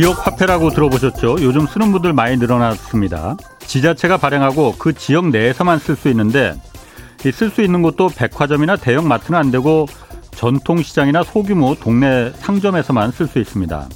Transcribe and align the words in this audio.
지역 0.00 0.26
화폐라고 0.26 0.70
들어보셨죠? 0.70 1.36
요즘 1.42 1.66
쓰는 1.66 1.92
분들 1.92 2.14
많이 2.14 2.38
늘어났습니다. 2.38 3.36
지자체가 3.58 4.16
발행하고 4.16 4.76
그 4.78 4.94
지역 4.94 5.28
내에서만 5.28 5.78
쓸 5.78 5.94
수 5.94 6.08
있는데 6.08 6.54
쓸 7.18 7.50
수 7.50 7.60
있는 7.60 7.82
곳도 7.82 8.08
백화점이나 8.08 8.76
대형 8.76 9.06
마트는 9.06 9.38
안 9.38 9.50
되고 9.50 9.84
전통시장이나 10.30 11.22
소규모 11.22 11.74
동네 11.74 12.32
상점에서만 12.34 13.10
쓸 13.10 13.26
수 13.26 13.40
있습니다. 13.40 13.88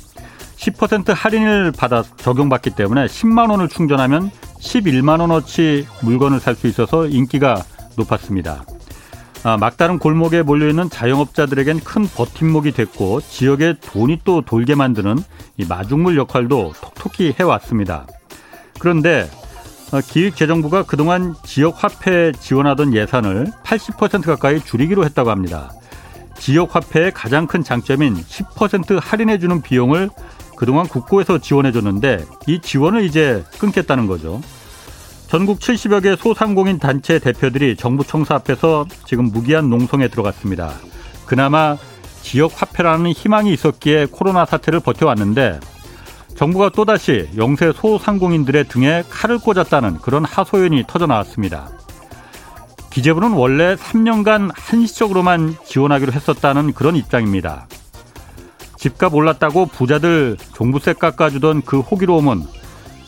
10% 0.56 1.14
할인을 1.14 1.72
받아 1.72 2.02
적용받기 2.02 2.72
때문에 2.76 3.06
10만 3.06 3.50
원을 3.50 3.70
충전하면 3.70 4.30
11만 4.60 5.20
원어치 5.20 5.86
물건을 6.02 6.38
살 6.38 6.54
수 6.54 6.66
있어서 6.66 7.06
인기가 7.06 7.64
높았습니다. 7.96 8.66
아, 9.46 9.58
막다른 9.58 9.98
골목에 9.98 10.40
몰려있는 10.40 10.88
자영업자들에겐 10.88 11.80
큰 11.80 12.08
버팀목이 12.08 12.72
됐고 12.72 13.20
지역에 13.20 13.74
돈이 13.78 14.20
또 14.24 14.40
돌게 14.40 14.74
만드는 14.74 15.18
이 15.58 15.66
마중물 15.68 16.16
역할도 16.16 16.72
톡톡히 16.80 17.34
해왔습니다. 17.38 18.06
그런데 18.78 19.28
어, 19.92 20.00
기획재정부가 20.00 20.84
그동안 20.84 21.34
지역 21.44 21.84
화폐 21.84 22.32
지원하던 22.32 22.94
예산을 22.94 23.48
80% 23.64 24.24
가까이 24.24 24.60
줄이기로 24.60 25.04
했다고 25.04 25.30
합니다. 25.30 25.70
지역 26.38 26.74
화폐의 26.74 27.12
가장 27.12 27.46
큰 27.46 27.62
장점인 27.62 28.16
10% 28.16 28.98
할인해주는 28.98 29.60
비용을 29.60 30.08
그동안 30.56 30.88
국고에서 30.88 31.36
지원해줬는데 31.36 32.24
이 32.46 32.60
지원을 32.62 33.04
이제 33.04 33.44
끊겠다는 33.58 34.06
거죠. 34.06 34.40
전국 35.34 35.58
70여 35.58 36.00
개 36.00 36.14
소상공인 36.14 36.78
단체 36.78 37.18
대표들이 37.18 37.74
정부 37.74 38.06
청사 38.06 38.36
앞에서 38.36 38.86
지금 39.04 39.32
무기한 39.32 39.68
농성에 39.68 40.06
들어갔습니다. 40.06 40.74
그나마 41.26 41.76
지역 42.22 42.52
화폐라는 42.54 43.10
희망이 43.10 43.52
있었기에 43.52 44.06
코로나 44.12 44.44
사태를 44.44 44.78
버텨왔는데 44.78 45.58
정부가 46.36 46.68
또다시 46.68 47.28
영세 47.36 47.72
소상공인들의 47.72 48.68
등에 48.68 49.02
칼을 49.10 49.38
꽂았다는 49.40 49.98
그런 50.02 50.24
하소연이 50.24 50.84
터져 50.86 51.06
나왔습니다. 51.06 51.68
기재부는 52.90 53.32
원래 53.32 53.74
3년간 53.74 54.52
한시적으로만 54.54 55.56
지원하기로 55.66 56.12
했었다는 56.12 56.74
그런 56.74 56.94
입장입니다. 56.94 57.66
집값 58.76 59.12
올랐다고 59.12 59.66
부자들 59.66 60.36
종부세 60.52 60.92
깎아주던 60.92 61.62
그 61.62 61.80
호기로움은 61.80 62.44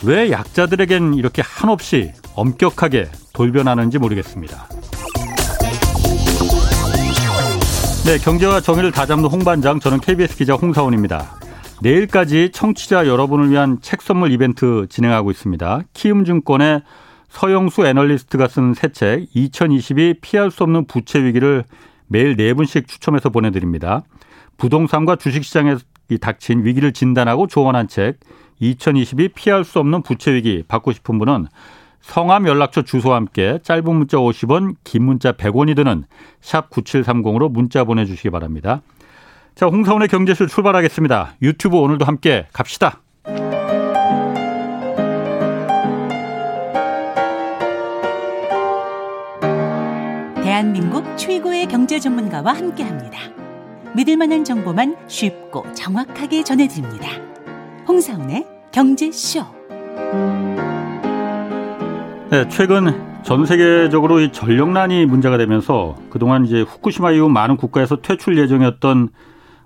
왜 0.04 0.30
약자들에겐 0.30 1.14
이렇게 1.14 1.42
한없이 1.42 2.12
엄격하게 2.34 3.08
돌변하는지 3.32 3.98
모르겠습니다. 3.98 4.68
네, 8.04 8.18
경제와 8.18 8.60
정의를 8.60 8.92
다잡는 8.92 9.28
홍반장, 9.28 9.80
저는 9.80 10.00
KBS 10.00 10.36
기자 10.36 10.54
홍사원입니다. 10.54 11.34
내일까지 11.82 12.50
청취자 12.52 13.06
여러분을 13.06 13.50
위한 13.50 13.78
책 13.82 14.00
선물 14.00 14.30
이벤트 14.30 14.86
진행하고 14.88 15.30
있습니다. 15.30 15.80
키움증권의 15.92 16.82
서영수 17.28 17.84
애널리스트가 17.86 18.48
쓴 18.48 18.72
새 18.74 18.88
책 18.92 19.26
2022 19.34 20.20
피할 20.20 20.50
수 20.50 20.62
없는 20.62 20.86
부채 20.86 21.22
위기를 21.22 21.64
매일 22.06 22.36
네 22.36 22.54
분씩 22.54 22.86
추첨해서 22.86 23.28
보내드립니다. 23.30 24.02
부동산과 24.56 25.16
주식시장에 25.16 25.76
닥친 26.20 26.64
위기를 26.64 26.92
진단하고 26.92 27.48
조언한 27.48 27.88
책 27.88 28.20
2022 28.60 29.28
피할 29.28 29.64
수 29.64 29.78
없는 29.78 30.02
부채 30.02 30.32
위기 30.32 30.62
받고 30.66 30.92
싶은 30.92 31.18
분은 31.18 31.46
성함 32.00 32.46
연락처 32.46 32.82
주소와 32.82 33.16
함께 33.16 33.58
짧은 33.62 33.84
문자 33.84 34.16
50원, 34.16 34.76
긴 34.84 35.04
문자 35.04 35.32
100원이 35.32 35.74
드는 35.74 36.04
샵 36.40 36.70
9730으로 36.70 37.50
문자 37.50 37.84
보내주시기 37.84 38.30
바랍니다. 38.30 38.82
자, 39.56 39.66
홍사원의 39.66 40.08
경제실 40.08 40.46
출발하겠습니다. 40.46 41.34
유튜브 41.42 41.78
오늘도 41.78 42.04
함께 42.04 42.46
갑시다. 42.52 43.00
대한민국 50.42 51.04
최고의 51.16 51.66
경제 51.66 51.98
전문가와 51.98 52.52
함께 52.52 52.84
합니다. 52.84 53.18
믿을 53.96 54.16
만한 54.16 54.44
정보만 54.44 54.96
쉽고 55.08 55.72
정확하게 55.74 56.44
전해드립니다. 56.44 57.35
홍사운의 57.86 58.46
경제쇼. 58.72 59.44
네, 62.30 62.48
최근 62.48 63.22
전 63.22 63.46
세계적으로 63.46 64.20
이 64.20 64.32
전력난이 64.32 65.06
문제가 65.06 65.36
되면서 65.38 65.96
그동안 66.10 66.44
이제 66.44 66.62
후쿠시마 66.62 67.12
이후 67.12 67.28
많은 67.28 67.56
국가에서 67.56 67.96
퇴출 67.96 68.38
예정이었던 68.38 69.10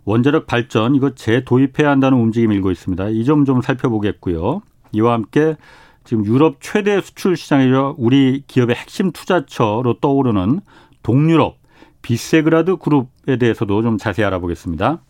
원자력 0.05 0.47
발전 0.47 0.95
이거 0.95 1.15
재도입해야 1.15 1.91
한다는 1.91 2.19
움직임이 2.19 2.55
일고 2.55 2.71
있습니다. 2.71 3.09
이 3.11 3.25
점 3.25 3.45
좀 3.45 3.63
살펴보겠고요. 3.63 4.63
이와 4.93 5.13
함께 5.15 5.57
지금 6.05 6.25
유럽 6.25 6.57
최대 6.61 7.01
수출 7.01 7.37
시장이죠. 7.37 7.95
우리 7.99 8.43
기업의 8.47 8.77
핵심 8.77 9.13
투자처로 9.13 9.95
떠오르는 10.01 10.61
동유럽 11.03 11.59
비세그라드 12.03 12.77
그룹에 12.77 13.37
대해서도 13.37 13.83
좀 13.83 13.99
자세히 13.99 14.25
알아보겠습니다. 14.27 15.01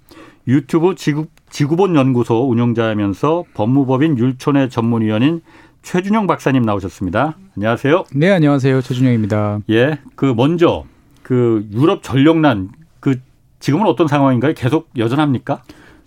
유튜브 0.49 0.95
지구, 0.95 1.27
지구본 1.51 1.95
연구소 1.97 2.49
운영자이면서 2.49 3.45
법무법인 3.55 4.19
율촌의 4.19 4.71
전문위원인 4.71 5.43
최준영 5.83 6.27
박사님 6.27 6.63
나오셨습니다. 6.63 7.37
안녕하세요. 7.57 8.05
네, 8.15 8.31
안녕하세요. 8.31 8.83
최준영입니다. 8.83 9.61
예. 9.71 9.99
그 10.15 10.27
먼저 10.37 10.85
그 11.23 11.67
유럽 11.73 12.03
전력난 12.03 12.71
그 13.01 13.21
지금은 13.61 13.87
어떤 13.87 14.09
상황인가요? 14.09 14.55
계속 14.55 14.91
여전합니까? 14.97 15.63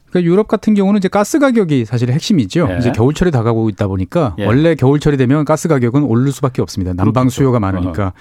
그러니까 0.09 0.31
유럽 0.31 0.47
같은 0.47 0.75
경우는 0.75 0.99
이제 0.99 1.07
가스 1.07 1.39
가격이 1.39 1.85
사실 1.85 2.11
핵심이죠. 2.11 2.67
예. 2.71 2.77
이제 2.77 2.91
겨울철이 2.91 3.31
다가오고 3.31 3.69
있다 3.69 3.87
보니까 3.87 4.35
예. 4.39 4.45
원래 4.45 4.75
겨울철이 4.75 5.17
되면 5.17 5.43
가스 5.43 5.67
가격은 5.67 6.03
오를 6.03 6.31
수밖에 6.31 6.61
없습니다. 6.61 6.93
난방. 6.93 7.29
수요가 7.29 7.59
많으니까. 7.59 8.07
어. 8.07 8.13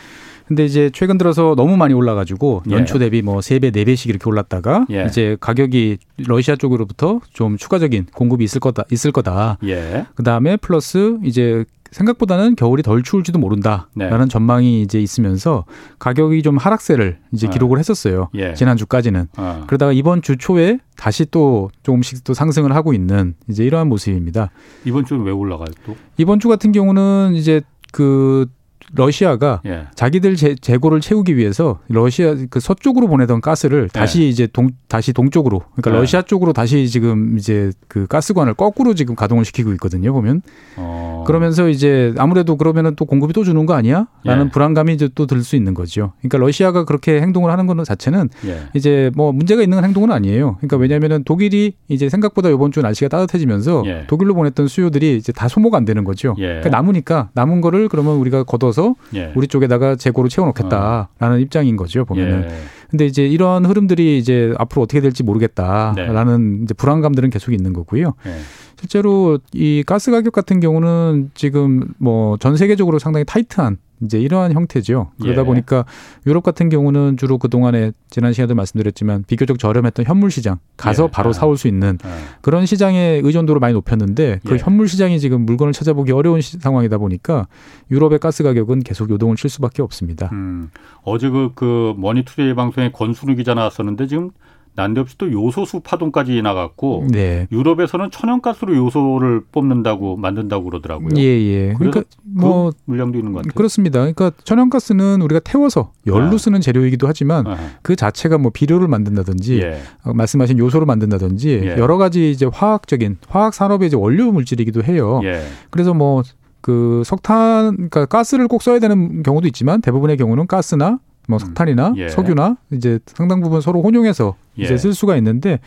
근데 0.52 0.66
이제 0.66 0.90
최근 0.92 1.16
들어서 1.16 1.54
너무 1.56 1.78
많이 1.78 1.94
올라가지고 1.94 2.64
예. 2.70 2.74
연초 2.74 2.98
대비 2.98 3.22
뭐 3.22 3.40
세 3.40 3.58
배, 3.58 3.70
네 3.70 3.84
배씩 3.86 4.10
이렇게 4.10 4.28
올랐다가 4.28 4.84
예. 4.90 5.06
이제 5.06 5.36
가격이 5.40 5.96
러시아 6.26 6.56
쪽으로부터 6.56 7.20
좀 7.32 7.56
추가적인 7.56 8.06
공급이 8.12 8.44
있을 8.44 8.60
거다, 8.60 8.84
있을 8.92 9.12
거다. 9.12 9.56
예. 9.64 10.04
그 10.14 10.22
다음에 10.22 10.58
플러스 10.58 11.16
이제 11.24 11.64
생각보다는 11.90 12.54
겨울이 12.56 12.82
덜 12.82 13.02
추울지도 13.02 13.38
모른다라는 13.38 13.88
네. 13.96 14.26
전망이 14.28 14.82
이제 14.82 15.00
있으면서 15.00 15.64
가격이 15.98 16.42
좀 16.42 16.58
하락세를 16.58 17.18
이제 17.32 17.46
네. 17.46 17.52
기록을 17.52 17.78
했었어요. 17.78 18.28
예. 18.34 18.52
지난 18.54 18.76
주까지는. 18.76 19.28
어. 19.38 19.64
그러다가 19.66 19.92
이번 19.92 20.20
주 20.20 20.36
초에 20.36 20.78
다시 20.96 21.26
또 21.30 21.70
조금씩 21.82 22.24
또 22.24 22.34
상승을 22.34 22.74
하고 22.74 22.92
있는 22.92 23.34
이제 23.48 23.64
이러한 23.64 23.88
모습입니다. 23.88 24.50
이번 24.84 25.06
주는 25.06 25.24
왜 25.24 25.32
올라가요 25.32 25.68
또? 25.86 25.96
이번 26.18 26.40
주 26.40 26.48
같은 26.48 26.72
경우는 26.72 27.32
이제 27.34 27.62
그 27.92 28.46
러시아가 28.94 29.60
예. 29.66 29.86
자기들 29.94 30.36
재, 30.36 30.54
재고를 30.54 31.00
채우기 31.00 31.36
위해서 31.36 31.78
러시아 31.88 32.34
그 32.50 32.60
서쪽으로 32.60 33.08
보내던 33.08 33.40
가스를 33.40 33.84
예. 33.84 33.88
다시 33.98 34.22
예. 34.22 34.28
이제 34.28 34.46
동 34.52 34.70
다시 34.88 35.12
동쪽으로 35.12 35.60
그러니까 35.74 35.92
예. 35.92 36.00
러시아 36.00 36.22
쪽으로 36.22 36.52
다시 36.52 36.88
지금 36.88 37.38
이제 37.38 37.70
그 37.88 38.06
가스관을 38.06 38.54
거꾸로 38.54 38.94
지금 38.94 39.14
가동을 39.14 39.44
시키고 39.44 39.72
있거든요 39.74 40.12
보면 40.12 40.42
어. 40.76 41.24
그러면서 41.26 41.68
이제 41.68 42.12
아무래도 42.18 42.56
그러면은 42.56 42.94
또 42.96 43.04
공급이 43.04 43.32
또 43.32 43.44
주는 43.44 43.64
거 43.66 43.74
아니야?라는 43.74 44.46
예. 44.46 44.50
불안감이 44.50 44.92
이제 44.92 45.08
또 45.14 45.26
들 45.26 45.42
수 45.42 45.56
있는 45.56 45.72
거죠. 45.74 46.12
그러니까 46.18 46.38
러시아가 46.38 46.84
그렇게 46.84 47.20
행동을 47.20 47.50
하는 47.50 47.66
거는 47.66 47.84
자체는 47.84 48.28
예. 48.46 48.58
이제 48.74 49.10
뭐 49.14 49.32
문제가 49.32 49.62
있는 49.62 49.82
행동은 49.82 50.10
아니에요. 50.12 50.56
그러니까 50.56 50.76
왜냐하면은 50.76 51.24
독일이 51.24 51.74
이제 51.88 52.08
생각보다 52.08 52.50
이번 52.50 52.70
주 52.72 52.80
날씨가 52.82 53.08
따뜻해지면서 53.08 53.84
독일로 54.08 54.34
보냈던 54.34 54.68
수요들이 54.68 55.16
이제 55.16 55.32
다 55.32 55.48
소모가 55.48 55.78
안 55.78 55.84
되는 55.84 56.04
거죠. 56.04 56.34
그러니까 56.34 56.68
남으니까 56.68 57.30
남은 57.34 57.60
거를 57.60 57.88
그러면 57.88 58.16
우리가 58.16 58.42
걷어서 58.44 58.81
해서 58.82 58.94
예. 59.14 59.32
우리 59.34 59.46
쪽에다가 59.46 59.96
재고를 59.96 60.28
채워놓겠다라는 60.30 61.36
어. 61.36 61.38
입장인 61.38 61.76
거죠 61.76 62.04
보면은. 62.04 62.44
예. 62.44 62.54
근데 62.90 63.06
이제 63.06 63.26
이런 63.26 63.64
흐름들이 63.64 64.18
이제 64.18 64.52
앞으로 64.58 64.82
어떻게 64.82 65.00
될지 65.00 65.22
모르겠다라는 65.22 66.58
네. 66.58 66.62
이제 66.64 66.74
불안감들은 66.74 67.30
계속 67.30 67.52
있는 67.52 67.72
거고요. 67.72 68.14
예. 68.26 68.34
실제로 68.78 69.38
이 69.54 69.82
가스 69.86 70.10
가격 70.10 70.32
같은 70.32 70.60
경우는 70.60 71.30
지금 71.34 71.88
뭐 71.98 72.36
전 72.38 72.56
세계적으로 72.56 72.98
상당히 72.98 73.24
타이트한 73.24 73.78
이제 74.02 74.20
이러한 74.20 74.52
형태죠. 74.52 75.10
그러다 75.20 75.42
예. 75.42 75.44
보니까 75.44 75.84
유럽 76.26 76.42
같은 76.42 76.68
경우는 76.68 77.16
주로 77.16 77.38
그 77.38 77.48
동안에 77.48 77.92
지난 78.10 78.32
시간에도 78.32 78.54
말씀드렸지만 78.54 79.24
비교적 79.26 79.58
저렴했던 79.58 80.06
현물 80.06 80.30
시장 80.30 80.58
가서 80.76 81.04
예. 81.04 81.08
바로 81.10 81.30
아. 81.30 81.32
사올 81.32 81.56
수 81.56 81.68
있는 81.68 81.98
아. 82.02 82.18
그런 82.40 82.66
시장의 82.66 83.22
의존도를 83.22 83.60
많이 83.60 83.74
높였는데 83.74 84.40
그 84.44 84.54
예. 84.54 84.58
현물 84.58 84.88
시장이 84.88 85.20
지금 85.20 85.46
물건을 85.46 85.72
찾아보기 85.72 86.12
어려운 86.12 86.40
시, 86.40 86.58
상황이다 86.58 86.98
보니까 86.98 87.46
유럽의 87.90 88.18
가스 88.18 88.42
가격은 88.42 88.80
계속 88.80 89.10
요동을 89.10 89.36
칠 89.36 89.48
수밖에 89.50 89.82
없습니다. 89.82 90.30
음. 90.32 90.70
어제 91.02 91.28
그, 91.28 91.52
그 91.54 91.94
머니투데이 91.96 92.54
방송에 92.54 92.90
권순우 92.92 93.36
기자 93.36 93.54
나왔었는데 93.54 94.06
지금 94.06 94.30
난데없이 94.74 95.18
또 95.18 95.30
요소수 95.30 95.80
파동까지 95.80 96.40
나갔고 96.42 97.06
네. 97.10 97.46
유럽에서는 97.52 98.10
천연가스로 98.10 98.74
요소를 98.74 99.42
뽑는다고 99.52 100.16
만든다고 100.16 100.64
그러더라고요. 100.64 101.10
예, 101.16 101.22
예. 101.22 101.74
그러니까 101.74 102.02
뭐 102.22 102.62
그 102.72 102.76
물량도 102.84 103.18
있는 103.18 103.32
것 103.32 103.38
같아요. 103.40 103.52
그렇습니다. 103.54 104.00
그러니까 104.00 104.30
천연가스는 104.44 105.22
우리가 105.22 105.40
태워서 105.40 105.92
열로 106.06 106.34
아. 106.34 106.38
쓰는 106.38 106.60
재료이기도 106.60 107.06
하지만 107.06 107.46
아. 107.46 107.56
그 107.82 107.96
자체가 107.96 108.38
뭐 108.38 108.50
비료를 108.52 108.88
만든다든지 108.88 109.60
예. 109.60 109.80
어, 110.04 110.12
말씀하신 110.14 110.58
요소를 110.58 110.86
만든다든지 110.86 111.60
예. 111.64 111.76
여러 111.78 111.96
가지 111.96 112.30
이제 112.30 112.46
화학적인 112.46 113.18
화학 113.28 113.54
산업의 113.54 113.88
이제 113.88 113.96
원료 113.96 114.32
물질이기도 114.32 114.82
해요. 114.84 115.20
예. 115.24 115.42
그래서 115.70 115.94
뭐그 115.94 117.02
석탄 117.04 117.74
그러니까 117.76 118.06
가스를 118.06 118.48
꼭 118.48 118.62
써야 118.62 118.78
되는 118.78 119.22
경우도 119.22 119.46
있지만 119.48 119.80
대부분의 119.80 120.16
경우는 120.16 120.46
가스나 120.46 120.98
뭐 121.28 121.36
음. 121.36 121.38
석탄이나 121.38 121.94
예. 121.96 122.08
석유나 122.08 122.56
이제 122.72 122.98
상당 123.06 123.40
부분 123.40 123.60
서로 123.60 123.82
혼용해서 123.82 124.34
예. 124.58 124.64
이제 124.64 124.76
쓸 124.76 124.94
수가 124.94 125.16
있는데 125.16 125.60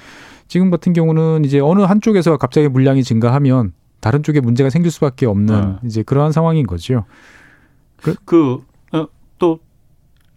지금 0.48 0.70
같은 0.70 0.94
경우는 0.94 1.46
이제 1.46 1.60
어느 1.60 1.82
한쪽에서 1.82 2.38
갑자기 2.38 2.68
물량이 2.68 3.04
증가하면 3.04 3.74
다른 4.00 4.22
쪽에 4.22 4.40
문제가 4.40 4.70
생길 4.70 4.92
수밖에 4.92 5.26
없는 5.26 5.56
아. 5.56 5.80
이제 5.84 6.04
그러한 6.04 6.32
상황인 6.32 6.68
거죠. 6.68 7.06
그, 7.98 8.16
그 8.26 8.64
어, 8.92 9.08
또, 9.40 9.60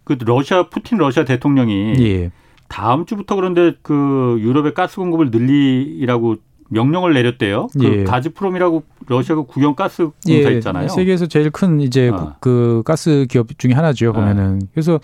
그 0.03 0.17
러시아, 0.19 0.69
푸틴 0.69 0.97
러시아 0.97 1.25
대통령이 1.25 1.93
예. 1.99 2.31
다음 2.67 3.05
주부터 3.05 3.35
그런데 3.35 3.73
그 3.81 4.37
유럽의 4.39 4.73
가스 4.73 4.95
공급을 4.95 5.29
늘리라고 5.31 6.37
명령을 6.69 7.13
내렸대요. 7.13 7.67
그 7.77 7.83
예. 7.83 8.03
가즈프롬이라고 8.03 8.83
러시아가 9.07 9.41
국영 9.41 9.75
가스 9.75 10.03
공사 10.25 10.49
예. 10.49 10.55
있잖아요. 10.55 10.87
세계에서 10.87 11.25
제일 11.27 11.49
큰 11.49 11.81
이제 11.81 12.11
아. 12.13 12.35
그 12.39 12.83
가스 12.85 13.25
기업 13.29 13.47
중에 13.57 13.73
하나죠. 13.73 14.13
보면은. 14.13 14.59
아. 14.63 14.67
그래서 14.73 14.99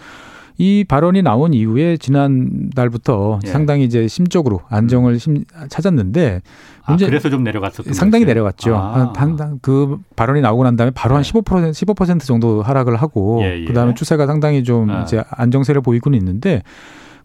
이 0.58 0.86
발언이 0.88 1.22
나온 1.22 1.54
이후에 1.54 1.98
지난 1.98 2.70
달부터 2.74 3.40
예. 3.44 3.48
상당히 3.48 3.84
이제 3.84 4.08
심적으로 4.08 4.62
안정을 4.70 5.14
음. 5.14 5.18
심, 5.18 5.44
찾았는데 5.68 6.42
아, 6.84 6.92
문제 6.92 7.06
아, 7.06 7.10
그래서 7.10 7.30
좀 7.30 7.44
내려갔었던 7.44 7.94
상당히? 7.94 8.24
내려갔죠. 8.26 8.76
아. 8.76 9.14
한, 9.16 9.38
한, 9.38 9.60
그 9.62 9.98
발언이 10.16 10.42
나오고 10.42 10.64
난 10.64 10.78
다음에 10.78 10.92
바로 10.96 11.18
한15% 11.18 11.44
15% 11.72 12.22
정도 12.22 12.62
하락을 12.62 12.96
하고 12.96 13.42
예, 13.44 13.62
예. 13.62 13.66
그다음에 13.66 13.96
추세가 13.96 14.28
상당히 14.28 14.64
좀 14.64 14.90
아. 14.90 15.02
이제 15.02 15.22
안정세를 15.30 15.82
보이고는 15.82 16.18
있는데 16.20 16.62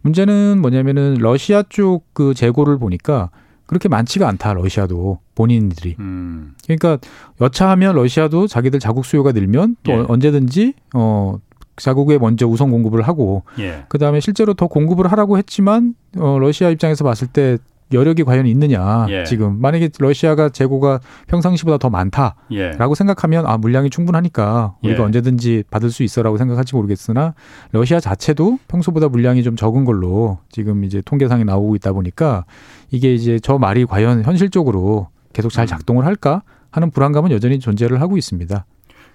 문제는 0.02 0.60
뭐냐면은 0.60 1.16
러시아 1.20 1.62
쪽 1.68 2.00
그 2.12 2.34
재고를 2.34 2.78
보니까 2.78 3.30
그렇게 3.70 3.88
많지가 3.88 4.26
않다 4.26 4.52
러시아도 4.52 5.20
본인들이 5.36 5.94
음. 6.00 6.54
그러니까 6.64 6.98
여차하면 7.40 7.94
러시아도 7.94 8.48
자기들 8.48 8.80
자국 8.80 9.04
수요가 9.04 9.30
늘면 9.30 9.76
또 9.84 9.92
예. 9.92 10.04
언제든지 10.08 10.74
어 10.92 11.38
자국에 11.76 12.18
먼저 12.18 12.48
우선 12.48 12.72
공급을 12.72 13.02
하고 13.02 13.44
예. 13.60 13.84
그다음에 13.88 14.18
실제로 14.18 14.54
더 14.54 14.66
공급을 14.66 15.12
하라고 15.12 15.38
했지만 15.38 15.94
어 16.18 16.40
러시아 16.40 16.68
입장에서 16.70 17.04
봤을 17.04 17.28
때 17.28 17.58
여력이 17.92 18.24
과연 18.24 18.46
있느냐 18.46 19.06
예. 19.08 19.24
지금 19.24 19.60
만약에 19.60 19.90
러시아가 19.98 20.48
재고가 20.48 21.00
평상시보다 21.26 21.78
더 21.78 21.90
많다라고 21.90 22.36
예. 22.52 22.72
생각하면 22.96 23.46
아 23.46 23.56
물량이 23.56 23.90
충분하니까 23.90 24.76
우리가 24.82 25.00
예. 25.00 25.04
언제든지 25.04 25.64
받을 25.70 25.90
수 25.90 26.02
있어라고 26.02 26.36
생각할지 26.36 26.74
모르겠으나 26.74 27.34
러시아 27.72 28.00
자체도 28.00 28.58
평소보다 28.68 29.08
물량이 29.08 29.42
좀 29.42 29.56
적은 29.56 29.84
걸로 29.84 30.38
지금 30.50 30.84
이제 30.84 31.02
통계상에 31.04 31.44
나오고 31.44 31.76
있다 31.76 31.92
보니까 31.92 32.44
이게 32.90 33.14
이제 33.14 33.38
저 33.40 33.58
말이 33.58 33.84
과연 33.84 34.24
현실적으로 34.24 35.08
계속 35.32 35.50
잘 35.50 35.64
음. 35.64 35.66
작동을 35.66 36.04
할까 36.04 36.42
하는 36.70 36.90
불안감은 36.90 37.30
여전히 37.30 37.58
존재를 37.58 38.00
하고 38.00 38.16
있습니다. 38.16 38.64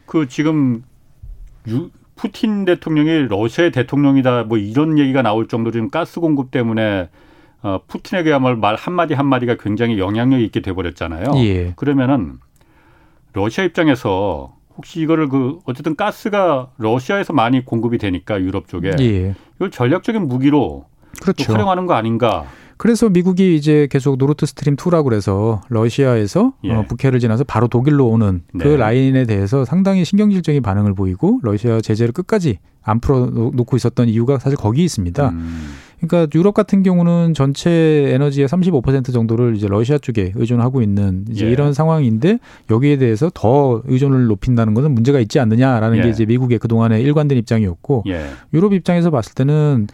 그 0.06 0.28
지금 0.28 0.83
유, 1.68 1.89
푸틴 2.16 2.66
대통령이 2.66 3.28
러시아의 3.28 3.71
대통령이다 3.71 4.44
뭐 4.44 4.57
이런 4.57 4.98
얘기가 4.98 5.21
나올 5.21 5.48
정도로 5.48 5.71
지금 5.71 5.89
가스 5.89 6.19
공급 6.19 6.51
때문에 6.51 7.10
어, 7.65 7.79
푸틴에게야말로 7.88 8.57
말 8.57 8.75
한마디 8.75 9.15
한마디가 9.15 9.56
굉장히 9.56 9.97
영향력 9.97 10.39
있게 10.39 10.59
돼버렸잖아요. 10.59 11.31
예. 11.38 11.73
그러면은 11.75 12.33
러시아 13.33 13.63
입장에서 13.63 14.53
혹시 14.77 15.01
이거를 15.01 15.29
그 15.29 15.57
어쨌든 15.65 15.95
가스가 15.95 16.69
러시아에서 16.77 17.33
많이 17.33 17.65
공급이 17.65 17.97
되니까 17.97 18.39
유럽 18.39 18.67
쪽에 18.67 18.91
예. 19.00 19.33
이걸 19.56 19.71
전략적인 19.71 20.27
무기로 20.27 20.85
그렇죠. 21.23 21.53
활용하는 21.53 21.88
거 21.88 21.95
아닌가? 21.95 22.45
그래서 22.77 23.09
미국이 23.09 23.56
이제 23.56 23.88
계속 23.89 24.19
노르트 24.19 24.45
스트림 24.45 24.75
2라고 24.75 25.06
그래서 25.06 25.61
러시아에서 25.69 26.53
예. 26.65 26.71
어, 26.71 26.85
북해를 26.88 27.19
지나서 27.19 27.45
바로 27.45 27.68
독일로 27.68 28.07
오는 28.07 28.44
그 28.59 28.63
네. 28.63 28.77
라인에 28.77 29.25
대해서 29.25 29.65
상당히 29.65 30.06
신경질적인 30.06 30.61
반응을 30.61 30.94
보이고 30.94 31.39
러시아 31.41 31.81
제재를 31.81 32.11
끝까지 32.11 32.59
안 32.83 33.00
풀어 33.00 33.25
놓고 33.25 33.75
있었던 33.75 34.07
이유가 34.07 34.38
사실 34.38 34.56
거기 34.56 34.83
있습니다. 34.83 35.29
음. 35.29 35.73
그러니까 36.00 36.27
유럽 36.38 36.53
같은 36.53 36.83
경우는 36.83 37.33
전체 37.33 37.71
에너지의 37.71 38.47
35% 38.47 39.13
정도를 39.13 39.56
이제 39.56 39.68
러시아 39.68 39.97
쪽에 39.97 40.31
의존하고 40.36 40.81
있는 40.81 41.25
이제 41.30 41.45
예. 41.45 41.51
이런 41.51 41.74
상황인데 41.74 42.39
여기에 42.69 42.97
대해서 42.97 43.31
더 43.33 43.81
의존을 43.86 44.25
높인다는 44.27 44.74
것은 44.74 44.92
문제가 44.92 45.19
있지 45.19 45.39
않느냐라는 45.39 45.97
예. 45.97 46.01
게 46.03 46.09
이제 46.09 46.25
미국의 46.25 46.59
그동안의 46.59 47.01
일관된 47.01 47.38
입장이었고 47.38 48.03
예. 48.07 48.25
유럽 48.53 48.74
입장에서 48.74 49.09
봤을 49.12 49.33
때는 49.33 49.88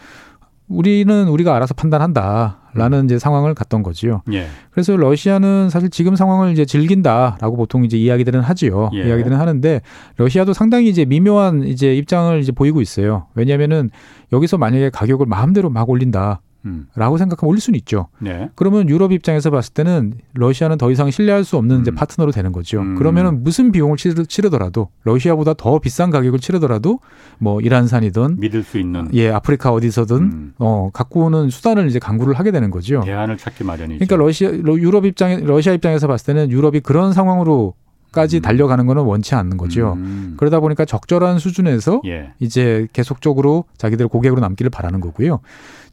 우리는 0.72 1.28
우리가 1.28 1.56
알아서 1.56 1.74
판단한다라는 1.74 3.06
이제 3.06 3.20
상황을 3.20 3.54
갔던 3.54 3.84
거지요. 3.84 4.22
예. 4.32 4.48
그래서 4.72 4.96
러시아는 4.96 5.70
사실 5.70 5.90
지금 5.90 6.16
상황을 6.16 6.52
이제 6.52 6.66
즐긴다라고 6.66 7.58
보통 7.58 7.86
이제 7.86 7.98
이야기들은 7.98 8.42
하지요. 8.42 8.90
예. 8.94 9.08
이야기들은 9.08 9.38
하는데 9.38 9.82
러시아도 10.18 10.54
상당히 10.54 10.90
이제 10.90 11.06
미묘한 11.06 11.64
이제 11.64 11.96
입장을 11.96 12.40
이제 12.40 12.52
보이고 12.52 12.82
있어요. 12.82 13.28
왜냐하면은 13.36 13.90
여기서 14.34 14.58
만약에 14.58 14.90
가격을 14.90 15.26
마음대로 15.26 15.70
막 15.70 15.90
올린다. 15.90 16.42
음. 16.66 16.88
라고 16.96 17.18
생각하면 17.18 17.50
올릴 17.50 17.62
수는 17.62 17.78
있죠. 17.80 18.08
네. 18.20 18.50
그러면 18.56 18.90
유럽 18.90 19.12
입장에서 19.12 19.50
봤을 19.50 19.74
때는 19.74 20.14
러시아는 20.34 20.78
더 20.78 20.92
이상 20.92 21.10
신뢰할 21.10 21.44
수 21.44 21.58
없는 21.58 21.78
음. 21.78 21.82
이제 21.82 21.92
파트너로 21.92 22.32
되는 22.32 22.52
거죠. 22.52 22.82
음. 22.82 22.96
그러면은 22.96 23.44
무슨 23.44 23.72
비용을 23.72 23.98
치르 23.98 24.50
더라도 24.50 24.90
러시아보다 25.04 25.54
더 25.54 25.80
비싼 25.80 26.10
가격을 26.12 26.40
치르더라도 26.40 27.00
뭐 27.38 27.62
이란산이든 27.62 28.40
믿을 28.40 28.64
수 28.64 28.78
있는 28.78 29.10
예 29.14 29.30
아프리카 29.30 29.72
어디서든 29.72 30.18
음. 30.18 30.54
어 30.58 30.90
갖고 30.94 31.26
오는 31.26 31.50
수단을 31.50 31.88
이제 31.88 32.00
강구를 32.00 32.36
하게 32.36 32.52
되는 32.52 32.70
거죠. 32.72 33.02
대안을 33.04 33.38
찾기 33.38 33.64
마련이죠. 33.64 34.06
그러니까 34.06 34.16
러시아 34.16 34.52
유럽 34.52 35.06
입장에 35.06 35.38
러시아 35.38 35.74
입장에서 35.74 36.08
봤을 36.08 36.34
때는 36.34 36.52
유럽이 36.52 36.82
그런 36.82 37.14
상황으로 37.14 37.74
까지 38.12 38.38
음. 38.38 38.42
달려가는 38.42 38.86
거는 38.86 39.04
원치 39.04 39.36
않는 39.36 39.58
거죠. 39.58 39.94
음. 39.94 40.36
그러다 40.38 40.60
보니까 40.60 40.84
적절한 40.86 41.40
수준에서 41.40 42.02
예. 42.06 42.34
이제 42.40 42.88
계속적으로 42.94 43.66
자기들 43.78 44.08
고객으로 44.08 44.42
남기를 44.42 44.70
바라는 44.70 45.00
거고요. 45.00 45.40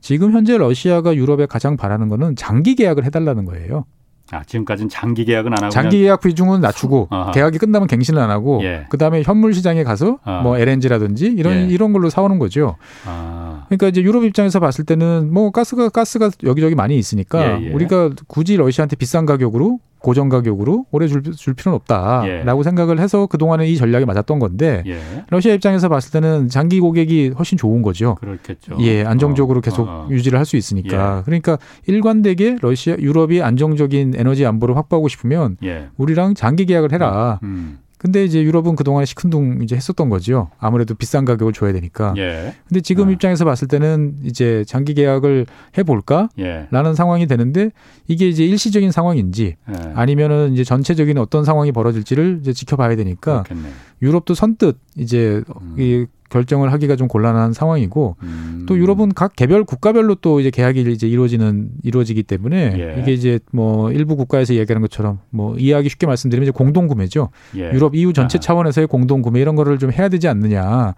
지금 0.00 0.32
현재 0.32 0.58
러시아가 0.58 1.14
유럽에 1.14 1.46
가장 1.46 1.76
바라는 1.76 2.08
거는 2.08 2.36
장기 2.36 2.74
계약을 2.74 3.04
해달라는 3.04 3.44
거예요. 3.44 3.84
아, 4.30 4.42
지금까지는 4.44 4.90
장기 4.90 5.24
계약은 5.24 5.52
안 5.52 5.64
하고 5.64 5.70
장기 5.70 6.00
계약 6.00 6.20
비중은 6.20 6.60
낮추고 6.60 7.08
어 7.10 7.30
계약이 7.32 7.58
끝나면 7.58 7.88
갱신을 7.88 8.20
안 8.20 8.30
하고 8.30 8.60
예. 8.62 8.84
그다음에 8.90 9.22
현물 9.22 9.54
시장에 9.54 9.84
가서 9.84 10.18
어. 10.22 10.40
뭐 10.42 10.58
LNG라든지 10.58 11.26
이런 11.26 11.54
예. 11.54 11.66
이런 11.66 11.92
걸로 11.92 12.10
사오는 12.10 12.38
거죠. 12.38 12.76
아. 13.06 13.64
그러니까 13.68 13.88
이제 13.88 14.02
유럽 14.02 14.24
입장에서 14.24 14.60
봤을 14.60 14.84
때는 14.84 15.32
뭐 15.32 15.50
가스가 15.50 15.88
가스가 15.88 16.30
여기저기 16.44 16.74
많이 16.74 16.98
있으니까 16.98 17.60
예, 17.60 17.66
예. 17.66 17.70
우리가 17.70 18.10
굳이 18.26 18.56
러시아한테 18.56 18.96
비싼 18.96 19.24
가격으로 19.24 19.78
고정 20.00 20.28
가격으로 20.28 20.86
오래 20.90 21.06
줄, 21.08 21.22
줄 21.22 21.54
필요는 21.54 21.76
없다라고 21.76 22.60
예. 22.60 22.62
생각을 22.62 22.98
해서 22.98 23.26
그동안에 23.26 23.66
이 23.68 23.76
전략이 23.76 24.04
맞았던 24.04 24.38
건데 24.38 24.82
예. 24.86 24.98
러시아 25.30 25.54
입장에서 25.54 25.88
봤을 25.88 26.10
때는 26.12 26.48
장기 26.48 26.80
고객이 26.80 27.32
훨씬 27.38 27.56
좋은 27.58 27.82
거죠. 27.82 28.16
그렇겠죠. 28.16 28.76
예, 28.80 29.04
안정적으로 29.04 29.58
어, 29.58 29.60
계속 29.60 29.88
어, 29.88 29.90
어. 29.90 30.08
유지를 30.10 30.38
할 30.38 30.48
수 30.48 30.56
있으니까. 30.56 31.18
예. 31.18 31.22
그러니까 31.24 31.58
일관되게 31.86 32.56
러시아 32.62 32.96
유럽이 32.98 33.42
안정적인 33.42 34.14
에너지 34.16 34.46
안보를 34.46 34.76
확보하고 34.76 35.08
싶으면 35.08 35.56
예. 35.62 35.88
우리랑 35.98 36.34
장기 36.34 36.64
계약을 36.64 36.92
해라. 36.92 37.38
음. 37.42 37.78
음. 37.98 38.08
근데 38.08 38.24
이제 38.24 38.42
유럽은 38.42 38.76
그동안에 38.76 39.04
시큰둥 39.04 39.60
이제 39.62 39.76
했었던 39.76 40.08
거죠. 40.08 40.50
아무래도 40.58 40.94
비싼 40.94 41.24
가격을 41.24 41.52
줘야 41.52 41.72
되니까. 41.72 42.14
예. 42.16 42.54
근데 42.68 42.80
지금 42.80 43.08
아. 43.08 43.10
입장에서 43.10 43.44
봤을 43.44 43.68
때는 43.68 44.16
이제 44.24 44.64
장기 44.66 44.94
계약을 44.94 45.46
해 45.76 45.82
볼까? 45.82 46.28
예. 46.38 46.68
라는 46.70 46.94
상황이 46.94 47.26
되는데 47.26 47.70
이게 48.06 48.28
이제 48.28 48.44
일시적인 48.44 48.92
상황인지 48.92 49.56
예. 49.68 49.92
아니면은 49.94 50.52
이제 50.52 50.64
전체적인 50.64 51.18
어떤 51.18 51.44
상황이 51.44 51.72
벌어질지를 51.72 52.38
이제 52.40 52.52
지켜봐야 52.52 52.96
되니까 52.96 53.42
그렇겠네. 53.42 53.68
유럽도 54.02 54.34
선뜻 54.34 54.78
이제 54.96 55.42
음. 55.60 55.74
이 55.78 56.06
결정을 56.30 56.72
하기가 56.72 56.96
좀 56.96 57.08
곤란한 57.08 57.52
상황이고 57.52 58.16
음. 58.22 58.66
또 58.68 58.78
유럽은 58.78 59.14
각 59.14 59.34
개별 59.34 59.64
국가별로 59.64 60.14
또 60.16 60.40
이제 60.40 60.50
계약이 60.50 60.82
이제 60.92 61.08
이루어지는 61.08 61.70
이루어지기 61.82 62.22
때문에 62.22 62.76
예. 62.78 63.00
이게 63.00 63.12
이제 63.12 63.38
뭐 63.50 63.90
일부 63.92 64.16
국가에서 64.16 64.54
얘기하는 64.54 64.82
것처럼 64.82 65.20
뭐 65.30 65.56
이해하기 65.56 65.88
쉽게 65.88 66.06
말씀드리면 66.06 66.44
이제 66.44 66.52
공동 66.52 66.86
구매죠. 66.86 67.30
예. 67.56 67.72
유럽 67.72 67.94
EU 67.94 68.12
전체 68.12 68.38
아. 68.38 68.40
차원에서의 68.40 68.86
공동 68.86 69.22
구매 69.22 69.40
이런 69.40 69.56
거를 69.56 69.78
좀 69.78 69.90
해야 69.90 70.08
되지 70.08 70.28
않느냐. 70.28 70.94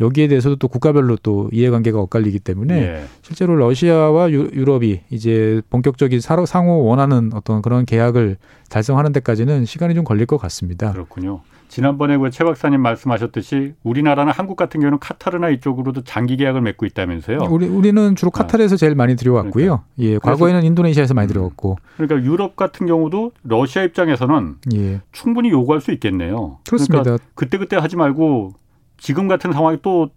여기에 0.00 0.26
대해서도 0.26 0.56
또 0.56 0.66
국가별로 0.66 1.16
또 1.22 1.48
이해관계가 1.52 1.98
엇갈리기 2.00 2.40
때문에 2.40 2.74
예. 2.74 3.04
실제로 3.22 3.54
러시아와 3.54 4.32
유, 4.32 4.50
럽이 4.52 5.02
이제 5.10 5.62
본격적인 5.70 6.20
상호 6.20 6.84
원하는 6.84 7.30
어떤 7.32 7.62
그런 7.62 7.86
계약을 7.86 8.36
달성하는 8.70 9.12
데까지는 9.12 9.64
시간이 9.64 9.94
좀 9.94 10.04
걸릴 10.04 10.26
것 10.26 10.36
같습니다. 10.36 10.92
그렇군요. 10.92 11.42
지난번에 11.68 12.16
그최 12.16 12.44
박사님 12.44 12.80
말씀하셨듯이 12.80 13.74
우리나라는 13.82 14.32
한국 14.32 14.56
같은 14.56 14.80
경우는 14.80 14.98
카타르나 14.98 15.48
이쪽으로도 15.50 16.02
장기 16.04 16.36
계약을 16.36 16.60
맺고 16.60 16.86
있다면서요? 16.86 17.38
우리 17.50 17.66
우리는 17.66 18.14
주로 18.16 18.30
아. 18.34 18.38
카타르에서 18.38 18.76
제일 18.76 18.94
많이 18.94 19.16
들여왔고요. 19.16 19.52
그러니까. 19.52 19.84
예, 19.98 20.18
과거에는 20.18 20.62
인도네시아에서 20.64 21.14
많이 21.14 21.26
음. 21.26 21.28
들여왔고. 21.28 21.76
그러니까 21.96 22.30
유럽 22.30 22.56
같은 22.56 22.86
경우도 22.86 23.32
러시아 23.42 23.82
입장에서는 23.82 24.56
예. 24.74 25.00
충분히 25.12 25.50
요구할 25.50 25.80
수 25.80 25.90
있겠네요. 25.92 26.58
그렇습니다. 26.66 27.02
그러니까 27.02 27.24
그때 27.34 27.58
그때 27.58 27.76
하지 27.76 27.96
말고 27.96 28.52
지금 28.96 29.28
같은 29.28 29.52
상황이 29.52 29.78
또 29.82 30.10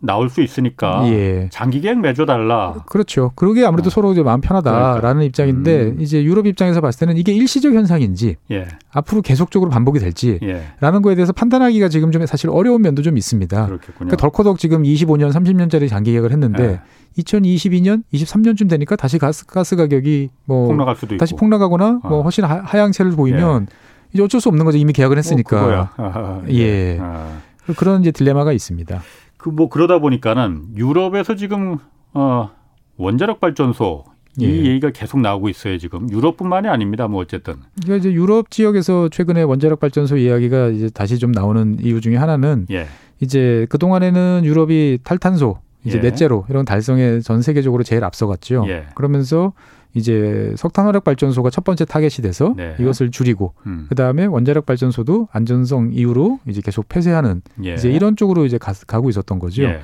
나올 0.00 0.28
수 0.28 0.40
있으니까 0.42 1.02
예. 1.08 1.48
장기 1.50 1.80
계약 1.80 1.98
맺어 1.98 2.24
달라. 2.24 2.74
그렇죠. 2.86 3.32
그러게 3.34 3.64
아무래도 3.64 3.88
어. 3.88 3.90
서로 3.90 4.12
이제 4.12 4.22
마음 4.22 4.40
편하다라는 4.40 5.00
그러니까. 5.00 5.24
입장인데 5.24 5.82
음. 5.82 6.00
이제 6.00 6.22
유럽 6.22 6.46
입장에서 6.46 6.80
봤을 6.80 7.00
때는 7.00 7.16
이게 7.16 7.32
일시적 7.32 7.74
현상인지 7.74 8.36
예. 8.52 8.68
앞으로 8.92 9.22
계속적으로 9.22 9.70
반복이 9.70 9.98
될지라는 9.98 10.48
예. 10.48 11.02
거에 11.02 11.14
대해서 11.14 11.32
판단하기가 11.32 11.88
지금 11.88 12.12
좀 12.12 12.24
사실 12.26 12.48
어려운 12.50 12.82
면도 12.82 13.02
좀 13.02 13.16
있습니다. 13.16 13.66
그렇겠군요. 13.66 13.94
그러니까 13.98 14.16
덜커덕 14.16 14.58
지금 14.58 14.84
25년, 14.84 15.32
30년짜리 15.32 15.88
장기 15.88 16.12
계약을 16.12 16.30
했는데 16.30 16.80
2022년, 17.18 18.02
예. 18.12 18.18
23년쯤 18.18 18.70
되니까 18.70 18.94
다시 18.94 19.18
가스 19.18 19.46
가스 19.46 19.74
가격이 19.74 20.30
뭐 20.44 20.68
폭락할 20.68 20.96
수도 20.96 21.16
다시 21.16 21.34
있고. 21.34 21.38
폭락하거나 21.40 22.00
어. 22.04 22.08
뭐 22.08 22.22
훨씬 22.22 22.44
하, 22.44 22.60
하향세를 22.62 23.12
보이면 23.12 23.66
예. 23.70 23.76
이제 24.12 24.22
어쩔 24.22 24.40
수 24.40 24.48
없는 24.48 24.64
거죠. 24.64 24.78
이미 24.78 24.92
계약을 24.92 25.16
뭐 25.16 25.18
했으니까. 25.18 25.90
뭐 25.96 26.44
예. 26.50 26.98
아. 27.00 27.38
그런 27.76 28.00
이제 28.00 28.10
딜레마가 28.10 28.52
있습니다. 28.52 29.02
그 29.38 29.50
뭐 29.50 29.68
그러다 29.68 29.98
보니까는 29.98 30.76
유럽에서 30.76 31.34
지금 31.36 31.78
어 32.12 32.50
원자력 32.96 33.40
발전소 33.40 34.04
이 34.38 34.44
예. 34.44 34.66
얘기가 34.66 34.90
계속 34.90 35.20
나오고 35.20 35.48
있어요 35.48 35.78
지금 35.78 36.10
유럽뿐만이 36.10 36.68
아닙니다 36.68 37.08
뭐 37.08 37.22
어쨌든 37.22 37.56
그러니까 37.82 37.96
이제 37.96 38.12
유럽 38.12 38.50
지역에서 38.50 39.08
최근에 39.08 39.42
원자력 39.42 39.80
발전소 39.80 40.16
이야기가 40.16 40.68
이제 40.68 40.90
다시 40.90 41.18
좀 41.18 41.32
나오는 41.32 41.78
이유 41.80 42.00
중에 42.00 42.16
하나는 42.16 42.66
예. 42.70 42.86
이제 43.20 43.66
그 43.68 43.78
동안에는 43.78 44.42
유럽이 44.44 44.98
탈탄소 45.02 45.58
이제 45.84 45.98
예. 45.98 46.02
넷제로 46.02 46.44
이런 46.48 46.64
달성에 46.64 47.20
전 47.20 47.42
세계적으로 47.42 47.82
제일 47.82 48.04
앞서갔죠. 48.04 48.64
예. 48.68 48.86
그러면서 48.94 49.52
이제 49.94 50.52
석탄 50.56 50.86
화력 50.86 51.04
발전소가 51.04 51.50
첫 51.50 51.64
번째 51.64 51.84
타겟이 51.84 52.22
돼서 52.22 52.54
네. 52.56 52.76
이것을 52.78 53.10
줄이고 53.10 53.54
음. 53.66 53.86
그다음에 53.88 54.26
원자력 54.26 54.66
발전소도 54.66 55.28
안전성 55.32 55.90
이유로 55.92 56.40
이제 56.46 56.60
계속 56.60 56.88
폐쇄하는 56.88 57.42
예. 57.64 57.74
이제 57.74 57.90
이런 57.90 58.16
쪽으로 58.16 58.44
이제 58.44 58.58
가, 58.58 58.72
고 59.00 59.08
있었던 59.08 59.38
거죠. 59.38 59.62
예. 59.62 59.80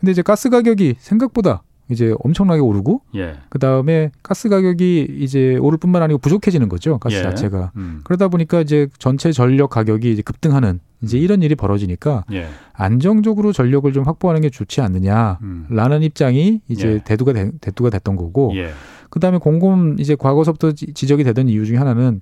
근데 0.00 0.12
이제 0.12 0.22
가스 0.22 0.48
가격이 0.48 0.96
생각보다 0.98 1.62
이제 1.90 2.14
엄청나게 2.20 2.60
오르고 2.60 3.02
예. 3.16 3.36
그다음에 3.50 4.10
가스 4.22 4.48
가격이 4.48 5.16
이제 5.20 5.56
오를 5.60 5.78
뿐만 5.78 6.02
아니고 6.02 6.18
부족해지는 6.18 6.68
거죠. 6.68 6.98
가스 6.98 7.16
예. 7.16 7.22
자체가. 7.22 7.72
음. 7.76 8.00
그러다 8.04 8.28
보니까 8.28 8.60
이제 8.62 8.88
전체 8.98 9.32
전력 9.32 9.70
가격이 9.70 10.10
이제 10.10 10.22
급등하는 10.22 10.80
이제 11.02 11.18
음. 11.18 11.22
이런 11.22 11.42
일이 11.42 11.54
벌어지니까 11.54 12.24
예. 12.32 12.46
안정적으로 12.72 13.52
전력을 13.52 13.90
좀 13.92 14.04
확보하는 14.04 14.40
게 14.40 14.50
좋지 14.50 14.80
않느냐라는 14.80 15.38
음. 15.42 16.02
입장이 16.02 16.60
이제 16.68 16.94
예. 16.94 16.98
대두가 17.04 17.32
되, 17.32 17.50
대두가 17.60 17.90
됐던 17.90 18.16
거고 18.16 18.52
예. 18.54 18.70
그다음에 19.10 19.38
공공 19.38 19.96
이제 19.98 20.14
과거서부터 20.14 20.72
지적이 20.72 21.24
되던 21.24 21.48
이유 21.48 21.66
중에 21.66 21.76
하나는 21.76 22.20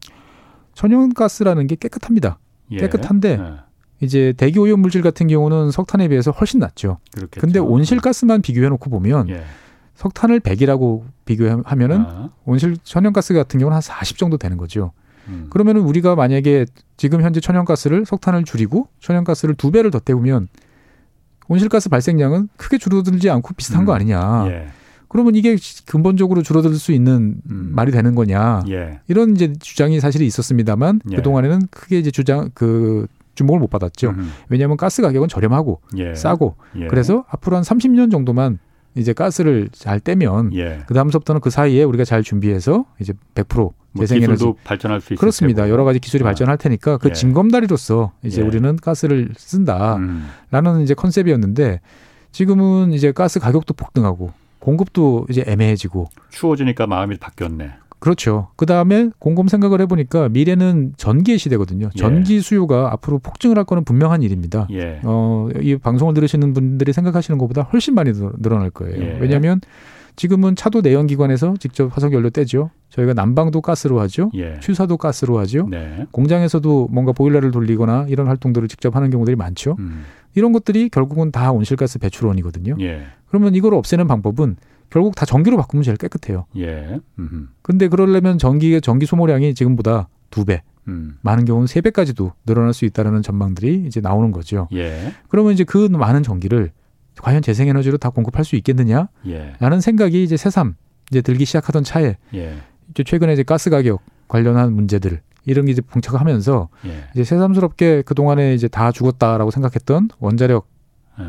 천연가스라는 0.75 1.67
게 1.67 1.77
깨끗합니다. 1.77 2.39
예. 2.73 2.79
깨끗한데 2.79 3.39
예. 3.41 3.71
이제 4.01 4.33
대기 4.37 4.59
오염 4.59 4.81
물질 4.81 5.03
같은 5.03 5.29
경우는 5.29 5.71
석탄에 5.71 6.09
비해서 6.09 6.31
훨씬 6.31 6.59
낫죠. 6.61 6.99
그렇겠죠. 7.15 7.41
근데 7.41 7.59
온실가스만 7.59 8.43
비교해 8.43 8.69
놓고 8.69 8.91
보면 8.91 9.29
예. 9.29 9.45
석탄을 9.95 10.41
100이라고 10.41 11.03
비교하면은 11.27 12.01
아. 12.01 12.31
온실 12.47 12.79
천연가스 12.83 13.35
같은 13.35 13.61
경우는 13.61 13.75
한 13.75 13.83
40 13.83 14.17
정도 14.17 14.39
되는 14.39 14.57
거죠. 14.57 14.93
음. 15.29 15.47
그러면은 15.51 15.83
우리가 15.83 16.15
만약에 16.15 16.67
지금 16.97 17.23
현재 17.23 17.41
천연가스를 17.41 18.05
석탄을 18.07 18.45
줄이고 18.45 18.89
천연가스를 19.01 19.55
두 19.55 19.71
배를 19.71 19.91
더 19.91 19.99
태우면 19.99 20.49
온실가스 21.49 21.89
발생량은 21.89 22.49
크게 22.57 22.79
줄어들지 22.79 23.29
않고 23.31 23.55
비슷한 23.55 23.83
음. 23.83 23.87
거 23.87 23.93
아니냐. 23.93 24.47
예. 24.49 24.69
그러면 25.09 25.35
이게 25.35 25.57
근본적으로 25.87 26.43
줄어들 26.43 26.73
수 26.75 26.93
있는 26.93 27.41
음. 27.51 27.73
말이 27.75 27.91
되는 27.91 28.15
거냐. 28.15 28.63
예. 28.69 29.01
이런 29.09 29.35
이제 29.35 29.53
주장이 29.59 29.99
사실 29.99 30.23
있었습니다만 30.23 31.01
예. 31.11 31.17
그동안에는 31.17 31.63
크게 31.73 31.99
이제 31.99 32.13
주장 32.13 32.51
그 32.55 33.09
주목을 33.35 33.59
못 33.59 33.69
받았죠. 33.69 34.11
음. 34.11 34.31
왜냐하면 34.49 34.77
가스 34.77 35.03
가격은 35.03 35.29
저렴하고 35.29 35.81
예. 35.97 36.15
싸고 36.15 36.55
예. 36.77 36.87
그래서 36.87 37.25
앞으로 37.29 37.57
한 37.57 37.65
30년 37.65 38.13
정도만 38.13 38.61
이제 38.95 39.13
가스를 39.13 39.69
잘 39.73 40.01
떼면 40.01 40.55
예. 40.55 40.81
그 40.87 40.95
다음부터는 40.95 41.41
그 41.41 41.51
사이에 41.51 41.85
우리가 41.85 42.05
잘 42.05 42.23
준비해서 42.23 42.85
이제 43.01 43.13
100%뭐 43.35 43.73
재생에너지 43.99 44.45
뭐 44.45 44.57
발전할 44.65 45.01
수 45.01 45.15
있을 45.15 45.21
그렇습니다. 45.21 45.69
여러 45.69 45.85
가지 45.85 45.99
기술이 45.99 46.23
아. 46.23 46.27
발전할 46.27 46.59
테니까 46.59 46.99
그 46.99 47.09
예. 47.09 47.13
징검다리로서 47.13 48.13
이제 48.25 48.43
예. 48.43 48.47
우리는 48.47 48.77
가스를 48.77 49.31
쓴다라는 49.37 50.01
음. 50.01 50.81
이제 50.83 50.95
컨셉이었는데 50.95 51.81
지금은 52.33 52.93
이제 52.93 53.13
가스 53.13 53.39
가격도 53.41 53.75
폭등하고 53.75 54.33
공급도 54.59 55.27
이제 55.31 55.45
애매해지고 55.47 56.09
추워지니까 56.31 56.87
마음이 56.87 57.17
바뀌었네. 57.17 57.73
그렇죠. 58.01 58.49
그 58.57 58.67
다음에 58.67 59.11
곰곰 59.19 59.49
생각을 59.49 59.81
해보니까 59.83 60.31
미래는 60.31 60.95
전기의 60.97 61.39
시대거든요. 61.39 61.91
예. 61.95 61.99
전기 61.99 62.41
수요가 62.41 62.93
앞으로 62.93 63.19
폭증을 63.19 63.57
할 63.57 63.65
거는 63.65 63.85
분명한 63.85 64.23
일입니다. 64.23 64.67
예. 64.73 65.01
어, 65.05 65.49
이 65.61 65.77
방송을 65.77 66.15
들으시는 66.15 66.53
분들이 66.55 66.93
생각하시는 66.93 67.39
것보다 67.39 67.63
훨씬 67.63 67.95
많이 67.95 68.11
늘어날 68.39 68.71
거예요. 68.71 69.01
예. 69.01 69.19
왜냐하면 69.21 69.61
지금은 70.17 70.57
차도 70.57 70.81
내연기관에서 70.81 71.55
직접 71.59 71.95
화석연료 71.95 72.31
떼죠. 72.31 72.71
저희가 72.89 73.15
난방도 73.15 73.61
가스로 73.61 74.01
하죠. 74.01 74.31
예. 74.35 74.59
취사도 74.61 74.97
가스로 74.97 75.39
하죠. 75.39 75.69
네. 75.71 76.07
공장에서도 76.11 76.89
뭔가 76.91 77.13
보일러를 77.13 77.51
돌리거나 77.51 78.07
이런 78.09 78.27
활동들을 78.27 78.69
직접 78.69 78.97
하는 78.97 79.11
경우들이 79.11 79.37
많죠. 79.37 79.77
음. 79.79 80.03
이런 80.35 80.53
것들이 80.53 80.89
결국은 80.89 81.31
다 81.33 81.53
온실가스 81.53 81.99
배출원이거든요. 82.01 82.77
예. 82.81 83.03
그러면 83.29 83.55
이걸 83.55 83.75
없애는 83.75 84.09
방법은 84.09 84.57
결국 84.91 85.15
다 85.15 85.25
전기로 85.25 85.57
바꾸면 85.57 85.83
제일 85.83 85.97
깨끗해요. 85.97 86.47
예. 86.57 86.99
음흠. 87.19 87.47
근데 87.63 87.89
그러려면 87.89 88.39
전기의 88.39 88.81
전기 88.81 89.07
소모량이 89.07 89.55
지금보다 89.55 90.09
두 90.31 90.45
배, 90.45 90.63
음. 90.89 91.17
많은 91.23 91.45
경우는 91.45 91.67
세 91.67 91.81
배까지도 91.81 92.33
늘어날 92.45 92.73
수 92.75 92.85
있다라는 92.85 93.23
전망들이 93.23 93.85
이제 93.87 94.01
나오는 94.01 94.33
거죠. 94.33 94.69
예. 94.73 95.13
그러면 95.29 95.53
이제 95.53 95.65
그 95.65 95.79
많은 95.79 96.23
전기를 96.23 96.73
과연 97.23 97.43
재생에너지로 97.43 97.99
다 97.99 98.11
공급할 98.11 98.45
수 98.45 98.57
있겠느냐? 98.57 99.09
예. 99.27 99.55
라는 99.61 99.81
생각이 99.81 100.23
이제 100.23 100.37
새삼 100.37 100.75
이제 101.11 101.23
들기 101.23 101.45
시작하던 101.45 101.85
차에 101.85 102.17
예. 102.35 102.57
이제 102.91 103.05
최근에 103.05 103.33
이제 103.33 103.43
가스 103.43 103.71
가격 103.71 104.01
관련한 104.29 104.73
문제들 104.73 105.21
이런 105.47 105.67
게 105.67 105.73
이제 105.73 105.83
봉착하면서 105.83 106.69
예. 106.87 107.05
이제 107.13 107.25
새삼스럽게 107.25 108.03
그 108.07 108.15
동안에 108.15 108.55
이제 108.55 108.69
다 108.69 108.93
죽었다라고 108.93 109.51
생각했던 109.51 110.11
원자력 110.19 110.69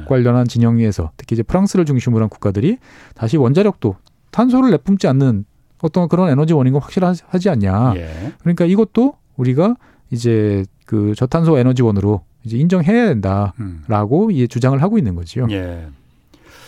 예. 0.02 0.06
관련한 0.06 0.48
진영에서 0.48 1.12
특히 1.18 1.36
이제 1.36 1.44
프랑스를 1.44 1.86
중심으로 1.86 2.24
한 2.24 2.30
국가들이 2.30 2.78
다시 3.16 3.38
원자력도 3.38 3.96
탄소를 4.32 4.72
내뿜지 4.72 5.08
않는 5.08 5.46
어떤 5.82 6.08
그런 6.08 6.30
에너지 6.30 6.54
원인과 6.54 6.80
확실하지 6.80 7.50
않냐. 7.50 7.94
예. 7.96 8.34
그러니까 8.40 8.66
이것도 8.66 9.16
우리가 9.38 9.76
이제 10.12 10.66
그 10.86 11.16
저탄소 11.16 11.58
에너지원으로 11.58 12.22
이제 12.44 12.58
인정해야 12.58 13.08
된다라고 13.08 14.26
음. 14.26 14.32
이 14.32 14.48
주장을 14.48 14.82
하고 14.82 14.98
있는 14.98 15.16
거지요. 15.16 15.48
예. 15.52 15.88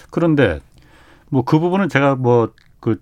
그런데 0.10 0.60
뭐 1.30 1.44
그 1.44 1.60
부분은 1.60 1.89
제가 1.89 2.15
뭐 2.15 2.51
그 2.84 3.01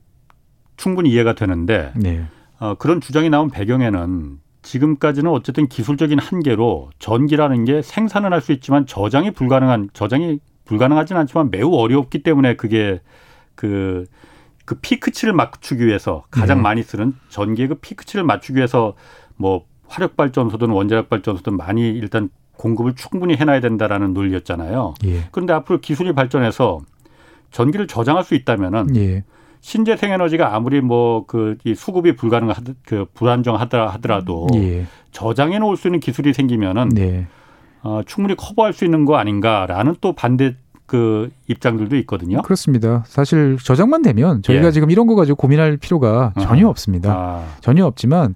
충분히 0.77 1.09
이해가 1.09 1.33
되는데 1.33 1.91
네. 1.95 2.27
어, 2.59 2.75
그런 2.75 3.01
주장이 3.01 3.31
나온 3.31 3.49
배경에는 3.49 4.39
지금까지는 4.71 5.29
어쨌든 5.29 5.67
기술적인 5.67 6.17
한계로 6.19 6.91
전기라는 6.97 7.65
게 7.65 7.81
생산은 7.81 8.31
할 8.31 8.41
수 8.41 8.53
있지만 8.53 8.87
저장이 8.87 9.31
불가능한 9.31 9.89
저장이 9.93 10.39
불가능하진 10.65 11.15
않지만 11.17 11.51
매우 11.51 11.75
어렵기 11.75 12.23
때문에 12.23 12.55
그게 12.55 13.01
그, 13.53 14.05
그 14.65 14.75
피크치를 14.75 15.33
맞추기 15.33 15.85
위해서 15.85 16.23
가장 16.31 16.57
네. 16.57 16.63
많이 16.63 16.81
쓰는 16.83 17.13
전기의 17.29 17.67
그 17.67 17.75
피크치를 17.75 18.23
맞추기 18.23 18.57
위해서 18.57 18.95
뭐 19.35 19.65
화력 19.87 20.15
발전소든 20.15 20.69
원자력 20.69 21.09
발전소든 21.09 21.57
많이 21.57 21.89
일단 21.89 22.29
공급을 22.53 22.95
충분히 22.95 23.35
해놔야 23.35 23.59
된다라는 23.59 24.13
논리였잖아요. 24.13 24.93
예. 25.05 25.27
그런데 25.31 25.53
앞으로 25.53 25.81
기술이 25.81 26.13
발전해서 26.13 26.79
전기를 27.51 27.87
저장할 27.87 28.23
수 28.23 28.33
있다면은 28.35 28.95
예. 28.95 29.23
신재생 29.61 30.11
에너지가 30.11 30.55
아무리 30.55 30.81
뭐그 30.81 31.57
수급이 31.75 32.15
불가능한 32.15 32.55
그 32.85 33.05
불안정하더라 33.13 33.89
하더라도 33.93 34.47
예. 34.55 34.85
저장해 35.11 35.59
놓을 35.59 35.77
수 35.77 35.87
있는 35.87 35.99
기술이 35.99 36.33
생기면은 36.33 36.89
네. 36.89 37.27
어, 37.83 38.01
충분히 38.05 38.35
커버할 38.35 38.73
수 38.73 38.85
있는 38.85 39.05
거 39.05 39.17
아닌가라는 39.17 39.95
또 40.01 40.13
반대 40.13 40.55
그 40.87 41.29
입장들도 41.47 41.95
있거든요. 41.97 42.41
그렇습니다. 42.41 43.03
사실 43.07 43.57
저장만 43.63 44.01
되면 44.01 44.41
저희가 44.41 44.67
예. 44.67 44.71
지금 44.71 44.91
이런 44.91 45.07
거 45.07 45.15
가지고 45.15 45.37
고민할 45.37 45.77
필요가 45.77 46.33
전혀 46.39 46.67
어. 46.67 46.69
없습니다. 46.69 47.13
아. 47.13 47.45
전혀 47.61 47.85
없지만 47.85 48.35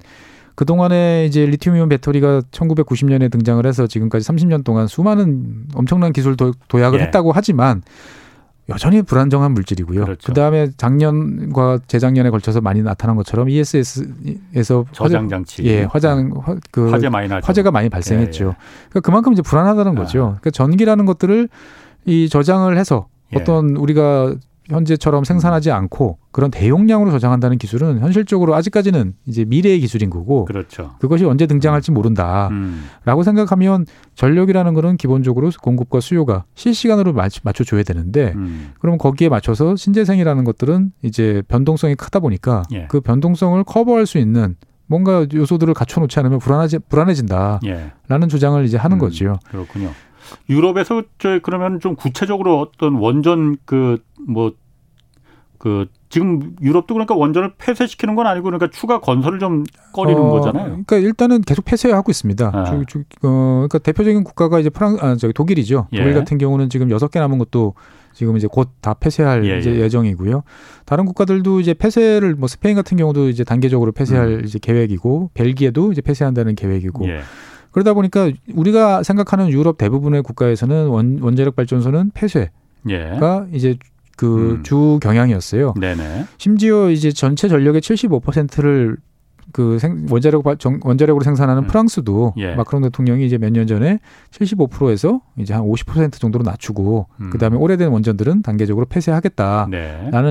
그동안에 0.55 1.25
이제 1.25 1.45
리튬이온 1.45 1.89
배터리가 1.89 2.41
1990년에 2.51 3.29
등장을 3.29 3.65
해서 3.65 3.87
지금까지 3.87 4.25
30년 4.27 4.63
동안 4.63 4.87
수많은 4.87 5.65
엄청난 5.73 6.13
기술 6.13 6.37
도, 6.37 6.53
약을 6.73 6.99
예. 6.99 7.03
했다고 7.03 7.33
하지만 7.33 7.81
여전히 8.69 9.03
불안정한 9.03 9.51
물질이고요. 9.51 10.05
그렇죠. 10.05 10.27
그다음에 10.27 10.69
작년과 10.75 11.79
재작년에 11.87 12.31
걸쳐서 12.31 12.61
많이 12.61 12.81
나타난 12.81 13.15
것처럼 13.15 13.49
ESS에서 13.49 14.85
저장 14.91 15.29
장치, 15.29 15.63
예, 15.65 15.83
화장 15.83 16.31
화, 16.43 16.55
그 16.71 16.89
화재 16.89 17.09
많이 17.09 17.27
나죠. 17.27 17.45
화재가 17.45 17.69
많이 17.69 17.89
발생했죠. 17.89 18.43
예, 18.45 18.49
예. 18.49 18.53
그러니까 18.89 18.99
그만큼 19.01 19.33
이제 19.33 19.43
불안하다는 19.43 19.91
아. 19.91 19.95
거죠. 19.95 20.19
그러니까 20.19 20.49
전기라는 20.49 21.05
것들을 21.05 21.47
이 22.05 22.27
저장을 22.29 22.77
해서 22.77 23.07
예. 23.33 23.39
어떤 23.39 23.75
우리가 23.75 24.35
현재처럼 24.69 25.23
생산하지 25.23 25.71
않고 25.71 26.17
그런 26.31 26.51
대용량으로 26.51 27.11
저장한다는 27.11 27.57
기술은 27.57 27.99
현실적으로 27.99 28.55
아직까지는 28.55 29.13
이제 29.27 29.45
미래의 29.45 29.79
기술인 29.79 30.09
거고 30.09 30.45
그렇죠. 30.45 30.95
그것이 30.99 31.25
언제 31.25 31.45
등장할지 31.45 31.91
모른다라고 31.91 32.51
음. 32.51 33.23
생각하면 33.23 33.85
전력이라는 34.15 34.73
거는 34.73 34.97
기본적으로 34.97 35.51
공급과 35.61 35.99
수요가 35.99 36.45
실시간으로 36.55 37.13
맞춰 37.13 37.63
줘야 37.63 37.83
되는데 37.83 38.33
음. 38.35 38.71
그럼 38.79 38.97
거기에 38.97 39.29
맞춰서 39.29 39.75
신재생이라는 39.75 40.43
것들은 40.43 40.91
이제 41.03 41.43
변동성이 41.47 41.95
크다 41.95 42.19
보니까 42.19 42.63
예. 42.73 42.87
그 42.87 43.01
변동성을 43.01 43.63
커버할 43.63 44.05
수 44.05 44.17
있는 44.17 44.55
뭔가 44.87 45.25
요소들을 45.33 45.73
갖춰 45.73 45.99
놓지 45.99 46.19
않으면 46.19 46.39
불안하지 46.39 46.79
불안해진다라는 46.89 47.61
예. 47.65 48.27
주장을 48.29 48.63
이제 48.65 48.77
하는 48.77 48.97
음. 48.97 48.99
거죠. 48.99 49.39
그렇군요. 49.49 49.91
유럽에서 50.49 51.03
저 51.19 51.39
그러면 51.41 51.79
좀 51.79 51.95
구체적으로 51.95 52.59
어떤 52.59 52.95
원전 52.95 53.57
그 53.65 53.97
뭐그 54.27 54.55
그 55.57 55.85
지금 56.09 56.55
유럽도 56.61 56.93
그러니까 56.93 57.15
원전을 57.15 57.53
폐쇄시키는 57.57 58.15
건 58.15 58.27
아니고 58.27 58.45
그러니까 58.45 58.69
추가 58.71 58.99
건설을 58.99 59.39
좀 59.39 59.63
꺼리는 59.93 60.21
어, 60.21 60.29
거잖아요. 60.29 60.65
그러니까 60.67 60.97
일단은 60.97 61.41
계속 61.41 61.65
폐쇄하고 61.65 62.09
있습니다. 62.11 62.51
아. 62.53 62.63
주, 62.65 62.83
주, 62.87 62.99
어, 63.23 63.65
그러니까 63.67 63.79
대표적인 63.79 64.23
국가가 64.23 64.59
이제 64.59 64.69
프랑 64.69 64.97
아 65.01 65.15
저기 65.15 65.33
독일이죠. 65.33 65.87
예. 65.93 65.97
독일 65.97 66.13
같은 66.13 66.37
경우는 66.37 66.69
지금 66.69 66.89
여섯 66.91 67.09
개 67.09 67.19
남은 67.19 67.37
것도 67.39 67.73
지금 68.13 68.37
이제 68.37 68.47
곧 68.47 68.69
다 68.81 68.93
폐쇄할 68.93 69.43
예, 69.45 69.59
예. 69.59 69.79
예정이고요. 69.81 70.43
다른 70.85 71.05
국가들도 71.05 71.59
이제 71.59 71.73
폐쇄를 71.73 72.35
뭐 72.35 72.47
스페인 72.47 72.75
같은 72.75 72.95
경우도 72.97 73.29
이제 73.29 73.43
단계적으로 73.43 73.91
폐쇄할 73.91 74.27
음. 74.27 74.45
이제 74.45 74.57
계획이고 74.57 75.31
벨기에도 75.33 75.91
이제 75.91 76.01
폐쇄한다는 76.01 76.55
계획이고 76.55 77.09
예. 77.09 77.21
그러다 77.75 77.93
보니까 77.93 78.31
우리가 78.53 79.03
생각하는 79.03 79.49
유럽 79.49 79.77
대부분의 79.77 80.23
국가에서는 80.23 80.87
원, 80.87 81.19
원자력 81.21 81.57
발전소는 81.57 82.11
폐쇄가 82.13 82.49
예. 82.89 83.19
이제 83.51 83.75
그주 84.15 84.93
음. 84.93 84.99
경향이었어요. 85.01 85.73
네네. 85.77 86.23
심지어 86.37 86.89
이제 86.89 87.11
전체 87.11 87.49
전력의 87.49 87.81
75%를 87.81 88.95
그 89.55 89.79
생, 89.79 90.05
원자력 90.09 90.43
원자력으로 90.83 91.23
생산하는 91.23 91.63
음. 91.63 91.67
프랑스도 91.67 92.33
예. 92.35 92.55
마크롱 92.55 92.81
대통령이 92.81 93.25
이제 93.25 93.37
몇 93.37 93.53
년 93.53 93.67
전에 93.67 93.99
75%에서 94.31 95.21
이제 95.37 95.53
한 95.53 95.63
50% 95.63 96.19
정도로 96.19 96.43
낮추고 96.43 97.07
음. 97.21 97.29
그다음에 97.29 97.55
오래된 97.55 97.87
원전들은 97.87 98.41
단계적으로 98.41 98.85
폐쇄하겠다라는 98.87 99.71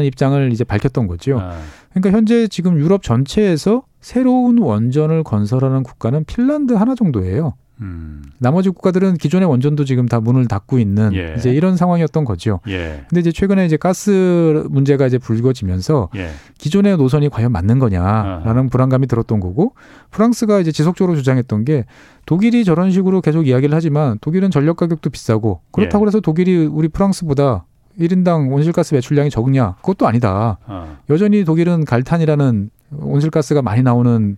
네. 0.01 0.07
입장을 0.07 0.53
이제 0.53 0.63
밝혔던 0.63 1.07
거죠. 1.07 1.39
아. 1.41 1.59
그러니까 1.95 2.15
현재 2.15 2.49
지금 2.49 2.79
유럽 2.79 3.03
전체에서 3.03 3.85
새로운 4.03 4.59
원전을 4.59 5.23
건설하는 5.25 5.85
국가는 5.85 6.23
핀란드 6.25 6.75
하나 6.75 6.95
정도예요. 6.95 7.55
음. 7.81 8.23
나머지 8.39 8.71
국가들은 8.71 9.15
기존의 9.15 9.49
원전도 9.49 9.85
지금 9.85 10.07
다 10.07 10.21
문을 10.21 10.47
닫고 10.47 10.79
있는 10.79 11.13
예. 11.15 11.35
이제 11.37 11.53
이런 11.53 11.77
상황이었던 11.77 12.25
거죠. 12.25 12.61
예. 12.69 13.05
근데 13.09 13.21
이제 13.21 13.33
최근에 13.33 13.67
이제 13.67 13.77
가스 13.77 14.65
문제가 14.71 15.07
이제 15.07 15.19
불거지면서 15.19 16.11
예. 16.17 16.31
기존의 16.59 16.97
노선이 16.97 17.29
과연 17.29 17.53
맞는 17.53 17.79
거냐라는 17.79 18.47
아하. 18.47 18.69
불안감이 18.71 19.07
들었던 19.07 19.41
거고 19.41 19.75
프랑스가 20.11 20.61
이제 20.61 20.71
지속적으로 20.73 21.17
주장했던 21.17 21.65
게 21.65 21.85
독일이 22.27 22.65
저런 22.65 22.91
식으로 22.91 23.21
계속 23.21 23.47
이야기를 23.47 23.75
하지만 23.75 24.19
독일은 24.21 24.51
전력 24.51 24.77
가격도 24.77 25.11
비싸고 25.11 25.61
그렇다고 25.73 26.05
예. 26.05 26.07
해서 26.09 26.21
독일이 26.21 26.67
우리 26.67 26.89
프랑스보다 26.89 27.67
1인당 27.99 28.53
온실가스 28.53 28.93
배출량이 28.93 29.31
적냐? 29.31 29.75
그것도 29.77 30.07
아니다. 30.07 30.59
어. 30.67 30.97
여전히 31.11 31.45
독일은 31.45 31.85
갈탄이라는 31.85 32.71
온실가스가 32.99 33.63
많이 33.63 33.83
나오는 33.83 34.37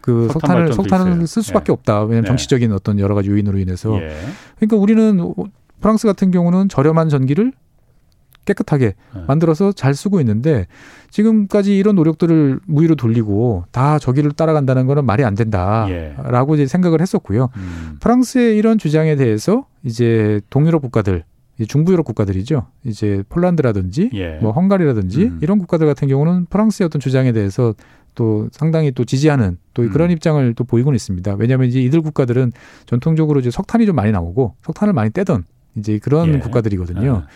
그 0.00 0.28
석탄을 0.32 0.72
석탄을 0.72 1.26
쓸 1.26 1.42
수밖에 1.42 1.70
예. 1.70 1.72
없다. 1.72 2.00
왜냐하면 2.02 2.22
네. 2.22 2.28
정치적인 2.28 2.72
어떤 2.72 2.98
여러 2.98 3.14
가지 3.14 3.30
요인으로 3.30 3.58
인해서. 3.58 4.00
예. 4.00 4.14
그러니까 4.56 4.76
우리는 4.76 5.34
프랑스 5.80 6.06
같은 6.06 6.30
경우는 6.30 6.68
저렴한 6.68 7.08
전기를 7.08 7.52
깨끗하게 8.46 8.94
네. 9.14 9.24
만들어서 9.26 9.72
잘 9.72 9.94
쓰고 9.94 10.20
있는데 10.20 10.66
지금까지 11.10 11.76
이런 11.76 11.94
노력들을 11.96 12.60
무위로 12.66 12.94
돌리고 12.96 13.64
다 13.70 13.98
저기를 13.98 14.32
따라간다는 14.32 14.86
거는 14.86 15.04
말이 15.04 15.24
안 15.24 15.34
된다라고 15.34 15.90
예. 16.56 16.62
이제 16.62 16.66
생각을 16.66 17.00
했었고요. 17.00 17.50
음. 17.56 17.96
프랑스의 18.00 18.56
이런 18.56 18.78
주장에 18.78 19.16
대해서 19.16 19.66
이제 19.84 20.40
동유럽 20.50 20.82
국가들 20.82 21.24
중부 21.66 21.92
유럽 21.92 22.04
국가들이죠. 22.04 22.66
이제 22.84 23.22
폴란드라든지 23.28 24.10
예. 24.14 24.38
뭐 24.40 24.52
헝가리라든지 24.52 25.24
음. 25.24 25.38
이런 25.42 25.58
국가들 25.58 25.86
같은 25.86 26.08
경우는 26.08 26.46
프랑스의 26.46 26.86
어떤 26.86 27.00
주장에 27.00 27.32
대해서 27.32 27.74
또 28.14 28.48
상당히 28.52 28.92
또 28.92 29.04
지지하는 29.04 29.58
또 29.74 29.82
음. 29.82 29.90
그런 29.90 30.10
입장을 30.10 30.54
또 30.54 30.64
보이고는 30.64 30.96
있습니다. 30.96 31.34
왜냐하면 31.38 31.68
이제 31.68 31.80
이들 31.80 32.02
국가들은 32.02 32.52
전통적으로 32.86 33.40
이제 33.40 33.50
석탄이 33.50 33.86
좀 33.86 33.96
많이 33.96 34.12
나오고 34.12 34.54
석탄을 34.62 34.92
많이 34.92 35.10
떼던 35.10 35.44
이제 35.76 35.98
그런 35.98 36.34
예. 36.34 36.38
국가들이거든요. 36.38 37.14
아. 37.14 37.26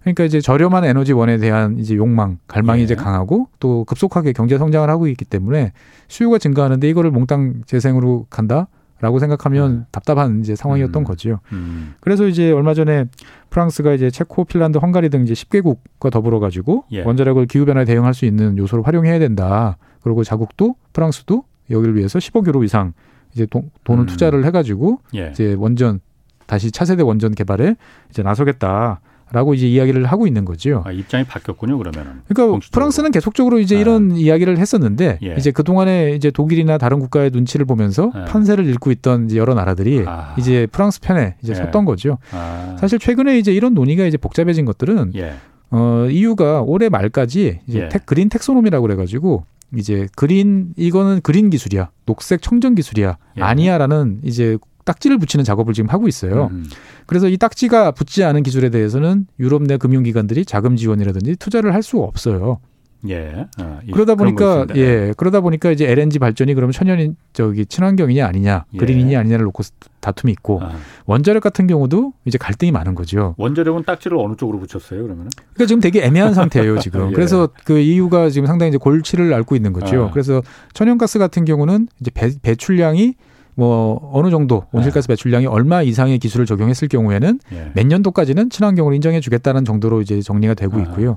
그러니까 0.00 0.24
이제 0.24 0.40
저렴한 0.40 0.84
에너지원에 0.84 1.36
대한 1.38 1.78
이제 1.78 1.94
욕망, 1.94 2.38
갈망이 2.46 2.80
예. 2.80 2.84
이제 2.84 2.94
강하고 2.94 3.48
또 3.58 3.84
급속하게 3.84 4.32
경제 4.32 4.56
성장을 4.56 4.88
하고 4.88 5.06
있기 5.08 5.24
때문에 5.24 5.72
수요가 6.08 6.38
증가하는데 6.38 6.88
이거를 6.88 7.10
몽땅 7.10 7.64
재생으로 7.66 8.26
간다? 8.30 8.68
라고 9.00 9.18
생각하면 9.18 9.78
네. 9.78 9.84
답답한 9.92 10.40
이제 10.40 10.54
상황이었던 10.54 11.02
음. 11.02 11.04
거지요. 11.04 11.40
음. 11.52 11.94
그래서 12.00 12.26
이제 12.26 12.52
얼마 12.52 12.74
전에 12.74 13.06
프랑스가 13.48 13.94
이제 13.94 14.10
체코, 14.10 14.44
핀란드, 14.44 14.78
헝가리 14.78 15.08
등 15.08 15.22
이제 15.22 15.32
10개국과 15.32 16.10
더불어 16.10 16.38
가지고 16.38 16.84
예. 16.92 17.02
원자력을 17.02 17.44
기후 17.46 17.64
변화에 17.64 17.84
대응할 17.84 18.14
수 18.14 18.26
있는 18.26 18.58
요소를 18.58 18.86
활용해야 18.86 19.18
된다. 19.18 19.78
그리고 20.02 20.22
자국도 20.22 20.76
프랑스도 20.92 21.44
여기를 21.70 21.96
위해서 21.96 22.18
10억 22.18 22.46
유로 22.46 22.62
이상 22.62 22.92
이제 23.32 23.46
돈, 23.46 23.70
돈을 23.84 24.04
음. 24.04 24.06
투자를 24.06 24.44
해 24.44 24.50
가지고 24.50 25.00
예. 25.14 25.30
이제 25.30 25.54
원전 25.58 26.00
다시 26.46 26.70
차세대 26.70 27.02
원전 27.02 27.34
개발에 27.34 27.76
이제 28.10 28.22
나서겠다. 28.22 29.00
라고 29.32 29.54
이제 29.54 29.68
이야기를 29.68 30.06
하고 30.06 30.26
있는 30.26 30.44
거죠. 30.44 30.82
아, 30.84 30.92
입장이 30.92 31.24
바뀌었군요, 31.24 31.78
그러면은. 31.78 32.20
그러니까 32.26 32.46
공식적으로. 32.46 32.72
프랑스는 32.72 33.10
계속적으로 33.12 33.58
이제 33.58 33.76
아. 33.76 33.80
이런 33.80 34.16
이야기를 34.16 34.58
했었는데 34.58 35.18
예. 35.22 35.34
이제 35.38 35.50
그동안에 35.50 36.14
이제 36.16 36.30
독일이나 36.30 36.78
다른 36.78 36.98
국가의 36.98 37.30
눈치를 37.32 37.66
보면서 37.66 38.10
예. 38.16 38.24
판세를 38.24 38.68
읽고 38.70 38.90
있던 38.90 39.34
여러 39.36 39.54
나라들이 39.54 40.04
아. 40.06 40.34
이제 40.38 40.66
프랑스 40.72 41.00
편에 41.00 41.36
이제 41.42 41.52
예. 41.52 41.56
섰던 41.56 41.84
거죠. 41.84 42.18
아. 42.32 42.76
사실 42.80 42.98
최근에 42.98 43.38
이제 43.38 43.52
이런 43.52 43.74
논의가 43.74 44.04
이제 44.04 44.16
복잡해진 44.16 44.64
것들은 44.64 45.12
예. 45.16 45.34
어, 45.70 46.06
이유가 46.10 46.62
올해 46.62 46.88
말까지 46.88 47.60
이제 47.66 47.80
예. 47.80 47.88
텍, 47.88 48.06
그린 48.06 48.28
텍소노미라고 48.28 48.82
그래 48.82 48.96
가지고 48.96 49.44
이제 49.76 50.08
그린 50.16 50.72
이거는 50.76 51.20
그린 51.22 51.48
기술이야. 51.50 51.90
녹색 52.06 52.42
청정 52.42 52.74
기술이야. 52.74 53.16
예. 53.38 53.42
아니야라는 53.42 54.22
이제 54.24 54.58
딱지를 54.84 55.18
붙이는 55.18 55.44
작업을 55.44 55.74
지금 55.74 55.90
하고 55.90 56.08
있어요. 56.08 56.48
음. 56.52 56.66
그래서 57.06 57.28
이 57.28 57.36
딱지가 57.36 57.92
붙지 57.92 58.24
않은 58.24 58.42
기술에 58.42 58.70
대해서는 58.70 59.26
유럽 59.38 59.62
내 59.62 59.76
금융기관들이 59.76 60.44
자금 60.44 60.76
지원이라든지 60.76 61.36
투자를 61.36 61.74
할 61.74 61.82
수가 61.82 62.04
없어요. 62.04 62.60
예. 63.08 63.46
어, 63.58 63.80
그러다 63.92 64.14
보니까 64.14 64.66
예 64.74 65.14
그러다 65.16 65.40
보니까 65.40 65.70
이제 65.70 65.90
LNG 65.90 66.18
발전이 66.18 66.52
그러면 66.54 66.72
천연 66.72 67.16
저기 67.32 67.64
친환경이냐 67.64 68.26
아니냐 68.26 68.66
예. 68.74 68.76
그린이냐 68.78 69.18
아니냐를 69.18 69.46
놓고 69.46 69.62
다툼이 70.00 70.32
있고 70.32 70.60
아. 70.62 70.76
원자력 71.06 71.42
같은 71.42 71.66
경우도 71.66 72.12
이제 72.26 72.36
갈등이 72.36 72.72
많은 72.72 72.94
거죠. 72.94 73.34
원자력은 73.38 73.84
딱지를 73.84 74.18
어느 74.18 74.34
쪽으로 74.36 74.58
붙였어요 74.60 75.02
그러면? 75.02 75.30
그러니까 75.54 75.66
지금 75.66 75.80
되게 75.80 76.04
애매한 76.04 76.34
상태예요 76.34 76.78
지금. 76.78 77.08
예. 77.10 77.14
그래서 77.14 77.48
그 77.64 77.78
이유가 77.78 78.28
지금 78.28 78.46
상당히 78.46 78.68
이제 78.68 78.78
골치를 78.78 79.32
앓고 79.32 79.56
있는 79.56 79.72
거죠. 79.72 80.06
아. 80.06 80.10
그래서 80.10 80.42
천연가스 80.74 81.18
같은 81.18 81.46
경우는 81.46 81.88
이제 82.00 82.10
배, 82.12 82.30
배출량이 82.42 83.14
뭐 83.54 84.10
어느 84.12 84.30
정도 84.30 84.64
온실가스 84.72 85.06
네. 85.06 85.12
배출량이 85.12 85.46
얼마 85.46 85.82
이상의 85.82 86.18
기술을 86.18 86.46
적용했을 86.46 86.88
경우에는 86.88 87.40
예. 87.52 87.72
몇 87.74 87.86
년도까지는 87.86 88.50
친환경으로 88.50 88.94
인정해 88.94 89.20
주겠다는 89.20 89.64
정도로 89.64 90.00
이제 90.00 90.20
정리가 90.20 90.54
되고 90.54 90.78
아. 90.78 90.80
있고요. 90.82 91.16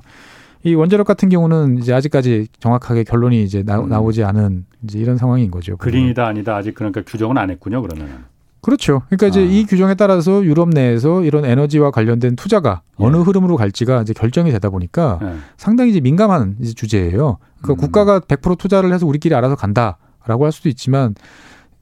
이 0.64 0.74
원자력 0.74 1.06
같은 1.06 1.28
경우는 1.28 1.78
이제 1.78 1.92
아직까지 1.92 2.48
정확하게 2.58 3.04
결론이 3.04 3.42
이제 3.44 3.62
나, 3.62 3.78
음. 3.78 3.92
오지 3.92 4.24
않은 4.24 4.64
이제 4.84 4.98
이런 4.98 5.18
상황인 5.18 5.50
거죠. 5.50 5.76
그린이다 5.76 6.26
아니다 6.26 6.56
아직 6.56 6.74
그러니까 6.74 7.02
규정은 7.06 7.36
안 7.36 7.50
했군요. 7.50 7.82
그러면은. 7.82 8.34
그렇죠. 8.62 9.02
그러니까 9.10 9.26
이제 9.26 9.40
아. 9.40 9.42
이 9.42 9.66
규정에 9.66 9.94
따라서 9.94 10.42
유럽 10.42 10.70
내에서 10.70 11.22
이런 11.22 11.44
에너지와 11.44 11.90
관련된 11.90 12.34
투자가 12.34 12.80
예. 12.98 13.04
어느 13.04 13.18
흐름으로 13.18 13.56
갈지가 13.56 14.00
이제 14.02 14.14
결정이 14.14 14.50
되다 14.52 14.70
보니까 14.70 15.18
예. 15.22 15.34
상당히 15.58 15.90
이제 15.90 16.00
민감한 16.00 16.56
이제 16.60 16.72
주제예요. 16.72 17.36
그러니까 17.60 17.74
음. 17.74 17.76
국가가 17.76 18.20
100% 18.20 18.56
투자를 18.56 18.94
해서 18.94 19.06
우리끼리 19.06 19.34
알아서 19.34 19.56
간다라고 19.56 20.46
할 20.46 20.52
수도 20.52 20.70
있지만 20.70 21.14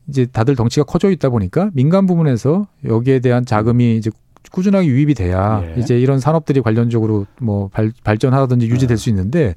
이제 0.09 0.27
다들 0.27 0.57
덩치가 0.57 0.85
커져 0.85 1.11
있다 1.11 1.29
보니까 1.31 1.71
민간 1.75 2.07
부문에서 2.07 2.67
여기에 2.85 3.21
대한 3.21 3.45
자금이 3.45 3.97
이제 3.97 4.11
꾸준하게 4.51 4.87
유입이 4.87 5.15
돼야 5.15 5.63
예. 5.65 5.81
이제 5.81 5.99
이런 5.99 6.19
산업들이 6.19 6.61
관련적으로 6.61 7.27
뭐 7.41 7.69
발, 7.69 7.93
발전하든지 8.05 8.69
유지될 8.69 8.99
수 8.99 9.09
있는데 9.11 9.55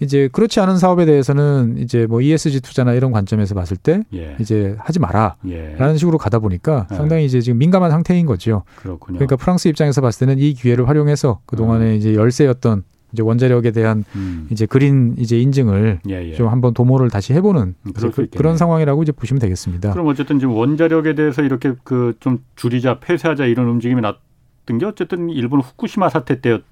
이제 0.00 0.28
그렇지 0.32 0.60
않은 0.60 0.78
사업에 0.78 1.04
대해서는 1.04 1.76
이제 1.78 2.06
뭐 2.06 2.22
ESG 2.22 2.60
투자나 2.60 2.94
이런 2.94 3.12
관점에서 3.12 3.54
봤을 3.54 3.76
때 3.76 4.02
예. 4.14 4.36
이제 4.40 4.74
하지 4.78 4.98
마라라는 4.98 5.36
예. 5.48 5.96
식으로 5.96 6.16
가다 6.16 6.38
보니까 6.38 6.86
예. 6.90 6.94
상당히 6.94 7.26
이제 7.26 7.40
지금 7.40 7.58
민감한 7.58 7.90
상태인 7.90 8.24
거죠. 8.24 8.62
그렇군요. 8.76 9.18
그러니까 9.18 9.36
프랑스 9.36 9.68
입장에서 9.68 10.00
봤을 10.00 10.26
때는 10.26 10.42
이 10.42 10.54
기회를 10.54 10.88
활용해서 10.88 11.40
그 11.44 11.56
동안에 11.56 11.90
음. 11.90 11.96
이제 11.96 12.14
열세였던 12.14 12.84
이제 13.12 13.22
원자력에 13.22 13.70
대한 13.72 14.04
음. 14.14 14.46
이제 14.50 14.66
그린 14.66 15.14
이제 15.18 15.38
인증을 15.38 16.00
예, 16.08 16.30
예. 16.30 16.34
좀 16.34 16.48
한번 16.48 16.74
도모를 16.74 17.10
다시 17.10 17.32
해보는 17.32 17.74
음, 17.82 17.92
그, 17.92 18.26
그런 18.28 18.56
상황이라고 18.56 19.02
이제 19.02 19.12
보시면 19.12 19.40
되겠습니다. 19.40 19.92
그럼 19.92 20.06
어쨌든 20.06 20.38
지금 20.38 20.54
원자력에 20.54 21.14
대해서 21.14 21.42
이렇게 21.42 21.74
그 21.82 22.10
좀 22.20 22.38
줄이자 22.56 23.00
폐쇄하자 23.00 23.46
이런 23.46 23.66
움직임이 23.68 24.00
났던 24.00 24.78
게 24.78 24.84
어쨌든 24.86 25.30
일본 25.30 25.60
후쿠시마 25.60 26.08
사태 26.10 26.40
때를 26.40 26.62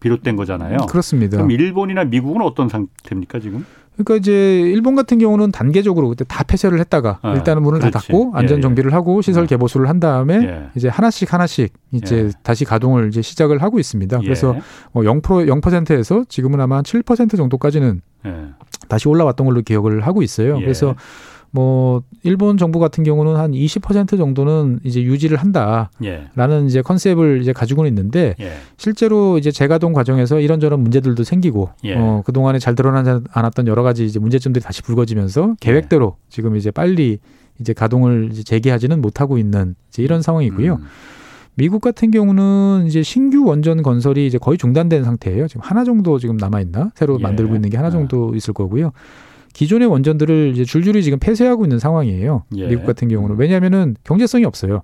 비롯된 0.00 0.36
거잖아요. 0.36 0.78
그렇습니다. 0.88 1.36
그럼 1.36 1.50
일본이나 1.50 2.04
미국은 2.04 2.42
어떤 2.42 2.68
상태입니까 2.68 3.40
지금? 3.40 3.64
그러니까 3.94 4.16
이제 4.16 4.60
일본 4.60 4.94
같은 4.94 5.18
경우는 5.18 5.52
단계적으로 5.52 6.08
그때 6.08 6.24
다 6.24 6.42
폐쇄를 6.42 6.80
했다가 6.80 7.18
아, 7.22 7.34
일단은 7.34 7.62
문을 7.62 7.80
그렇지. 7.80 7.92
다 7.92 8.00
닫고 8.00 8.32
안전 8.34 8.58
예, 8.58 8.62
정비를 8.62 8.90
예. 8.90 8.94
하고 8.94 9.20
시설 9.20 9.44
어. 9.44 9.46
개보수를 9.46 9.88
한 9.88 10.00
다음에 10.00 10.34
예. 10.36 10.70
이제 10.74 10.88
하나씩 10.88 11.32
하나씩 11.32 11.72
이제 11.92 12.16
예. 12.16 12.30
다시 12.42 12.64
가동을 12.64 13.08
이제 13.08 13.20
시작을 13.20 13.62
하고 13.62 13.78
있습니다. 13.78 14.18
그래서 14.20 14.56
뭐 14.92 15.02
0% 15.02 15.22
0%에서 15.22 16.24
지금은 16.28 16.60
아마 16.60 16.76
한 16.76 16.84
7% 16.84 17.36
정도까지는 17.36 18.00
다시 18.88 19.08
올라왔던 19.08 19.46
걸로 19.46 19.60
기억을 19.62 20.00
하고 20.00 20.22
있어요. 20.22 20.58
그래서 20.58 20.94
뭐 21.52 22.02
일본 22.22 22.56
정부 22.56 22.78
같은 22.78 23.02
경우는 23.02 23.36
한 23.36 23.52
20% 23.52 24.16
정도는 24.16 24.80
이제 24.84 25.02
유지를 25.02 25.36
한다라는 25.36 25.90
예. 26.04 26.66
이제 26.66 26.80
컨셉을 26.80 27.40
이제 27.42 27.52
가지고는 27.52 27.88
있는데 27.88 28.36
예. 28.40 28.52
실제로 28.76 29.36
이제 29.36 29.50
재가동 29.50 29.92
과정에서 29.92 30.38
이런저런 30.40 30.80
문제들도 30.80 31.24
생기고 31.24 31.70
예. 31.84 31.96
어 31.96 32.22
그 32.24 32.32
동안에 32.32 32.58
잘 32.58 32.74
드러나지 32.74 33.24
않았던 33.32 33.66
여러 33.66 33.82
가지 33.82 34.04
이제 34.04 34.20
문제점들이 34.20 34.62
다시 34.62 34.82
불거지면서 34.82 35.56
계획대로 35.60 36.16
예. 36.16 36.26
지금 36.28 36.56
이제 36.56 36.70
빨리 36.70 37.18
이제 37.58 37.72
가동을 37.72 38.28
이제 38.30 38.42
재개하지는 38.42 39.00
못하고 39.00 39.36
있는 39.38 39.74
이제 39.88 40.02
이런 40.02 40.22
상황이고요. 40.22 40.74
음. 40.74 40.84
미국 41.56 41.80
같은 41.80 42.10
경우는 42.10 42.84
이제 42.86 43.02
신규 43.02 43.44
원전 43.44 43.82
건설이 43.82 44.26
이제 44.26 44.38
거의 44.38 44.56
중단된 44.56 45.04
상태예요. 45.04 45.48
지금 45.48 45.62
하나 45.62 45.84
정도 45.84 46.18
지금 46.18 46.36
남아 46.36 46.60
있나? 46.60 46.90
새로 46.94 47.18
예. 47.18 47.22
만들고 47.22 47.54
있는 47.56 47.68
게 47.70 47.76
하나 47.76 47.88
아. 47.88 47.90
정도 47.90 48.34
있을 48.34 48.54
거고요. 48.54 48.92
기존의 49.52 49.88
원전들을 49.88 50.52
이제 50.54 50.64
줄줄이 50.64 51.02
지금 51.02 51.18
폐쇄하고 51.18 51.64
있는 51.64 51.78
상황이에요. 51.78 52.44
예. 52.56 52.68
미국 52.68 52.86
같은 52.86 53.08
경우는 53.08 53.36
왜냐하면은 53.36 53.96
경제성이 54.04 54.44
없어요. 54.44 54.82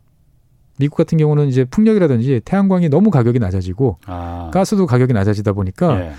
미국 0.78 0.96
같은 0.96 1.18
경우는 1.18 1.48
이제 1.48 1.64
풍력이라든지 1.64 2.42
태양광이 2.44 2.88
너무 2.88 3.10
가격이 3.10 3.38
낮아지고 3.38 3.98
아. 4.06 4.50
가스도 4.52 4.86
가격이 4.86 5.12
낮아지다 5.12 5.52
보니까 5.52 6.00
예. 6.00 6.12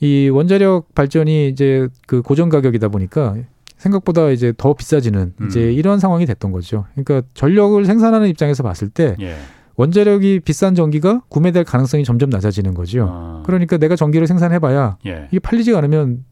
이 0.00 0.28
원자력 0.28 0.94
발전이 0.94 1.48
이제 1.48 1.88
그 2.06 2.22
고정 2.22 2.48
가격이다 2.48 2.88
보니까 2.88 3.36
생각보다 3.76 4.30
이제 4.30 4.52
더 4.56 4.74
비싸지는 4.74 5.34
음. 5.40 5.46
이제 5.46 5.72
이런 5.72 5.98
상황이 5.98 6.26
됐던 6.26 6.52
거죠. 6.52 6.86
그러니까 6.94 7.26
전력을 7.34 7.84
생산하는 7.84 8.28
입장에서 8.28 8.62
봤을 8.62 8.88
때 8.88 9.16
예. 9.20 9.36
원자력이 9.76 10.40
비싼 10.40 10.74
전기가 10.74 11.22
구매될 11.28 11.64
가능성이 11.64 12.04
점점 12.04 12.28
낮아지는 12.30 12.74
거죠. 12.74 13.06
아. 13.10 13.42
그러니까 13.46 13.78
내가 13.78 13.96
전기를 13.96 14.26
생산해봐야 14.26 14.98
예. 15.06 15.28
이게 15.30 15.38
팔리지가 15.38 15.78
않으면 15.78 16.24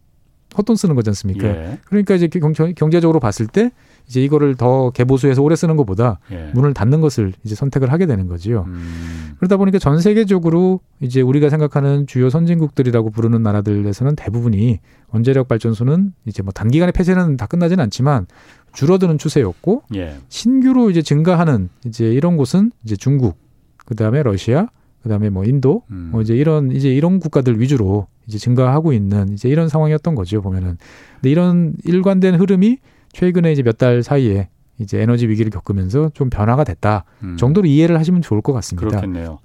헛돈 0.57 0.77
쓰는 0.77 0.95
거지 0.95 1.11
않습니까? 1.11 1.47
예. 1.47 1.79
그러니까 1.85 2.15
이제 2.15 2.29
경제적으로 2.29 3.21
봤을 3.21 3.47
때 3.47 3.71
이제 4.07 4.23
이거를 4.23 4.55
더 4.55 4.91
개보수해서 4.91 5.43
오래 5.43 5.55
쓰는 5.55 5.77
것보다 5.77 6.19
예. 6.31 6.51
문을 6.55 6.73
닫는 6.73 7.01
것을 7.01 7.33
이제 7.45 7.55
선택을 7.55 7.93
하게 7.93 8.07
되는 8.07 8.27
거지요. 8.27 8.65
음. 8.67 9.35
그러다 9.39 9.59
보니까 9.59 9.79
전 9.79 10.01
세계적으로 10.01 10.81
이제 11.01 11.21
우리가 11.21 11.51
생각하는 11.51 12.07
주요 12.07 12.31
선진국들이라고 12.31 13.11
부르는 13.11 13.43
나라들에서는 13.43 14.17
대부분이 14.17 14.81
원자력 15.11 15.49
발전소는 15.49 16.15
이제 16.27 16.43
뭐 16.43 16.53
단기간에 16.53 16.93
폐쇄는 16.93 17.37
다 17.37 17.47
끝나지는 17.47 17.83
않지만 17.85 18.27
줄어드는 18.73 19.19
추세였고 19.19 19.83
예. 19.97 20.17
신규로 20.29 20.91
이제 20.91 21.03
증가하는 21.03 21.69
이제 21.85 22.07
이런 22.07 22.37
곳은 22.37 22.73
이제 22.85 22.97
중국, 22.97 23.37
그 23.85 23.95
다음에 23.95 24.23
러시아, 24.23 24.69
그 25.03 25.09
다음에 25.09 25.31
뭐 25.31 25.45
인도, 25.45 25.83
음. 25.91 26.09
뭐 26.13 26.23
이제 26.23 26.35
이런 26.35 26.73
이제 26.73 26.89
이런 26.89 27.21
국가들 27.21 27.61
위주로 27.61 28.07
이제 28.29 28.39
증가하고 28.39 28.93
있는 28.93 29.33
이제 29.33 29.49
이런 29.49 29.69
상황이었던 29.69 30.15
거죠 30.15 30.41
보면은. 30.43 30.77
근데 31.17 31.31
이런 31.31 31.75
일관된 31.85 32.35
흐름이 32.39 32.79
최근에 33.13 33.51
이제 33.53 33.63
몇 33.63 33.79
달 33.79 34.03
사이에 34.03 34.49
이제 34.79 35.01
에너지 35.01 35.27
위기를 35.27 35.51
겪으면서 35.51 36.11
좀 36.15 36.31
변화가 36.31 36.63
됐다 36.65 37.05
음. 37.25 37.37
정도로 37.37 37.67
이해를 37.67 37.99
하시면 37.99 38.23
좋을 38.23 38.43
것 38.43 38.53
같습니다. 38.53 38.89
그렇겠네요. 38.89 39.39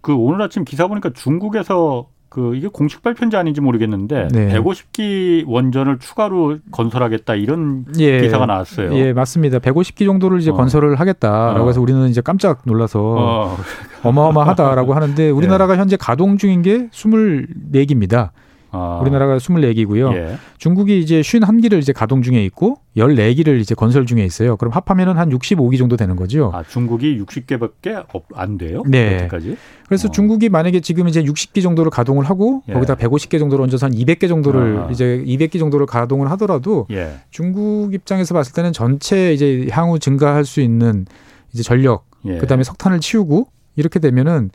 그 0.00 0.14
오늘 0.14 0.40
아침 0.42 0.64
기사 0.64 0.88
보니까 0.88 1.10
중국에서 1.12 2.08
그 2.30 2.54
이게 2.54 2.68
공식 2.68 3.02
발표인지 3.02 3.36
아닌지 3.36 3.60
모르겠는데 3.60 4.28
네. 4.30 4.54
150기 4.54 5.42
원전을 5.48 5.98
추가로 5.98 6.58
건설하겠다 6.70 7.34
이런 7.34 7.84
예. 7.98 8.20
기사가 8.20 8.46
나왔어요. 8.46 8.94
예, 8.94 9.12
맞습니다. 9.12 9.58
150기 9.58 10.06
정도를 10.06 10.38
이제 10.38 10.52
어. 10.52 10.54
건설을 10.54 10.94
하겠다라고 10.94 11.64
어. 11.64 11.66
해서 11.66 11.80
우리는 11.80 12.08
이제 12.08 12.20
깜짝 12.20 12.62
놀라서 12.64 13.00
어. 13.00 13.56
어마어마하다라고 14.04 14.94
하는데 14.94 15.28
우리나라가 15.30 15.74
예. 15.74 15.78
현재 15.78 15.96
가동 15.96 16.38
중인 16.38 16.62
게 16.62 16.88
24기입니다. 16.90 18.30
아. 18.72 18.98
우리나라가 19.02 19.36
24기고요. 19.36 20.14
예. 20.14 20.36
중국이 20.58 21.00
이제 21.00 21.20
51기를 21.20 21.78
이제 21.78 21.92
가동 21.92 22.22
중에 22.22 22.44
있고 22.44 22.78
14기를 22.96 23.60
이제 23.60 23.74
건설 23.74 24.06
중에 24.06 24.24
있어요. 24.24 24.56
그럼 24.56 24.72
합하면은 24.72 25.16
한 25.16 25.30
65기 25.30 25.78
정도 25.78 25.96
되는 25.96 26.16
거죠. 26.16 26.50
아, 26.54 26.62
중국이 26.62 27.20
60개밖에 27.20 28.04
안 28.34 28.58
돼요? 28.58 28.82
네. 28.86 29.18
여기까지? 29.20 29.56
그래서 29.86 30.08
어. 30.08 30.10
중국이 30.10 30.48
만약에 30.48 30.80
지금 30.80 31.08
이제 31.08 31.22
60기 31.22 31.62
정도를 31.62 31.90
가동을 31.90 32.24
하고 32.24 32.62
예. 32.68 32.72
거기다 32.72 32.94
150개 32.94 33.38
정도를 33.38 33.64
얹어서 33.64 33.86
한 33.86 33.92
200개 33.92 34.28
정도를 34.28 34.78
아. 34.78 34.88
이제 34.90 35.22
200기 35.26 35.58
정도를 35.58 35.86
가동을 35.86 36.30
하더라도 36.32 36.86
예. 36.90 37.14
중국 37.30 37.92
입장에서 37.92 38.34
봤을 38.34 38.52
때는 38.52 38.72
전체 38.72 39.32
이제 39.32 39.66
향후 39.70 39.98
증가할 39.98 40.44
수 40.44 40.60
있는 40.60 41.06
이제 41.52 41.62
전력 41.62 42.06
예. 42.26 42.38
그다음에 42.38 42.62
석탄을 42.62 43.00
치우고 43.00 43.48
이렇게 43.76 43.98
되면은 43.98 44.50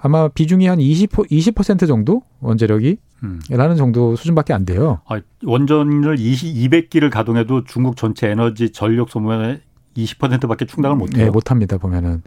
아마 0.00 0.28
비중이 0.28 0.66
한 0.66 0.80
20, 0.80 1.10
20% 1.10 1.86
정도 1.86 2.22
원자력이 2.40 2.90
음. 2.90 3.11
라는 3.50 3.76
정도 3.76 4.16
수준밖에 4.16 4.52
안 4.52 4.64
돼요. 4.64 5.00
아, 5.06 5.20
원전을 5.44 6.18
20, 6.18 6.56
200기를 6.56 7.10
가동해도 7.10 7.64
중국 7.64 7.96
전체 7.96 8.28
에너지 8.28 8.70
전력 8.70 9.10
소모의 9.10 9.60
20%밖에 9.96 10.64
충당을 10.64 10.96
못 10.96 11.16
해요. 11.16 11.26
네, 11.26 11.30
못 11.30 11.50
합니다. 11.50 11.78
보면은. 11.78 12.22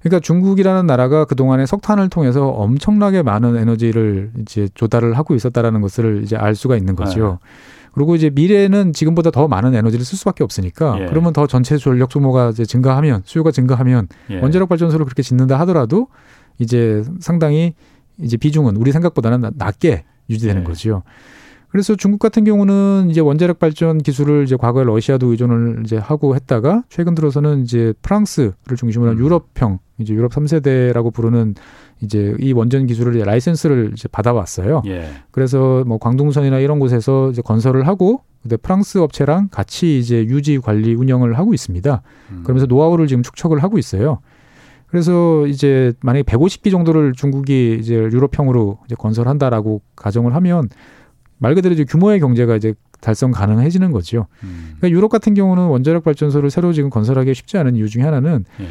그러니까 0.00 0.20
중국이라는 0.20 0.86
나라가 0.86 1.26
그동안에 1.26 1.66
석탄을 1.66 2.08
통해서 2.08 2.48
엄청나게 2.48 3.22
많은 3.22 3.56
에너지를 3.56 4.30
이제 4.40 4.68
조달을 4.74 5.18
하고 5.18 5.34
있었다라는 5.34 5.82
것을 5.82 6.22
이제 6.22 6.36
알 6.36 6.54
수가 6.54 6.76
있는 6.76 6.96
거죠. 6.96 7.38
네. 7.42 7.48
그리고 7.92 8.14
이제 8.14 8.30
미래에는 8.30 8.92
지금보다 8.92 9.30
더 9.30 9.48
많은 9.48 9.74
에너지를 9.74 10.04
쓸 10.04 10.16
수밖에 10.16 10.44
없으니까 10.44 11.00
예. 11.00 11.06
그러면 11.06 11.32
더 11.32 11.46
전체 11.46 11.76
전력 11.76 12.12
소모가 12.12 12.50
이제 12.50 12.64
증가하면 12.64 13.22
수요가 13.24 13.50
증가하면 13.50 14.08
예. 14.30 14.38
원자력 14.40 14.68
발전소를 14.68 15.04
그렇게 15.04 15.22
짓는다 15.22 15.58
하더라도 15.60 16.06
이제 16.58 17.02
상당히 17.18 17.74
이제 18.18 18.36
비중은 18.36 18.76
우리 18.76 18.92
생각보다는 18.92 19.50
낮게 19.54 20.04
유지되는 20.30 20.62
네. 20.62 20.66
거지요. 20.66 21.02
그래서 21.70 21.94
중국 21.94 22.18
같은 22.18 22.42
경우는 22.44 23.08
이제 23.10 23.20
원자력 23.20 23.60
발전 23.60 23.98
기술을 23.98 24.42
이제 24.42 24.56
과거에 24.56 24.82
러시아도 24.82 25.28
의존을 25.28 25.82
이제 25.84 25.96
하고 25.96 26.34
했다가 26.34 26.82
최근 26.88 27.14
들어서는 27.14 27.62
이제 27.62 27.94
프랑스를 28.02 28.76
중심으로 28.76 29.10
한 29.10 29.18
음. 29.18 29.24
유럽형 29.24 29.78
이제 29.98 30.12
유럽 30.12 30.32
3세대라고 30.32 31.12
부르는 31.12 31.54
이제 32.00 32.34
이 32.40 32.52
원전 32.52 32.86
기술을 32.86 33.14
이제 33.14 33.24
라이센스를 33.24 33.92
이제 33.94 34.08
받아왔어요. 34.08 34.82
예. 34.86 35.10
그래서 35.30 35.84
뭐 35.86 35.98
광둥선이나 35.98 36.58
이런 36.58 36.80
곳에서 36.80 37.30
이제 37.30 37.40
건설을 37.40 37.86
하고 37.86 38.22
근데 38.42 38.56
프랑스 38.56 38.98
업체랑 38.98 39.48
같이 39.50 39.98
이제 39.98 40.24
유지 40.24 40.58
관리 40.58 40.94
운영을 40.94 41.38
하고 41.38 41.54
있습니다. 41.54 42.02
음. 42.30 42.40
그러면서 42.42 42.66
노하우를 42.66 43.06
지금 43.06 43.22
축적을 43.22 43.62
하고 43.62 43.78
있어요. 43.78 44.20
그래서 44.90 45.46
이제 45.46 45.92
만약에 46.02 46.24
150기 46.24 46.70
정도를 46.70 47.12
중국이 47.12 47.78
이제 47.80 47.94
유럽형으로 47.94 48.78
이제 48.86 48.96
건설한다라고 48.96 49.82
가정을 49.96 50.34
하면 50.34 50.68
말 51.38 51.54
그대로 51.54 51.72
이제 51.72 51.84
규모의 51.84 52.20
경제가 52.20 52.56
이제 52.56 52.74
달성 53.00 53.30
가능해지는 53.30 53.92
거죠. 53.92 54.26
음. 54.42 54.74
그러니까 54.76 54.90
유럽 54.90 55.08
같은 55.08 55.32
경우는 55.34 55.68
원자력 55.68 56.04
발전소를 56.04 56.50
새로 56.50 56.72
지금 56.72 56.90
건설하기 56.90 57.32
쉽지 57.32 57.56
않은 57.56 57.76
이유 57.76 57.88
중에 57.88 58.02
하나는 58.02 58.44
예. 58.60 58.66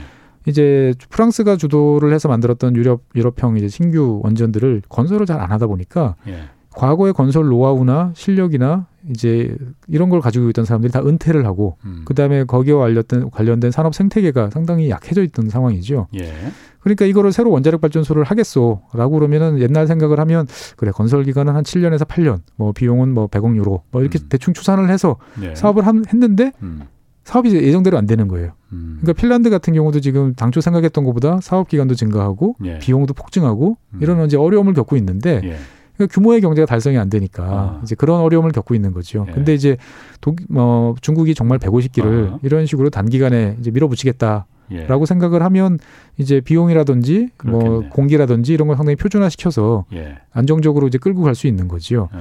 이제 0.45 0.93
프랑스가 1.09 1.55
주도를 1.55 2.13
해서 2.13 2.27
만들었던 2.27 2.75
유럽 2.75 3.01
유럽형 3.15 3.57
이제 3.57 3.67
신규 3.67 4.21
원전들을 4.23 4.83
건설을 4.87 5.25
잘 5.25 5.39
안 5.39 5.51
하다 5.51 5.65
보니까 5.67 6.15
예. 6.27 6.43
과거의 6.75 7.13
건설 7.13 7.47
노하우나 7.47 8.11
실력이나 8.13 8.87
이제 9.09 9.55
이런 9.87 10.09
걸 10.09 10.21
가지고 10.21 10.49
있던 10.49 10.65
사람들이 10.65 10.91
다 10.91 11.01
은퇴를 11.01 11.45
하고 11.45 11.77
음. 11.85 12.03
그다음에 12.05 12.43
거기와 12.43 12.79
관련된 12.81 13.29
관련된 13.31 13.71
산업 13.71 13.95
생태계가 13.95 14.49
상당히 14.51 14.89
약해져 14.89 15.23
있던 15.23 15.49
상황이죠. 15.49 16.07
예. 16.15 16.33
그러니까 16.81 17.05
이거를 17.05 17.31
새로 17.31 17.51
원자력 17.51 17.81
발전소를 17.81 18.23
하겠소라고 18.23 19.09
그러면은 19.09 19.59
옛날 19.59 19.87
생각을 19.87 20.19
하면 20.19 20.47
그래 20.77 20.91
건설 20.91 21.23
기간은 21.23 21.55
한 21.55 21.63
7년에서 21.63 22.05
8년 22.05 22.41
뭐 22.55 22.71
비용은 22.71 23.13
뭐 23.13 23.27
100억 23.27 23.55
유로 23.55 23.83
뭐 23.91 24.01
이렇게 24.01 24.19
음. 24.19 24.27
대충 24.29 24.53
추산을 24.53 24.89
해서 24.89 25.17
예. 25.41 25.55
사업을 25.55 25.85
함, 25.85 26.03
했는데 26.07 26.51
음. 26.61 26.83
사업이 27.23 27.53
예정대로 27.53 27.97
안 27.97 28.05
되는 28.05 28.27
거예요. 28.27 28.53
음. 28.71 28.97
그러니까 29.01 29.21
핀란드 29.21 29.49
같은 29.49 29.73
경우도 29.73 29.99
지금 29.99 30.33
당초 30.33 30.61
생각했던 30.61 31.03
것보다 31.03 31.39
사업 31.41 31.67
기간도 31.67 31.95
증가하고 31.95 32.55
예. 32.65 32.79
비용도 32.79 33.13
폭증하고 33.13 33.77
음. 33.93 33.99
이런 34.01 34.25
이제 34.25 34.35
어려움을 34.37 34.73
겪고 34.73 34.95
있는데 34.97 35.41
예. 35.43 35.57
그러니까 35.99 36.13
규모의 36.13 36.39
경제가 36.39 36.65
달성이 36.65 36.97
안 36.97 37.09
되니까 37.09 37.43
아. 37.43 37.79
이제 37.83 37.93
그런 37.93 38.21
어려움을 38.21 38.53
겪고 38.53 38.73
있는 38.73 38.93
거죠. 38.93 39.25
예. 39.27 39.31
근데 39.33 39.53
이제 39.53 39.75
독, 40.21 40.37
뭐 40.47 40.95
중국이 41.01 41.35
정말 41.35 41.59
150기를 41.59 42.33
아. 42.33 42.39
이런 42.41 42.65
식으로 42.65 42.89
단기간에 42.89 43.57
이제 43.59 43.69
밀어붙이겠다. 43.69 44.45
라고 44.87 45.01
예. 45.01 45.05
생각을 45.07 45.41
하면 45.41 45.79
이제 46.17 46.41
비용이라든지 46.41 47.29
뭐 47.43 47.59
그렇겠네. 47.59 47.69
뭐 47.69 47.89
공기라든지 47.89 48.53
이런 48.53 48.67
걸 48.67 48.77
상당히 48.77 48.95
표준화시켜서 48.97 49.85
예. 49.93 50.19
안정적으로 50.31 50.87
이제 50.87 50.99
끌고 50.99 51.23
갈 51.23 51.33
수 51.33 51.47
있는 51.47 51.67
거지요. 51.67 52.07
예. 52.13 52.19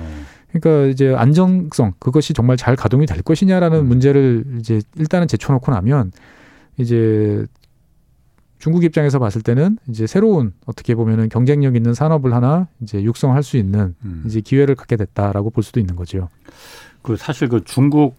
그러니까 0.58 0.90
이제 0.90 1.14
안정성 1.14 1.92
그것이 1.98 2.32
정말 2.32 2.56
잘 2.56 2.74
가동이 2.74 3.04
될 3.04 3.20
것이냐라는 3.22 3.80
음. 3.80 3.86
문제를 3.86 4.44
이제 4.58 4.80
일단은 4.96 5.28
제쳐놓고 5.28 5.70
나면 5.70 6.10
이제 6.78 7.44
중국 8.58 8.84
입장에서 8.84 9.18
봤을 9.18 9.42
때는 9.42 9.78
이제 9.88 10.06
새로운 10.06 10.52
어떻게 10.66 10.94
보면은 10.94 11.28
경쟁력 11.28 11.76
있는 11.76 11.94
산업을 11.94 12.34
하나 12.34 12.68
이제 12.82 13.02
육성할 13.02 13.42
수 13.42 13.56
있는 13.56 13.94
음. 14.04 14.24
이제 14.26 14.40
기회를 14.40 14.74
갖게 14.74 14.96
됐다라고 14.96 15.50
볼 15.50 15.62
수도 15.62 15.80
있는 15.80 15.96
거죠. 15.96 16.28
그 17.02 17.16
사실 17.16 17.48
그 17.48 17.62
중국 17.64 18.16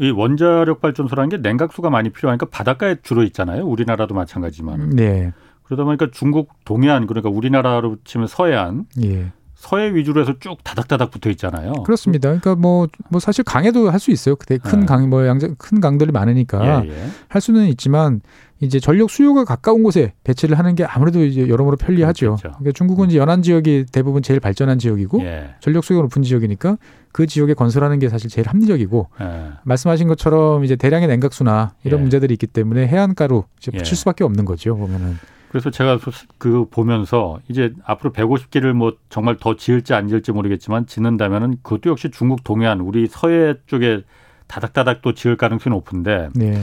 이 0.00 0.10
원자력 0.10 0.80
발전소라는 0.80 1.28
게 1.28 1.36
냉각수가 1.36 1.90
많이 1.90 2.10
필요하니까 2.10 2.46
바닷가에 2.46 2.96
주로 3.02 3.22
있잖아요. 3.22 3.64
우리나라도 3.64 4.14
마찬가지지만. 4.14 4.90
네. 4.90 5.32
그러다 5.62 5.84
보니까 5.84 6.08
중국 6.12 6.52
동해안 6.64 7.06
그러니까 7.06 7.28
우리나라로 7.28 7.96
치면 8.04 8.26
서해안 8.26 8.86
예. 9.04 9.32
서해 9.66 9.94
위주로 9.94 10.20
해서 10.20 10.32
쭉 10.38 10.62
다닥다닥 10.62 11.10
붙어 11.10 11.28
있잖아요. 11.30 11.72
그렇습니다. 11.84 12.28
그러니까 12.28 12.54
뭐, 12.54 12.86
뭐 13.10 13.20
사실 13.20 13.44
강에도 13.44 13.90
할 13.90 13.98
수 13.98 14.10
있어요. 14.10 14.36
그때 14.36 14.58
큰 14.58 14.80
네. 14.80 14.86
강, 14.86 15.10
뭐 15.10 15.26
양장, 15.26 15.56
큰 15.58 15.80
강들이 15.80 16.12
많으니까 16.12 16.84
예, 16.84 16.90
예. 16.90 17.06
할 17.28 17.40
수는 17.40 17.66
있지만 17.68 18.20
이제 18.60 18.78
전력 18.78 19.10
수요가 19.10 19.44
가까운 19.44 19.82
곳에 19.82 20.12
배치를 20.22 20.58
하는 20.58 20.74
게 20.74 20.84
아무래도 20.84 21.24
이제 21.24 21.48
여러모로 21.48 21.76
편리하죠. 21.76 22.36
그러니까 22.40 22.72
중국은 22.74 23.08
이제 23.08 23.18
연안 23.18 23.42
지역이 23.42 23.86
대부분 23.90 24.22
제일 24.22 24.38
발전한 24.38 24.78
지역이고 24.78 25.22
예. 25.22 25.54
전력 25.60 25.82
수요가 25.82 26.02
높은 26.02 26.22
지역이니까 26.22 26.76
그 27.10 27.26
지역에 27.26 27.54
건설하는 27.54 27.98
게 27.98 28.08
사실 28.08 28.30
제일 28.30 28.48
합리적이고 28.48 29.08
예. 29.20 29.52
말씀하신 29.64 30.06
것처럼 30.08 30.64
이제 30.64 30.76
대량의 30.76 31.08
냉각수나 31.08 31.74
이런 31.84 32.00
예. 32.00 32.02
문제들이 32.02 32.34
있기 32.34 32.46
때문에 32.46 32.86
해안가로 32.86 33.44
이제 33.58 33.70
붙일 33.72 33.90
예. 33.90 33.94
수밖에 33.94 34.24
없는 34.24 34.44
거죠. 34.44 34.76
보면은. 34.76 35.18
그래서 35.48 35.70
제가 35.70 35.98
그 36.38 36.66
보면서 36.70 37.40
이제 37.48 37.72
앞으로 37.84 38.12
150개를 38.12 38.72
뭐 38.72 38.94
정말 39.08 39.36
더 39.36 39.56
지을지 39.56 39.94
안 39.94 40.08
지을지 40.08 40.32
모르겠지만 40.32 40.86
짓는다면은 40.86 41.58
그것도 41.62 41.90
역시 41.90 42.10
중국 42.10 42.44
동해안 42.44 42.80
우리 42.80 43.06
서해 43.06 43.54
쪽에 43.66 44.02
다닥다닥 44.46 45.02
또 45.02 45.14
지을 45.14 45.36
가능성이 45.36 45.74
높은데 45.74 46.28
네. 46.34 46.60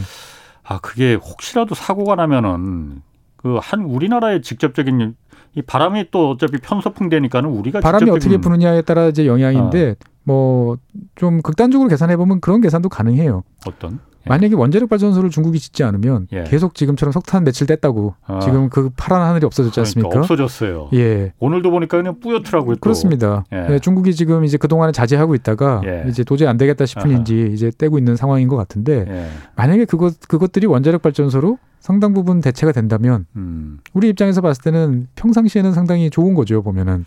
아 0.63 0.79
그게 0.79 1.15
혹시라도 1.15 1.75
사고가 1.75 2.15
나면은 2.15 3.01
그 3.43 3.59
한 3.59 3.81
우리나라의 3.81 4.41
직접적인 4.41 5.15
이 5.55 5.61
바람이 5.61 6.07
또 6.11 6.31
어차피 6.31 6.57
편서풍 6.57 7.09
되니까는 7.09 7.49
우리가 7.49 7.81
바람이 7.81 8.09
어떻게 8.09 8.37
부느냐에 8.37 8.81
따라 8.81 9.07
이제 9.07 9.27
영향인데 9.27 9.95
아. 9.99 10.12
뭐 10.23 10.77
좀 11.15 11.41
극단적으로 11.41 11.89
계산해 11.89 12.17
보면 12.17 12.39
그런 12.41 12.61
계산도 12.61 12.89
가능해요. 12.89 13.43
어떤? 13.67 13.93
예. 14.25 14.29
만약에 14.29 14.55
원자력 14.55 14.89
발전소를 14.89 15.29
중국이 15.29 15.59
짓지 15.59 15.83
않으면 15.83 16.27
예. 16.31 16.43
계속 16.45 16.75
지금처럼 16.75 17.11
석탄 17.11 17.43
며칠 17.43 17.67
뗐다고 17.67 18.13
아. 18.25 18.39
지금 18.39 18.69
그 18.69 18.89
파란 18.95 19.21
하늘이 19.21 19.45
없어졌지 19.45 19.73
그러니까 19.73 19.81
않습니까? 19.81 20.09
그러니까 20.09 20.33
없어졌어요. 20.33 20.89
예. 20.93 21.33
오늘도 21.39 21.71
보니까 21.71 21.97
그냥 21.97 22.19
뿌옇더라고요. 22.21 22.75
또. 22.75 22.79
그렇습니다. 22.79 23.43
예. 23.51 23.67
예. 23.69 23.79
중국이 23.79 24.15
지금 24.15 24.45
이제 24.45 24.57
그동안에 24.57 24.91
자제하고 24.93 25.35
있다가 25.35 25.81
예. 25.85 26.05
이제 26.09 26.23
도저히 26.23 26.47
안 26.47 26.57
되겠다 26.57 26.85
싶은지 26.85 27.51
이제 27.53 27.71
떼고 27.77 27.97
있는 27.97 28.15
상황인 28.15 28.47
것 28.47 28.55
같은데 28.55 29.05
예. 29.07 29.27
만약에 29.55 29.85
그것 29.85 30.19
그것들이 30.27 30.67
원자력 30.67 31.01
발전소로 31.01 31.57
상당 31.79 32.13
부분 32.13 32.39
대체가 32.39 32.71
된다면 32.71 33.25
음. 33.35 33.79
우리 33.93 34.07
입장에서 34.07 34.39
봤을 34.39 34.63
때는 34.63 35.07
평상시에는 35.15 35.73
상당히 35.73 36.09
좋은 36.09 36.33
거죠 36.33 36.63
보면은. 36.63 37.05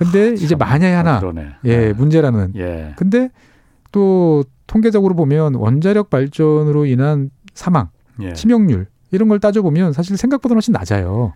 근데 0.00 0.30
아, 0.30 0.32
이제 0.32 0.54
만약에 0.54 0.94
하나 0.94 1.18
아, 1.18 1.20
예 1.66 1.92
문제라는. 1.92 2.54
근데 2.96 3.28
또 3.92 4.44
통계적으로 4.66 5.14
보면 5.14 5.56
원자력 5.56 6.08
발전으로 6.08 6.86
인한 6.86 7.30
사망, 7.52 7.90
예. 8.22 8.32
치명률 8.32 8.86
이런 9.10 9.28
걸 9.28 9.40
따져 9.40 9.60
보면 9.60 9.92
사실 9.92 10.16
생각보다 10.16 10.54
훨씬 10.54 10.72
낮아요. 10.72 11.34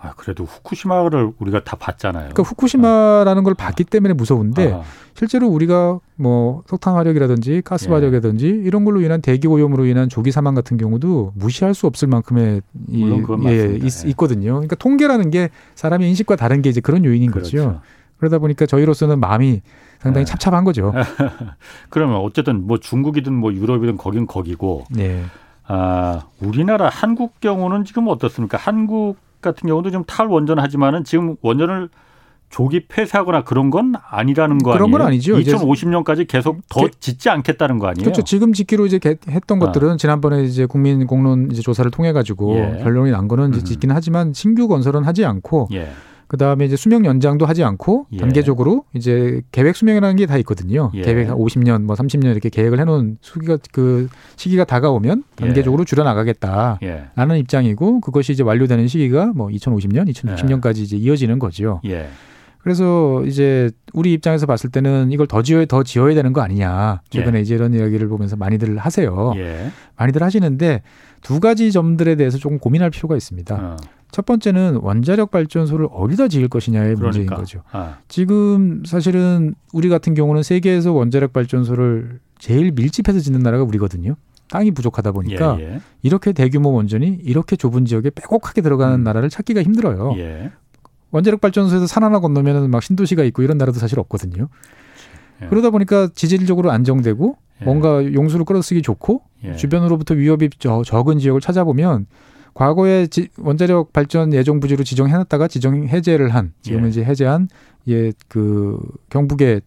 아, 0.00 0.12
그래도 0.16 0.44
후쿠시마를 0.44 1.32
우리가 1.38 1.64
다 1.64 1.76
봤잖아요. 1.76 2.30
그러니까 2.30 2.42
후쿠시마라는 2.42 3.44
걸 3.44 3.54
봤기 3.54 3.84
때문에 3.84 4.14
무서운데 4.14 4.72
아. 4.72 4.82
실제로 5.14 5.48
우리가 5.48 5.98
뭐 6.16 6.62
석탄 6.66 6.94
화력이라든지 6.94 7.62
가스 7.64 7.88
화력이라든지 7.88 8.46
예. 8.46 8.50
이런 8.50 8.84
걸로 8.84 9.00
인한 9.00 9.22
대기 9.22 9.48
오염으로 9.48 9.86
인한 9.86 10.08
조기 10.08 10.30
사망 10.30 10.54
같은 10.54 10.76
경우도 10.76 11.32
무시할 11.34 11.74
수 11.74 11.86
없을 11.86 12.08
만큼의 12.08 12.60
이, 12.88 13.24
예, 13.46 13.76
있, 13.82 14.04
예. 14.04 14.08
있거든요. 14.10 14.52
그러니까 14.54 14.76
통계라는 14.76 15.30
게 15.30 15.48
사람의 15.74 16.08
인식과 16.10 16.36
다른 16.36 16.60
게 16.60 16.68
이제 16.68 16.80
그런 16.80 17.04
요인인 17.04 17.30
그렇죠. 17.30 17.56
거죠. 17.56 17.80
그러다 18.18 18.38
보니까 18.38 18.66
저희로서는 18.66 19.18
마음이 19.20 19.62
상당히 19.98 20.24
네. 20.24 20.30
찹찹한 20.30 20.64
거죠. 20.64 20.92
그러면 21.90 22.16
어쨌든 22.18 22.66
뭐 22.66 22.78
중국이든 22.78 23.32
뭐 23.32 23.52
유럽이든 23.52 23.96
거긴 23.96 24.26
거기고. 24.26 24.84
네. 24.90 25.24
아, 25.68 26.22
우리나라 26.40 26.88
한국 26.88 27.40
경우는 27.40 27.84
지금 27.84 28.08
어떻습니까? 28.08 28.56
한국 28.56 29.16
같은 29.40 29.68
경우도 29.68 29.90
좀 29.90 30.04
탈원전하지만은 30.04 31.04
지금 31.04 31.36
원전을 31.42 31.88
조기 32.48 32.86
폐쇄하거나 32.86 33.42
그런 33.42 33.70
건 33.70 33.94
아니라는 34.08 34.58
거 34.58 34.72
그런 34.72 34.84
아니에요? 34.84 34.98
건 34.98 35.06
아니죠. 35.06 35.36
2050년까지 35.36 36.28
계속 36.28 36.60
더 36.68 36.82
게, 36.82 36.90
짓지 37.00 37.28
않겠다는 37.28 37.78
거 37.78 37.88
아니에요? 37.88 38.04
그렇죠. 38.04 38.22
지금 38.22 38.52
짓기로 38.52 38.86
이제 38.86 39.00
했던 39.28 39.62
아. 39.62 39.66
것들은 39.66 39.98
지난번에 39.98 40.44
이제 40.44 40.64
국민 40.64 41.06
공론 41.06 41.48
이제 41.50 41.60
조사를 41.60 41.90
통해 41.90 42.12
가지고 42.12 42.56
예. 42.56 42.80
결론이 42.82 43.10
난 43.10 43.26
거는 43.26 43.50
이제 43.50 43.60
음. 43.60 43.64
짓기는 43.64 43.94
하지만 43.94 44.32
신규 44.32 44.68
건설은 44.68 45.04
하지 45.04 45.24
않고 45.24 45.68
예. 45.72 45.90
그 46.28 46.36
다음에 46.36 46.64
이제 46.64 46.74
수명 46.76 47.04
연장도 47.04 47.46
하지 47.46 47.62
않고 47.62 48.06
예. 48.12 48.16
단계적으로 48.18 48.84
이제 48.94 49.42
계획 49.52 49.76
수명이라는 49.76 50.16
게 50.16 50.26
다 50.26 50.36
있거든요. 50.38 50.90
예. 50.94 51.02
계획 51.02 51.28
50년, 51.28 51.82
뭐 51.82 51.94
30년 51.94 52.26
이렇게 52.32 52.48
계획을 52.48 52.80
해놓은 52.80 53.18
수기가 53.20 53.58
그 53.72 54.08
시기가 54.34 54.64
다가오면 54.64 55.22
예. 55.40 55.44
단계적으로 55.44 55.82
예. 55.82 55.84
줄여 55.84 56.02
나가겠다라는 56.02 57.38
입장이고 57.38 58.00
그것이 58.00 58.32
이제 58.32 58.42
완료되는 58.42 58.88
시기가 58.88 59.26
뭐 59.34 59.48
2050년, 59.48 60.08
2060년까지 60.12 60.78
이제 60.78 60.96
이어지는 60.96 61.38
거죠. 61.38 61.80
예. 61.86 62.08
그래서 62.58 63.22
이제 63.26 63.70
우리 63.92 64.12
입장에서 64.12 64.44
봤을 64.46 64.70
때는 64.70 65.12
이걸 65.12 65.28
더 65.28 65.40
지어야 65.42 65.66
더 65.66 65.84
지어야 65.84 66.16
되는 66.16 66.32
거 66.32 66.40
아니냐. 66.40 67.00
최근에 67.10 67.38
예. 67.38 67.42
이제 67.42 67.54
이런 67.54 67.72
이야기를 67.72 68.08
보면서 68.08 68.34
많이들 68.34 68.76
하세요. 68.78 69.32
예. 69.36 69.70
많이들 69.96 70.20
하시는데 70.24 70.82
두 71.22 71.38
가지 71.38 71.70
점들에 71.70 72.16
대해서 72.16 72.38
조금 72.38 72.58
고민할 72.58 72.90
필요가 72.90 73.14
있습니다. 73.16 73.54
어. 73.54 73.76
첫 74.16 74.24
번째는 74.24 74.76
원자력 74.76 75.30
발전소를 75.30 75.88
어디다 75.92 76.28
지을 76.28 76.48
것이냐의 76.48 76.94
그러니까. 76.94 77.04
문제인 77.04 77.26
거죠. 77.26 77.62
아. 77.70 77.98
지금 78.08 78.82
사실은 78.86 79.54
우리 79.74 79.90
같은 79.90 80.14
경우는 80.14 80.42
세계에서 80.42 80.92
원자력 80.92 81.34
발전소를 81.34 82.18
제일 82.38 82.72
밀집해서 82.72 83.20
짓는 83.20 83.40
나라가 83.40 83.64
우리거든요. 83.64 84.16
땅이 84.48 84.70
부족하다 84.70 85.12
보니까 85.12 85.58
예, 85.60 85.64
예. 85.64 85.80
이렇게 86.00 86.32
대규모 86.32 86.72
원전이 86.72 87.18
이렇게 87.24 87.56
좁은 87.56 87.84
지역에 87.84 88.08
빼곡하게 88.08 88.62
들어가는 88.62 89.00
음. 89.00 89.04
나라를 89.04 89.28
찾기가 89.28 89.62
힘들어요. 89.62 90.14
예. 90.16 90.50
원자력 91.10 91.42
발전소에서 91.42 91.86
산 91.86 92.02
하나 92.02 92.18
건너면 92.18 92.70
막 92.70 92.82
신도시가 92.82 93.22
있고 93.24 93.42
이런 93.42 93.58
나라도 93.58 93.78
사실 93.78 94.00
없거든요. 94.00 94.48
예. 95.42 95.46
그러다 95.48 95.68
보니까 95.68 96.08
지질적으로 96.14 96.70
안정되고 96.70 97.36
예. 97.60 97.64
뭔가 97.66 98.02
용수를 98.02 98.46
끌어쓰기 98.46 98.80
좋고 98.80 99.20
예. 99.44 99.56
주변으로부터 99.56 100.14
위협이 100.14 100.48
적은 100.58 101.18
지역을 101.18 101.42
찾아보면 101.42 102.06
과거에 102.56 103.06
지, 103.06 103.28
원자력 103.38 103.92
발전 103.92 104.32
예정 104.32 104.60
부지로 104.60 104.82
지정해놨다가 104.82 105.46
지정 105.46 105.86
해제를 105.88 106.34
한 106.34 106.54
지금은 106.62 106.86
예. 106.86 106.88
이제 106.88 107.04
해제한 107.04 107.48
예 107.86 108.12
그 108.28 108.80
경북의 109.10 109.60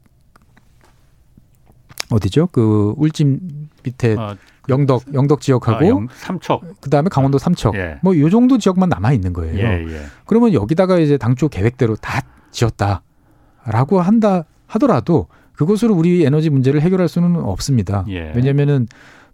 어디죠? 2.10 2.48
그 2.52 2.96
울진 2.98 3.70
밑에 3.84 4.16
아, 4.18 4.36
영덕 4.70 5.04
영덕 5.14 5.42
지역하고 5.42 5.86
아, 5.86 5.88
영, 5.88 6.08
삼척 6.12 6.82
그다음에 6.82 7.10
강원도 7.10 7.38
삼척 7.38 7.76
예. 7.76 8.00
뭐요 8.02 8.28
정도 8.32 8.58
지역만 8.58 8.90
남아 8.90 9.14
있는 9.14 9.34
거예요. 9.34 9.60
예, 9.60 9.86
예. 9.88 10.02
그러면 10.26 10.54
여기다가 10.54 10.98
이제 10.98 11.18
당초 11.18 11.48
계획대로 11.48 11.96
다 11.96 12.24
지었다라고 12.50 14.02
한다 14.02 14.46
하더라도 14.66 15.28
그것으로 15.54 15.94
우리 15.94 16.26
에너지 16.26 16.50
문제를 16.50 16.82
해결할 16.82 17.08
수는 17.08 17.36
없습니다. 17.36 18.04
예. 18.10 18.32
왜냐면은 18.36 18.88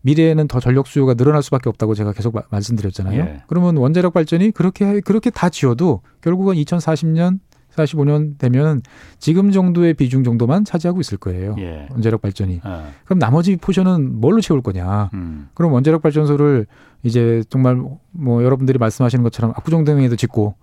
미래에는 0.06 0.48
더 0.48 0.60
전력 0.60 0.86
수요가 0.86 1.16
늘어날 1.16 1.42
수밖에 1.42 1.68
없다고 1.68 1.96
제가 1.96 2.14
계속 2.14 2.36
마, 2.36 2.44
말씀드렸잖아요. 2.50 3.20
예. 3.20 3.42
그러면 3.48 3.76
원자력 3.78 4.14
발전이 4.14 4.52
그렇게 4.52 5.02
그렇게 5.02 5.32
다 5.32 5.50
지어도 5.50 6.02
결국은 6.22 6.56
2040년 6.56 7.40
45년 7.76 8.38
되면 8.38 8.82
지금 9.18 9.52
정도의 9.52 9.96
비중 9.96 10.24
정도만 10.24 10.64
차지하고 10.64 11.02
있을 11.02 11.18
거예요. 11.18 11.56
예. 11.58 11.88
원자력 11.90 12.22
발전이. 12.22 12.62
아. 12.64 12.90
그럼 13.04 13.18
나머지 13.18 13.58
포션은 13.58 14.22
뭘로 14.22 14.42
채울 14.42 14.62
거냐? 14.62 15.10
음. 15.16 15.50
그럼 15.56 15.74
원자력 15.74 16.04
발전소를 16.04 16.68
이제 17.04 17.44
정말 17.50 17.82
뭐 18.12 18.44
여러분들이 18.44 18.78
말씀하시는 18.78 19.24
것처럼 19.24 19.52
압구정동에도 19.58 20.16
짓고 20.16 20.56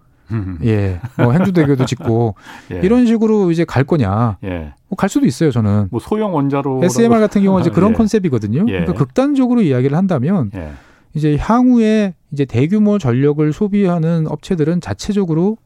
예, 0.64 1.00
뭐 1.18 1.32
행주대교도 1.32 1.86
짓고 1.86 2.34
예. 2.72 2.80
이런 2.82 3.06
식으로 3.06 3.50
이제 3.50 3.64
갈 3.64 3.84
거냐? 3.84 4.38
예. 4.44 4.72
뭐 4.88 4.96
갈 4.96 5.08
수도 5.08 5.26
있어요, 5.26 5.50
저는. 5.50 5.88
뭐 5.90 6.00
소형 6.00 6.34
원자로 6.34 6.80
SMR 6.84 7.18
같은 7.20 7.42
경우는 7.42 7.62
이제 7.62 7.70
그런 7.74 7.90
예. 7.92 7.94
컨셉이거든요. 7.94 8.64
예. 8.68 8.72
그러니까 8.72 8.92
극단적으로 8.94 9.62
이야기를 9.62 9.96
한다면 9.96 10.50
예. 10.54 10.72
이제 11.14 11.36
향후에 11.36 12.14
이제 12.32 12.44
대규모 12.44 12.98
전력을 12.98 13.52
소비하는 13.52 14.26
업체들은 14.28 14.80
자체적으로 14.80 15.56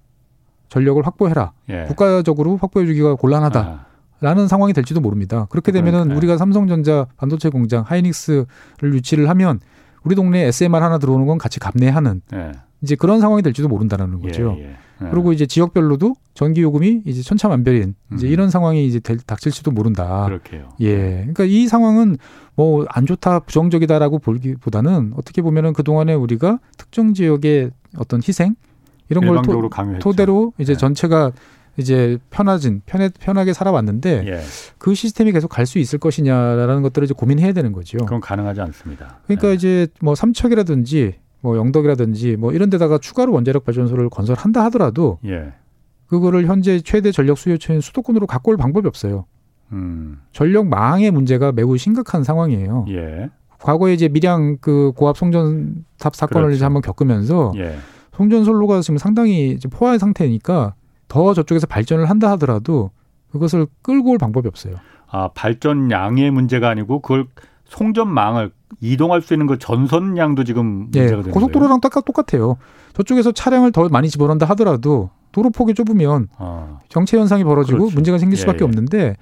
전력을 0.68 1.04
확보해라. 1.06 1.52
예. 1.70 1.84
국가적으로 1.88 2.56
확보해주기가 2.56 3.14
곤란하다. 3.16 3.86
라는 4.20 4.44
아. 4.44 4.48
상황이 4.48 4.72
될지도 4.72 5.00
모릅니다. 5.00 5.46
그렇게 5.50 5.72
되면은 5.72 5.92
그러니까요. 5.92 6.16
우리가 6.16 6.36
삼성전자 6.38 7.06
반도체 7.16 7.50
공장 7.50 7.84
하이닉스를 7.86 8.46
유치를 8.84 9.28
하면 9.28 9.60
우리 10.06 10.14
동네에 10.14 10.46
SMR 10.46 10.78
하나 10.78 10.98
들어오는 10.98 11.26
건 11.26 11.36
같이 11.36 11.58
감내하는 11.58 12.22
예. 12.32 12.52
이제 12.80 12.94
그런 12.94 13.20
상황이 13.20 13.42
될지도 13.42 13.68
모른다는 13.68 14.20
거죠. 14.20 14.56
예, 14.58 14.62
예. 14.62 14.76
예. 15.02 15.10
그리고 15.10 15.32
이제 15.32 15.44
지역별로도 15.44 16.14
전기 16.32 16.62
요금이 16.62 17.02
이제 17.04 17.20
천차만별인 17.22 17.94
이제 18.14 18.26
음. 18.26 18.32
이런 18.32 18.48
상황이 18.48 18.86
이제 18.86 19.00
될, 19.00 19.18
닥칠지도 19.18 19.72
모른다. 19.72 20.24
그렇게요. 20.26 20.68
예. 20.80 21.18
그러니까 21.18 21.44
이 21.44 21.66
상황은 21.66 22.16
뭐 22.54 22.86
안 22.88 23.04
좋다, 23.04 23.40
부정적이다라고 23.40 24.20
보기보다는 24.20 25.12
어떻게 25.16 25.42
보면은 25.42 25.72
그 25.72 25.82
동안에 25.82 26.14
우리가 26.14 26.60
특정 26.78 27.12
지역의 27.12 27.72
어떤 27.98 28.20
희생 28.26 28.54
이런 29.10 29.26
걸 29.26 29.42
토, 29.42 29.68
토대로 29.98 30.52
이제 30.58 30.72
네. 30.72 30.78
전체가 30.78 31.32
이제 31.78 32.18
편해진 32.30 32.82
편해, 32.86 33.10
편하게 33.10 33.52
살아왔는데 33.52 34.24
예. 34.26 34.40
그 34.78 34.94
시스템이 34.94 35.32
계속 35.32 35.48
갈 35.48 35.66
수 35.66 35.78
있을 35.78 35.98
것이냐라는 35.98 36.82
것들을 36.82 37.04
이제 37.04 37.14
고민해야 37.14 37.52
되는 37.52 37.72
거죠. 37.72 37.98
그건 37.98 38.20
가능하지 38.20 38.60
않습니다. 38.60 39.18
그러니까 39.26 39.48
네. 39.48 39.54
이제 39.54 39.88
뭐 40.00 40.14
삼척이라든지 40.14 41.14
뭐 41.40 41.56
영덕이라든지 41.56 42.36
뭐 42.36 42.52
이런 42.52 42.70
데다가 42.70 42.98
추가로 42.98 43.32
원자력 43.32 43.64
발전소를 43.64 44.08
건설한다 44.10 44.64
하더라도 44.66 45.18
예. 45.24 45.52
그거를 46.06 46.46
현재 46.46 46.80
최대 46.80 47.10
전력 47.10 47.36
수요처인 47.36 47.80
수도권으로 47.80 48.26
갖고 48.28 48.52
올 48.52 48.56
방법이 48.56 48.86
없어요. 48.86 49.26
음. 49.72 50.20
전력 50.32 50.68
망의 50.68 51.10
문제가 51.10 51.50
매우 51.50 51.76
심각한 51.76 52.22
상황이에요. 52.22 52.86
예. 52.90 53.28
과거에 53.58 53.92
이제 53.94 54.08
밀양 54.08 54.58
그 54.60 54.92
고압 54.94 55.16
송전탑 55.16 56.14
사건을 56.14 56.46
그렇죠. 56.46 56.56
이제 56.56 56.64
한번 56.64 56.82
겪으면서 56.82 57.52
예. 57.56 57.76
송전선로가 58.14 58.80
지금 58.82 58.98
상당히 58.98 59.50
이제 59.50 59.68
포화의 59.68 59.98
상태니까 59.98 60.74
더 61.08 61.34
저쪽에서 61.34 61.66
발전을 61.66 62.08
한다 62.10 62.30
하더라도 62.32 62.90
그것을 63.30 63.66
끌고 63.82 64.10
올 64.10 64.18
방법이 64.18 64.48
없어요. 64.48 64.76
아 65.08 65.28
발전량의 65.34 66.30
문제가 66.30 66.68
아니고 66.68 67.00
그걸 67.00 67.26
송전망을 67.66 68.50
이동할 68.80 69.22
수 69.22 69.34
있는 69.34 69.46
그 69.46 69.58
전선량도 69.58 70.44
지금 70.44 70.88
예, 70.94 71.00
문제가 71.00 71.22
되는 71.22 71.32
고속도로랑 71.32 71.80
똑같, 71.80 72.04
똑같아요. 72.04 72.56
저쪽에서 72.94 73.32
차량을 73.32 73.72
더 73.72 73.88
많이 73.88 74.08
집어넣는다 74.08 74.46
하더라도 74.50 75.10
도로 75.32 75.50
폭이 75.50 75.74
좁으면 75.74 76.28
아. 76.38 76.78
정체 76.88 77.18
현상이 77.18 77.44
벌어지고 77.44 77.78
그렇죠. 77.78 77.94
문제가 77.94 78.18
생길 78.18 78.38
수밖에 78.38 78.58
예, 78.58 78.62
예. 78.62 78.64
없는데 78.64 79.16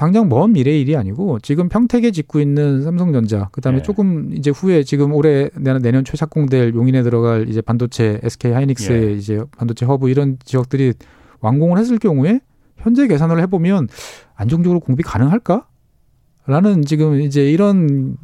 당장 0.00 0.30
먼 0.30 0.54
미래의 0.54 0.80
일이 0.80 0.96
아니고 0.96 1.40
지금 1.40 1.68
평택에 1.68 2.10
짓고 2.10 2.40
있는 2.40 2.80
삼성전자 2.80 3.50
그다음에 3.52 3.80
예. 3.80 3.82
조금 3.82 4.32
이제 4.32 4.48
후에 4.48 4.82
지금 4.82 5.12
올해 5.12 5.50
내년, 5.54 5.82
내년 5.82 6.06
초 6.06 6.16
착공될 6.16 6.72
용인에 6.74 7.02
들어갈 7.02 7.50
이제 7.50 7.60
반도체 7.60 8.18
SK 8.22 8.52
하이닉스의 8.52 9.08
예. 9.08 9.12
이제 9.12 9.44
반도체 9.58 9.84
허브 9.84 10.08
이런 10.08 10.38
지역들이 10.42 10.94
완공을 11.40 11.76
했을 11.76 11.98
경우에 11.98 12.40
현재 12.78 13.06
계산을 13.08 13.42
해보면 13.42 13.88
안정적으로 14.36 14.80
공급이 14.80 15.02
가능할까? 15.02 15.66
라는 16.46 16.80
지금 16.80 17.20
이제 17.20 17.50
이런 17.50 18.16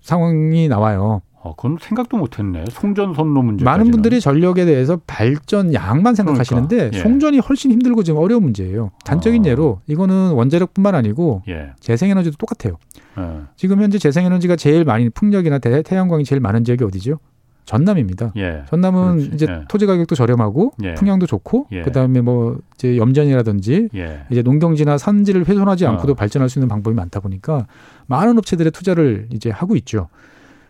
상황이 0.00 0.66
나와요. 0.66 1.20
어, 1.40 1.54
그건 1.54 1.78
생각도 1.80 2.16
못했네. 2.16 2.64
송전선로 2.70 3.42
문제. 3.42 3.64
많은 3.64 3.90
분들이 3.90 4.20
전력에 4.20 4.64
대해서 4.64 5.00
발전 5.06 5.72
양만 5.72 6.14
생각하시는데 6.14 6.76
그러니까. 6.76 6.98
예. 6.98 7.02
송전이 7.02 7.38
훨씬 7.38 7.70
힘들고 7.70 8.02
지금 8.02 8.20
어려운 8.20 8.42
문제예요. 8.42 8.90
단적인 9.04 9.44
어. 9.44 9.48
예로 9.48 9.80
이거는 9.86 10.32
원자력뿐만 10.32 10.94
아니고 10.94 11.42
예. 11.48 11.70
재생에너지도 11.80 12.36
똑같아요. 12.36 12.76
예. 13.18 13.42
지금 13.56 13.80
현재 13.80 13.98
재생에너지가 13.98 14.56
제일 14.56 14.84
많이 14.84 15.08
풍력이나 15.10 15.58
대, 15.58 15.82
태양광이 15.82 16.24
제일 16.24 16.40
많은 16.40 16.64
지역이 16.64 16.82
어디죠? 16.84 17.18
전남입니다. 17.66 18.32
예. 18.36 18.62
전남은 18.70 19.16
그렇지. 19.18 19.30
이제 19.34 19.46
예. 19.48 19.64
토지 19.68 19.84
가격도 19.84 20.14
저렴하고 20.14 20.72
예. 20.82 20.94
풍량도 20.94 21.26
좋고 21.26 21.66
예. 21.72 21.82
그다음에 21.82 22.22
뭐 22.22 22.58
이제 22.74 22.96
염전이라든지 22.96 23.90
예. 23.94 24.22
이제 24.30 24.40
농경지나 24.42 24.96
산지를 24.96 25.46
훼손하지 25.46 25.84
어. 25.84 25.90
않고도 25.90 26.14
발전할 26.14 26.48
수 26.48 26.58
있는 26.58 26.68
방법이 26.68 26.96
많다 26.96 27.20
보니까 27.20 27.66
많은 28.06 28.38
업체들의 28.38 28.72
투자를 28.72 29.28
이제 29.32 29.50
하고 29.50 29.76
있죠. 29.76 30.08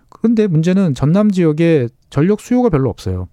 그런데 0.09 0.47
문제는 0.47 0.94
전남 0.94 1.31
지역에 1.31 1.88
전력 2.11 2.40
수요가 2.40 2.68
별로 2.68 2.90
없어요. 2.90 3.29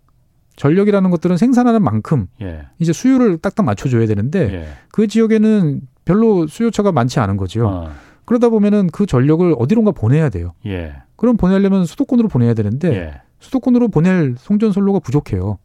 전력이라는 0.56 1.10
것들은 1.10 1.38
생산하는 1.38 1.84
만큼 1.84 2.28
예. 2.42 2.68
이제 2.80 2.94
수요를 2.94 3.38
딱딱 3.40 3.66
맞춰줘야 3.66 4.06
되는데 4.08 4.54
예. 4.54 4.68
그 4.90 5.08
지역에는 5.08 5.82
별로 6.06 6.48
수요처가 6.48 6.92
많지 6.92 7.20
않은 7.20 7.38
거죠. 7.38 7.68
어. 7.68 7.92
그러다 8.26 8.50
보면은 8.50 8.88
그 8.88 9.06
전력을 9.06 9.56
어디론가 9.58 9.92
보내야 9.92 10.30
돼요. 10.30 10.54
예. 10.66 10.94
그럼 11.16 11.38
보내려면 11.38 11.86
수도권으로 11.86 12.28
보내야 12.30 12.54
되는데 12.54 12.94
예. 12.94 13.22
수도권으로 13.40 13.90
보낼 13.90 14.36
송전선로가 14.38 15.00
부족해요. 15.00 15.60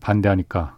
반대하니까. 0.00 0.76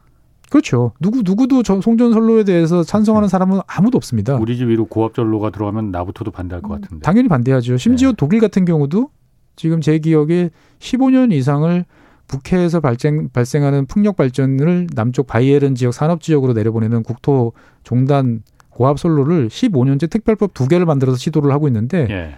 그렇죠. 0.50 0.92
누구 0.98 1.22
누구도 1.22 1.62
저 1.62 1.80
송전선로에 1.80 2.44
대해서 2.44 2.82
찬성하는 2.82 3.26
음. 3.26 3.28
사람은 3.28 3.60
아무도 3.66 3.96
없습니다. 3.98 4.36
우리 4.36 4.56
집 4.56 4.68
위로 4.68 4.86
고압전로가 4.86 5.50
들어가면 5.50 5.90
나부터도 5.90 6.30
반대할 6.30 6.62
것 6.62 6.80
같은데. 6.80 7.02
당연히 7.02 7.28
반대하죠. 7.28 7.76
심지어 7.76 8.10
네. 8.10 8.14
독일 8.16 8.40
같은 8.40 8.64
경우도 8.64 9.10
지금 9.58 9.80
제 9.80 9.98
기억에 9.98 10.50
15년 10.78 11.32
이상을 11.32 11.84
북해에서 12.28 12.80
발생, 12.80 13.28
발생하는 13.30 13.86
풍력 13.86 14.16
발전을 14.16 14.86
남쪽 14.94 15.26
바이에른 15.26 15.74
지역 15.74 15.92
산업 15.92 16.20
지역으로 16.22 16.52
내려보내는 16.52 17.02
국토 17.02 17.52
종단 17.82 18.42
고압 18.70 19.00
선로를 19.00 19.48
15년째 19.48 20.08
특별법 20.08 20.54
두 20.54 20.68
개를 20.68 20.86
만들어서 20.86 21.18
시도를 21.18 21.50
하고 21.50 21.66
있는데 21.66 22.06
예. 22.08 22.36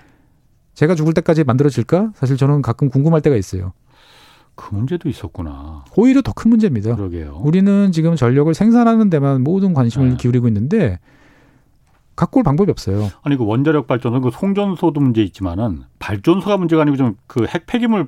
제가 0.72 0.94
죽을 0.94 1.12
때까지 1.12 1.44
만들어질까? 1.44 2.12
사실 2.14 2.38
저는 2.38 2.62
가끔 2.62 2.88
궁금할 2.88 3.20
때가 3.20 3.36
있어요. 3.36 3.74
그 4.54 4.74
문제도 4.74 5.06
있었구나. 5.08 5.84
오히려 5.96 6.22
더 6.22 6.32
큰 6.32 6.50
문제입니다. 6.50 6.96
그러게요. 6.96 7.40
우리는 7.42 7.92
지금 7.92 8.16
전력을 8.16 8.52
생산하는 8.54 9.10
데만 9.10 9.42
모든 9.42 9.74
관심을 9.74 10.10
네. 10.10 10.16
기울이고 10.16 10.48
있는데 10.48 10.98
갖고 12.20 12.40
올 12.40 12.44
방법이 12.44 12.70
없어요. 12.70 13.08
아니 13.22 13.36
그 13.36 13.44
원자력 13.46 13.86
발전소 13.86 14.20
그 14.20 14.30
송전소도 14.30 15.00
문제 15.00 15.22
있지만은 15.22 15.84
발전소가 15.98 16.58
문제가 16.58 16.82
아니고 16.82 16.96
좀 16.96 17.16
그 17.26 17.46
핵 17.46 17.66
폐기물 17.66 18.06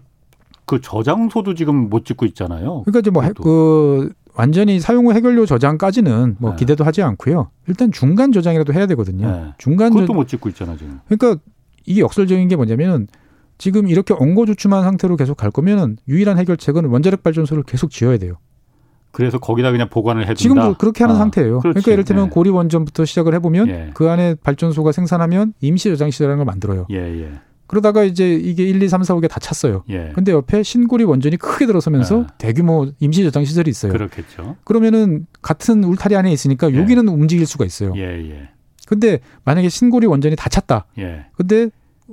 그 0.66 0.80
저장소도 0.80 1.54
지금 1.54 1.88
못 1.88 2.04
짓고 2.04 2.26
있잖아요. 2.26 2.82
그러니까 2.84 3.00
이제 3.00 3.10
뭐그 3.10 4.12
완전히 4.34 4.80
사용 4.80 5.06
후 5.06 5.12
해결료 5.12 5.44
저장까지는 5.46 6.36
뭐 6.38 6.50
네. 6.50 6.56
기대도 6.56 6.84
하지 6.84 7.02
않고요. 7.02 7.50
일단 7.68 7.90
중간 7.90 8.32
저장이라도 8.32 8.72
해야 8.72 8.86
되거든요. 8.86 9.30
네. 9.30 9.52
중간 9.58 9.90
그것도 9.92 10.06
저... 10.06 10.12
못 10.14 10.28
짓고 10.28 10.48
있잖아 10.50 10.76
지금. 10.76 11.00
그러니까 11.08 11.42
이게 11.84 12.00
역설적인 12.00 12.48
게 12.48 12.56
뭐냐면 12.56 13.08
지금 13.58 13.88
이렇게 13.88 14.14
엉거주춤한 14.14 14.82
상태로 14.84 15.16
계속 15.16 15.36
갈 15.36 15.50
거면은 15.50 15.96
유일한 16.08 16.38
해결책은 16.38 16.86
원자력 16.86 17.22
발전소를 17.22 17.62
계속 17.64 17.90
지어야 17.90 18.18
돼요. 18.18 18.34
그래서 19.12 19.38
거기다 19.38 19.70
그냥 19.70 19.88
보관을 19.88 20.22
해둔다. 20.22 20.38
지금도 20.38 20.74
그렇게 20.78 21.04
하는 21.04 21.16
어, 21.16 21.18
상태예요. 21.18 21.60
그렇지. 21.60 21.74
그러니까 21.74 21.92
예를 21.92 22.04
들면 22.04 22.26
예. 22.26 22.30
고리 22.30 22.50
원전부터 22.50 23.04
시작을 23.04 23.34
해보면 23.34 23.68
예. 23.68 23.90
그 23.94 24.10
안에 24.10 24.34
발전소가 24.42 24.90
생산하면 24.92 25.52
임시 25.60 25.90
저장 25.90 26.10
시설이라는 26.10 26.38
걸 26.38 26.46
만들어요. 26.46 26.86
예, 26.90 26.96
예. 26.96 27.32
그러다가 27.66 28.04
이제 28.04 28.34
이게 28.34 28.64
1, 28.64 28.82
2, 28.82 28.88
3, 28.88 29.02
4, 29.02 29.14
5개 29.14 29.28
다 29.28 29.38
찼어요. 29.38 29.84
예. 29.90 30.12
근데 30.14 30.32
옆에 30.32 30.62
신고리 30.62 31.04
원전이 31.04 31.36
크게 31.36 31.66
들어서면서 31.66 32.20
예. 32.20 32.26
대규모 32.38 32.90
임시 33.00 33.22
저장 33.22 33.44
시설이 33.44 33.70
있어요. 33.70 33.92
그렇겠죠. 33.92 34.56
그러면은 34.64 35.26
같은 35.40 35.84
울타리 35.84 36.16
안에 36.16 36.32
있으니까 36.32 36.72
예. 36.72 36.76
여기는 36.76 37.06
움직일 37.08 37.46
수가 37.46 37.64
있어요. 37.64 37.92
예, 37.96 38.02
예. 38.02 38.48
근데 38.86 39.20
만약에 39.44 39.68
신고리 39.68 40.06
원전이 40.06 40.36
다 40.36 40.48
찼다. 40.48 40.86
예. 40.98 41.26
근데 41.34 41.70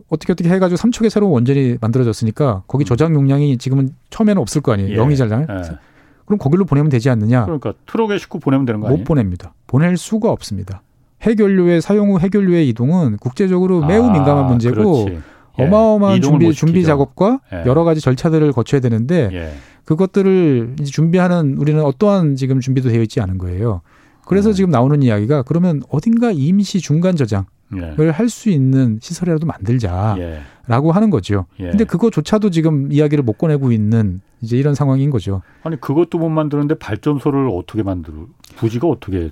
어떻게 0.07 0.31
어떻게 0.31 0.49
해가지고 0.49 0.77
삼척에 0.77 1.09
새로운 1.09 1.33
원전이 1.33 1.77
만들어졌으니까 1.81 2.63
거기 2.67 2.83
음. 2.83 2.85
저장 2.85 3.13
용량이 3.13 3.57
지금은 3.57 3.89
처음에는 4.11 4.41
없을 4.41 4.61
거 4.61 4.71
아니에요. 4.73 4.91
예. 4.91 4.95
영이잖아요. 4.95 5.47
예. 5.49 5.88
그럼 6.29 6.37
거기로 6.37 6.65
보내면 6.65 6.91
되지 6.91 7.09
않느냐? 7.09 7.45
그러니까 7.45 7.73
트럭에 7.87 8.19
싣고 8.19 8.37
보내면 8.37 8.67
되는 8.67 8.79
거 8.79 8.85
아니에요? 8.85 8.99
못 8.99 9.03
보냅니다. 9.03 9.55
보낼 9.65 9.97
수가 9.97 10.29
없습니다. 10.29 10.83
해결료의 11.23 11.81
사용 11.81 12.11
후 12.11 12.19
해결료의 12.19 12.69
이동은 12.69 13.17
국제적으로 13.17 13.83
매우 13.83 14.05
아, 14.05 14.11
민감한 14.11 14.45
문제고 14.45 15.07
예. 15.09 15.19
어마어마한 15.57 16.21
준비 16.21 16.53
준비 16.53 16.83
작업과 16.83 17.39
예. 17.51 17.63
여러 17.65 17.83
가지 17.83 17.99
절차들을 17.99 18.51
거쳐야 18.51 18.79
되는데 18.79 19.29
예. 19.33 19.53
그것들을 19.85 20.75
이제 20.79 20.91
준비하는 20.91 21.57
우리는 21.57 21.83
어떠한 21.83 22.35
지금 22.35 22.59
준비도 22.59 22.89
되어 22.89 23.01
있지 23.01 23.19
않은 23.21 23.39
거예요. 23.39 23.81
그래서 24.27 24.49
음. 24.49 24.53
지금 24.53 24.69
나오는 24.69 25.01
이야기가 25.01 25.41
그러면 25.41 25.81
어딘가 25.89 26.29
임시 26.31 26.79
중간 26.79 27.15
저장 27.15 27.41
을 27.41 27.45
예. 27.77 28.09
할수 28.09 28.49
있는 28.49 28.99
시설이라도 29.01 29.45
만들자라고 29.45 30.19
예. 30.19 30.91
하는 30.91 31.09
거죠. 31.09 31.45
예. 31.59 31.69
근데 31.69 31.83
그거조차도 31.83 32.49
지금 32.49 32.91
이야기를 32.91 33.23
못 33.23 33.33
꺼내고 33.33 33.71
있는 33.71 34.21
이제 34.41 34.57
이런 34.57 34.75
상황인 34.75 35.09
거죠. 35.09 35.41
아니 35.63 35.79
그것도 35.79 36.17
못 36.17 36.29
만드는데 36.29 36.75
발전소를 36.75 37.49
어떻게 37.53 37.83
만들어? 37.83 38.25
부지가 38.55 38.87
어떻게 38.87 39.31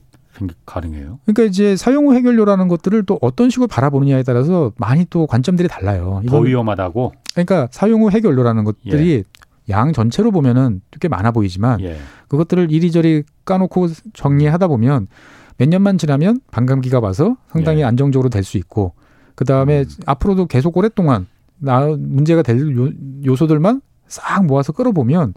가능해요? 0.66 1.20
그러니까 1.26 1.44
이제 1.44 1.76
사용 1.76 2.08
후 2.08 2.14
해결료라는 2.14 2.68
것들을 2.68 3.04
또 3.06 3.18
어떤 3.22 3.50
식으로 3.50 3.68
바라보느냐에 3.68 4.24
따라서 4.24 4.72
많이 4.78 5.06
또 5.10 5.26
관점들이 5.26 5.68
달라요. 5.68 6.22
더 6.28 6.40
위험하다고? 6.40 7.14
그러니까 7.34 7.68
사용 7.72 8.04
후 8.04 8.12
해결료라는 8.12 8.64
것들이 8.64 9.12
예. 9.14 9.24
양 9.70 9.94
전체로 9.94 10.32
보면은 10.32 10.82
꽤 11.00 11.08
많아 11.08 11.32
보이지만 11.32 11.82
예. 11.82 11.98
그것들을 12.28 12.72
이리저리 12.72 13.24
까놓고 13.46 13.88
정리하다 14.14 14.68
보면 14.68 15.08
몇 15.58 15.68
년만 15.70 15.98
지나면 15.98 16.40
반감기가 16.52 17.00
와서 17.00 17.38
상당히 17.50 17.82
예. 17.82 17.84
안정적으로 17.86 18.30
될 18.30 18.44
수 18.44 18.58
있고 18.58 18.94
그 19.36 19.46
다음에 19.46 19.82
음. 19.82 19.86
앞으로도 20.06 20.48
계속 20.48 20.78
오랫동안 20.78 21.28
나 21.60 21.86
문제가 21.88 22.42
될 22.42 22.60
요, 23.26 23.36
소들만 23.36 23.82
싹 24.08 24.46
모아서 24.46 24.72
끌어보면 24.72 25.34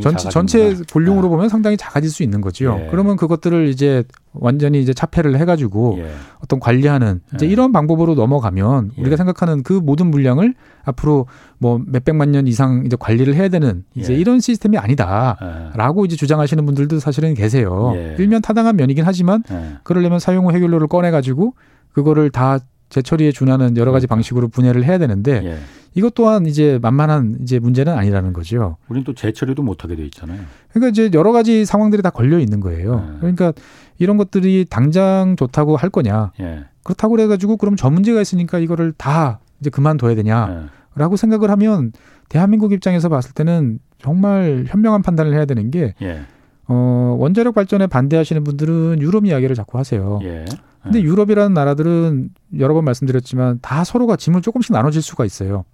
전체 0.00 0.28
전체 0.28 0.76
볼륨으로 0.92 1.22
네. 1.22 1.28
보면 1.28 1.48
상당히 1.48 1.76
작아질 1.76 2.08
수 2.08 2.22
있는 2.22 2.40
거죠. 2.40 2.78
예. 2.80 2.88
그러면 2.90 3.16
그것들을 3.16 3.68
이제 3.68 4.04
완전히 4.32 4.80
이제 4.80 4.94
차폐를 4.94 5.36
해가지고 5.38 5.96
예. 5.98 6.10
어떤 6.40 6.60
관리하는 6.60 7.20
이제 7.34 7.46
예. 7.46 7.50
이런 7.50 7.72
방법으로 7.72 8.14
넘어가면 8.14 8.92
예. 8.96 9.00
우리가 9.00 9.16
생각하는 9.16 9.62
그 9.64 9.72
모든 9.72 10.06
물량을 10.06 10.54
앞으로 10.84 11.26
뭐 11.58 11.80
몇백만 11.84 12.30
년 12.30 12.46
이상 12.46 12.84
이제 12.86 12.96
관리를 12.98 13.34
해야 13.34 13.48
되는 13.48 13.84
이제 13.94 14.14
예. 14.14 14.18
이런 14.18 14.38
시스템이 14.38 14.78
아니다라고 14.78 16.04
이제 16.04 16.14
주장하시는 16.14 16.64
분들도 16.64 17.00
사실은 17.00 17.34
계세요. 17.34 17.92
예. 17.96 18.16
일면 18.18 18.40
타당한 18.40 18.76
면이긴 18.76 19.04
하지만 19.04 19.42
그러려면 19.82 20.20
사용 20.20 20.46
후 20.46 20.52
해결료를 20.52 20.86
꺼내가지고 20.86 21.54
그거를 21.92 22.30
다 22.30 22.58
재처리에 22.88 23.32
준하는 23.32 23.76
여러 23.78 23.90
가지 23.90 24.06
그러니까. 24.06 24.16
방식으로 24.16 24.48
분해를 24.48 24.84
해야 24.84 24.98
되는데 24.98 25.58
이것 25.94 26.14
또한 26.14 26.46
이제 26.46 26.78
만만한 26.80 27.38
이제 27.42 27.58
문제는 27.58 27.92
아니라는 27.92 28.32
거죠. 28.32 28.76
우리는 28.88 29.04
또 29.04 29.14
재처리도 29.14 29.62
못하게 29.62 29.96
돼 29.96 30.04
있잖아요. 30.06 30.40
그러니까 30.70 30.88
이제 30.88 31.10
여러 31.12 31.32
가지 31.32 31.64
상황들이 31.64 32.02
다 32.02 32.10
걸려 32.10 32.38
있는 32.38 32.60
거예요. 32.60 33.00
네. 33.00 33.16
그러니까 33.20 33.52
이런 33.98 34.16
것들이 34.16 34.66
당장 34.68 35.36
좋다고 35.36 35.76
할 35.76 35.90
거냐. 35.90 36.32
예. 36.40 36.64
그렇다고 36.82 37.16
그래가지고 37.16 37.58
그럼 37.58 37.76
저 37.76 37.90
문제가 37.90 38.20
있으니까 38.20 38.58
이거를 38.58 38.92
다 38.96 39.40
이제 39.60 39.70
그만둬야 39.70 40.14
되냐라고 40.14 41.12
예. 41.12 41.16
생각을 41.16 41.50
하면 41.50 41.92
대한민국 42.28 42.72
입장에서 42.72 43.08
봤을 43.08 43.32
때는 43.34 43.78
정말 43.98 44.64
현명한 44.66 45.02
판단을 45.02 45.34
해야 45.34 45.44
되는 45.44 45.70
게 45.70 45.94
예. 46.02 46.22
어, 46.66 47.16
원자력 47.18 47.54
발전에 47.54 47.86
반대하시는 47.86 48.42
분들은 48.44 49.00
유럽 49.00 49.26
이야기를 49.26 49.54
자꾸 49.54 49.78
하세요. 49.78 50.20
예. 50.22 50.46
근데 50.82 50.98
예. 50.98 51.02
유럽이라는 51.02 51.54
나라들은 51.54 52.30
여러 52.58 52.74
번 52.74 52.84
말씀드렸지만 52.84 53.58
다 53.62 53.84
서로가 53.84 54.16
짐을 54.16 54.42
조금씩 54.42 54.72
나눠질 54.72 55.02
수가 55.02 55.24
있어요. 55.24 55.64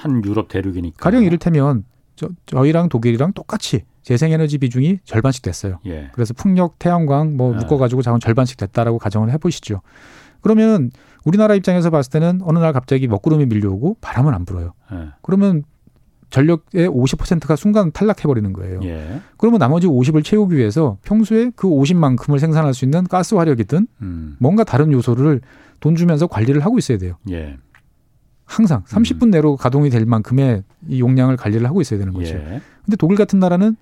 한 0.00 0.24
유럽 0.24 0.48
대륙이니까. 0.48 0.96
가령 0.98 1.24
이를테면 1.24 1.84
저, 2.16 2.28
저희랑 2.46 2.88
독일이랑 2.88 3.32
똑같이 3.34 3.82
재생에너지 4.02 4.58
비중이 4.58 5.00
절반씩 5.04 5.42
됐어요. 5.42 5.78
예. 5.86 6.10
그래서 6.12 6.32
풍력, 6.34 6.78
태양광 6.78 7.36
뭐 7.36 7.52
예. 7.52 7.58
묶어가지고 7.58 8.02
자원 8.02 8.18
절반씩 8.18 8.56
됐다라고 8.56 8.98
가정을 8.98 9.30
해보시죠. 9.32 9.82
그러면 10.40 10.90
우리나라 11.24 11.54
입장에서 11.54 11.90
봤을 11.90 12.10
때는 12.10 12.40
어느 12.42 12.58
날 12.58 12.72
갑자기 12.72 13.06
먹구름이 13.08 13.46
밀려오고 13.46 13.98
바람은 14.00 14.32
안 14.32 14.46
불어요. 14.46 14.72
예. 14.92 15.08
그러면 15.20 15.64
전력의 16.30 16.88
50%가 16.88 17.56
순간 17.56 17.92
탈락해버리는 17.92 18.52
거예요. 18.52 18.80
예. 18.84 19.20
그러면 19.36 19.58
나머지 19.58 19.86
50을 19.86 20.24
채우기 20.24 20.56
위해서 20.56 20.96
평소에 21.02 21.50
그 21.56 21.68
50만큼을 21.68 22.38
생산할 22.38 22.72
수 22.72 22.84
있는 22.84 23.04
가스 23.04 23.34
화력이든 23.34 23.86
음. 24.00 24.36
뭔가 24.38 24.64
다른 24.64 24.92
요소를 24.92 25.40
돈 25.80 25.96
주면서 25.96 26.26
관리를 26.26 26.64
하고 26.64 26.78
있어야 26.78 26.98
돼요. 26.98 27.16
예. 27.30 27.58
항상 28.50 28.82
30분 28.82 29.24
음. 29.24 29.30
내로 29.30 29.56
가동이 29.56 29.90
될 29.90 30.04
만큼의 30.04 30.64
이 30.88 30.98
용량을 30.98 31.36
관리를 31.36 31.68
하고 31.68 31.80
있어야 31.80 32.00
되는 32.00 32.12
거죠. 32.12 32.34
예. 32.34 32.60
근데 32.84 32.96
독일 32.98 33.16
같은 33.16 33.38
나라는 33.38 33.76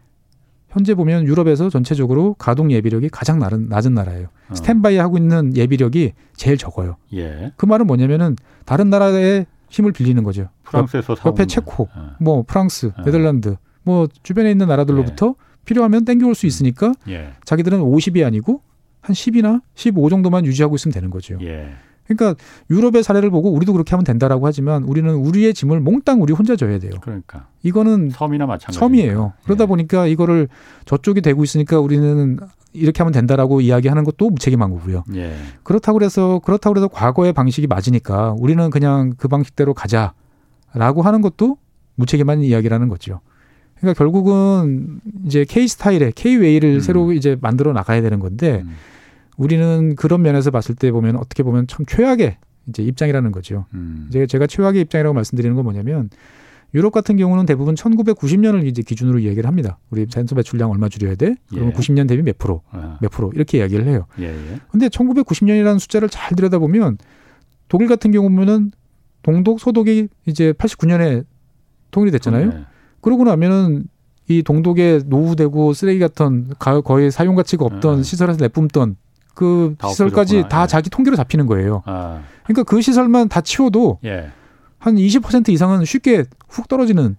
현재 0.69 0.95
보면 0.95 1.27
유럽에서 1.27 1.71
전체적으로 1.71 2.35
가동 2.35 2.71
예비력이 2.71 3.09
가장 3.09 3.39
낮은, 3.39 3.71
낮은 3.71 3.95
나라예요. 3.95 4.29
어. 4.51 4.55
스탠바이 4.55 4.99
하고 4.99 5.17
있는 5.17 5.57
예비력이 5.57 6.13
제일 6.37 6.59
적어요. 6.59 6.97
예. 7.15 7.51
그 7.57 7.65
말은 7.65 7.87
뭐냐면은 7.87 8.37
다른 8.67 8.91
나라의 8.91 9.47
힘을 9.71 9.93
빌리는 9.93 10.23
거죠. 10.23 10.51
프랑스에서 10.65 11.15
옆, 11.15 11.27
옆에 11.27 11.47
체코, 11.47 11.89
어. 11.95 12.17
뭐 12.21 12.45
프랑스, 12.47 12.93
어. 12.95 13.03
네덜란드, 13.05 13.57
뭐 13.83 14.07
주변에 14.23 14.51
있는 14.51 14.69
나라들로부터 14.69 15.29
예. 15.29 15.65
필요하면 15.65 16.05
땡겨올 16.05 16.35
수 16.35 16.45
있으니까 16.45 16.93
예. 17.09 17.33
자기들은 17.47 17.81
50이 17.81 18.27
아니고 18.27 18.61
한 19.01 19.15
10이나 19.15 19.63
15 19.75 20.11
정도만 20.11 20.45
유지하고 20.45 20.75
있으면 20.75 20.93
되는 20.93 21.09
거죠. 21.09 21.39
예. 21.41 21.71
그러니까 22.09 22.43
유럽의 22.71 23.03
사례를 23.03 23.31
보고 23.31 23.53
우리도 23.53 23.73
그렇게 23.73 23.91
하면 23.91 24.05
된다라고 24.05 24.47
하지만 24.47 24.83
우리는 24.85 25.15
우리의 25.15 25.53
짐을 25.53 25.81
몽땅 25.81 26.23
우리 26.23 26.33
혼자 26.33 26.57
져야 26.57 26.79
돼요. 26.79 26.93
그러니까 27.03 27.47
이거는 27.63 28.11
섬이나 28.11 28.47
마찬가지 28.47 28.79
섬이에요. 28.79 29.35
그러다 29.45 29.65
예. 29.65 29.67
보니까 29.67 30.07
이거를 30.07 30.49
저쪽이 30.87 31.21
되고 31.21 31.45
있으니까 31.45 31.79
우리는 31.81 32.39
이렇게 32.73 33.03
하면 33.03 33.13
된다라고 33.13 33.61
이야기하는 33.61 34.05
것도 34.05 34.31
무책임한 34.31 34.71
거고요. 34.71 35.05
예. 35.17 35.37
그렇다고 35.63 35.99
그래서 35.99 36.41
그렇다고 36.45 36.75
그래서 36.75 36.89
과거의 36.89 37.35
방식이 37.35 37.67
맞으니까 37.67 38.35
우리는 38.39 38.71
그냥 38.71 39.13
그 39.19 39.29
방식대로 39.29 39.75
가자라고 39.75 41.03
하는 41.03 41.21
것도 41.21 41.59
무책임한 41.97 42.43
이야기라는 42.43 42.89
거죠. 42.89 43.21
그러니까 43.77 43.99
결국은 43.99 45.01
이제 45.27 45.45
K 45.45 45.69
스타일의 45.69 46.13
K 46.13 46.37
way를 46.37 46.77
음. 46.77 46.81
새로 46.81 47.13
이제 47.13 47.37
만들어 47.41 47.73
나가야 47.73 48.01
되는 48.01 48.19
건데 48.19 48.63
음. 48.65 48.75
우리는 49.39 49.95
그런 49.95 50.21
면에서 50.21 50.51
봤을 50.51 50.75
때 50.75 50.93
보면 50.93 51.17
어떻게 51.17 51.43
보면 51.43 51.67
참 51.69 51.87
최악의 51.87 52.37
이제 52.69 52.83
입장이라는 52.83 53.33
거죠. 53.33 53.65
음. 53.73 54.07
이제 54.11 54.27
제가 54.27 54.47
최악의 54.47 54.83
입장이라고 54.83 55.15
말씀드리는 55.15 55.55
건 55.57 55.65
뭐냐면 55.65 56.11
유럽 56.75 56.93
같은 56.93 57.17
경우는 57.17 57.47
대부분 57.47 57.75
1990년을 57.75 58.67
이제 58.67 58.83
기준으로 58.83 59.21
이야기를 59.21 59.47
합니다. 59.47 59.79
우리 59.91 60.07
탄소 60.11 60.35
배출량 60.35 60.71
얼마 60.71 60.89
줄여야 60.89 61.15
돼? 61.15 61.37
그러면 61.49 61.73
예. 61.73 61.79
90년 61.79 62.07
대비 62.07 62.23
몇 62.23 62.37
프로, 62.37 62.63
아. 62.71 62.99
몇 63.01 63.11
프로 63.11 63.33
이렇게 63.35 63.59
이야기를 63.59 63.87
해요. 63.87 64.07
예, 64.19 64.27
예. 64.27 64.61
근데 64.71 64.89
1990년이라는 64.89 65.79
숫자를 65.79 66.11
잘 66.11 66.37
들여다보면 66.37 66.99
독일 67.69 67.89
같은 67.89 68.11
경우는 68.11 68.73
동독, 69.23 69.61
소독이 69.61 70.09
이제 70.27 70.53
89년에 70.53 71.25
통일이 71.91 72.11
됐잖아요. 72.11 72.51
네. 72.51 72.65
그러고 73.01 73.25
나면은 73.25 73.85
이 74.29 74.43
동독에 74.43 75.01
노후되고 75.07 75.73
쓰레기 75.73 76.01
같은 76.01 76.51
거의 76.59 77.11
사용 77.11 77.35
가치가 77.35 77.65
없던 77.65 77.99
네. 77.99 78.03
시설에서 78.03 78.39
내뿜던 78.41 78.97
그 79.39 79.77
시설까지 79.81 80.47
다 80.49 80.65
예. 80.65 80.67
자기 80.67 80.91
통계로 80.91 81.15
잡히는 81.15 81.47
거예요. 81.47 81.85
아. 81.87 82.23
그러니까 82.43 82.65
그 82.65 82.83
시설만 82.83 83.29
다 83.29 83.41
치워도 83.41 84.01
예. 84.05 84.33
한 84.81 84.97
20% 84.97 85.51
이상은 85.51 85.85
쉽게 85.85 86.25
훅 86.49 86.67
떨어지는 86.67 87.15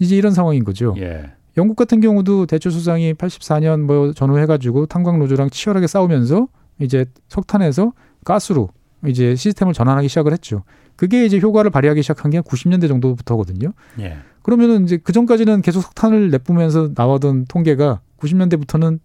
이제 0.00 0.16
이런 0.16 0.32
상황인 0.32 0.64
거죠. 0.64 0.96
예. 0.98 1.30
영국 1.56 1.76
같은 1.76 2.00
경우도 2.00 2.46
대초 2.46 2.70
수상이 2.70 3.14
84년 3.14 3.82
뭐 3.82 4.12
전후해가지고 4.12 4.86
탄광 4.86 5.20
노조랑 5.20 5.50
치열하게 5.50 5.86
싸우면서 5.86 6.48
이제 6.80 7.04
석탄에서 7.28 7.92
가스로 8.24 8.70
이제 9.06 9.36
시스템을 9.36 9.74
전환하기 9.74 10.08
시작을 10.08 10.32
했죠. 10.32 10.64
그게 10.96 11.24
이제 11.24 11.38
효과를 11.38 11.70
발휘하기 11.70 12.02
시작한 12.02 12.32
게 12.32 12.40
90년대 12.40 12.88
정도부터거든요. 12.88 13.72
예. 14.00 14.16
그러면은 14.42 14.82
이제 14.82 14.96
그 14.96 15.12
전까지는 15.12 15.62
계속 15.62 15.82
석탄을 15.82 16.30
내뿜으면서 16.30 16.90
나오던 16.96 17.44
통계가 17.44 18.00
90년대부터는 18.18 18.98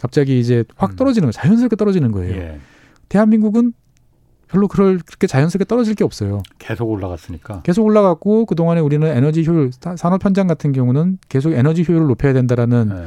갑자기 0.00 0.40
이제 0.40 0.64
확 0.76 0.92
음. 0.92 0.96
떨어지는 0.96 1.26
거예요. 1.26 1.32
자연스럽게 1.32 1.76
떨어지는 1.76 2.12
거예요. 2.12 2.34
예. 2.34 2.60
대한민국은 3.08 3.72
별로 4.48 4.66
그럴 4.66 4.98
그렇게 4.98 5.26
자연스럽게 5.26 5.64
떨어질 5.64 5.94
게 5.94 6.02
없어요. 6.04 6.42
계속 6.58 6.90
올라갔으니까. 6.90 7.62
계속 7.62 7.84
올라갔고 7.84 8.46
그 8.46 8.54
동안에 8.54 8.80
우리는 8.80 9.06
에너지 9.06 9.44
효율 9.46 9.70
산업 9.96 10.24
현장 10.24 10.46
같은 10.46 10.72
경우는 10.72 11.18
계속 11.28 11.52
에너지 11.52 11.84
효율을 11.86 12.06
높여야 12.08 12.32
된다라는 12.32 12.88
네. 12.88 13.06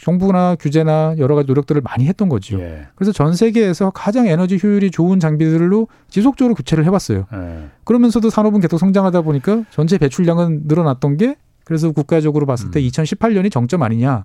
정부나 0.00 0.54
규제나 0.54 1.16
여러 1.18 1.34
가지 1.34 1.48
노력들을 1.48 1.82
많이 1.82 2.06
했던 2.06 2.28
거죠. 2.28 2.58
예. 2.60 2.86
그래서 2.94 3.12
전 3.12 3.34
세계에서 3.34 3.90
가장 3.90 4.26
에너지 4.26 4.58
효율이 4.62 4.90
좋은 4.90 5.20
장비들로 5.20 5.88
지속적으로 6.08 6.54
교체를 6.54 6.86
해봤어요. 6.86 7.26
예. 7.32 7.68
그러면서도 7.84 8.30
산업은 8.30 8.60
계속 8.60 8.78
성장하다 8.78 9.22
보니까 9.22 9.64
전체 9.70 9.98
배출량은 9.98 10.62
늘어났던 10.66 11.16
게 11.16 11.36
그래서 11.64 11.90
국가적으로 11.90 12.46
봤을 12.46 12.70
때 12.70 12.80
음. 12.80 12.86
2018년이 12.86 13.50
정점 13.52 13.82
아니냐. 13.82 14.24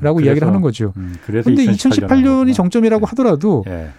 라고 0.00 0.16
그래서, 0.16 0.28
이야기를 0.28 0.48
하는 0.48 0.60
거죠. 0.60 0.92
음, 0.96 1.14
그런데 1.26 1.66
2018년이 1.66 2.54
정점이라고 2.54 3.04
네. 3.04 3.10
하더라도 3.10 3.64
예. 3.68 3.90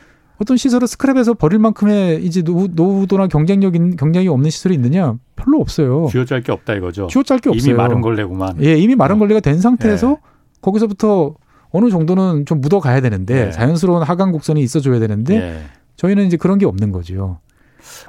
어떤 0.42 0.58
시설을 0.58 0.88
스크랩해서 0.88 1.38
버릴 1.38 1.60
만큼의 1.60 2.24
이제 2.26 2.42
노후, 2.42 2.68
노후도나 2.72 3.28
경쟁력 3.28 3.76
인 3.76 3.96
경쟁이 3.96 4.28
없는 4.28 4.50
시설이 4.50 4.74
있느냐? 4.76 5.16
별로 5.36 5.60
없어요. 5.60 6.08
쥐어짤 6.10 6.42
게 6.42 6.52
없다 6.52 6.74
이거죠. 6.74 7.08
쥐어짤 7.08 7.40
게 7.40 7.50
없어요. 7.50 7.70
이미 7.70 7.78
마른 7.78 8.02
걸레구만. 8.02 8.62
예, 8.64 8.76
이미 8.78 8.96
마른 8.96 9.18
어. 9.18 9.20
걸레가 9.20 9.40
된 9.40 9.60
상태에서 9.60 10.12
예. 10.12 10.16
거기서부터 10.62 11.36
어느 11.70 11.90
정도는 11.90 12.46
좀 12.46 12.62
묻어 12.62 12.80
가야 12.80 13.02
되는데 13.02 13.48
예. 13.48 13.52
자연스러운 13.52 14.04
하강 14.04 14.32
곡선이 14.32 14.62
있어줘야 14.62 15.00
되는데 15.00 15.36
예. 15.36 15.64
저희는 15.96 16.26
이제 16.26 16.38
그런 16.38 16.58
게 16.58 16.66
없는 16.66 16.92
거죠. 16.92 17.40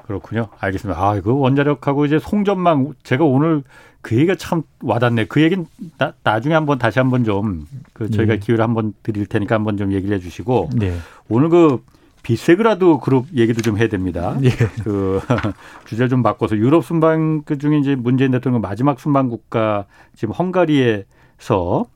그렇군요. 0.06 0.48
알겠습니다. 0.58 1.00
아, 1.00 1.20
그 1.20 1.36
원자력하고 1.38 2.06
이제 2.06 2.18
송전망 2.18 2.94
제가 3.02 3.24
오늘 3.24 3.62
그 4.04 4.16
얘기가 4.16 4.34
참 4.34 4.62
와닿네. 4.82 5.24
그 5.26 5.42
얘기는 5.42 5.66
나, 5.98 6.12
나중에 6.22 6.54
한번 6.54 6.78
다시 6.78 6.98
한번 6.98 7.24
좀그 7.24 8.10
저희가 8.10 8.34
네. 8.34 8.38
기회를 8.38 8.62
한번 8.62 8.92
드릴 9.02 9.26
테니까 9.26 9.54
한번 9.54 9.76
좀 9.76 9.92
얘기를 9.92 10.14
해 10.14 10.20
주시고 10.20 10.70
네. 10.76 10.94
오늘 11.28 11.48
그 11.48 11.82
비세그라드 12.22 12.98
그룹 13.02 13.26
얘기도 13.34 13.62
좀 13.62 13.78
해야 13.78 13.88
됩니다. 13.88 14.36
네. 14.40 14.50
그 14.82 15.20
주제 15.86 16.08
좀 16.08 16.22
바꿔서 16.22 16.56
유럽 16.56 16.84
순방 16.84 17.42
그 17.44 17.56
중에 17.58 17.78
이제 17.78 17.94
문재인 17.94 18.30
대통령 18.30 18.60
마지막 18.60 19.00
순방 19.00 19.30
국가 19.30 19.86
지금 20.14 20.34
헝가리에서 20.34 21.86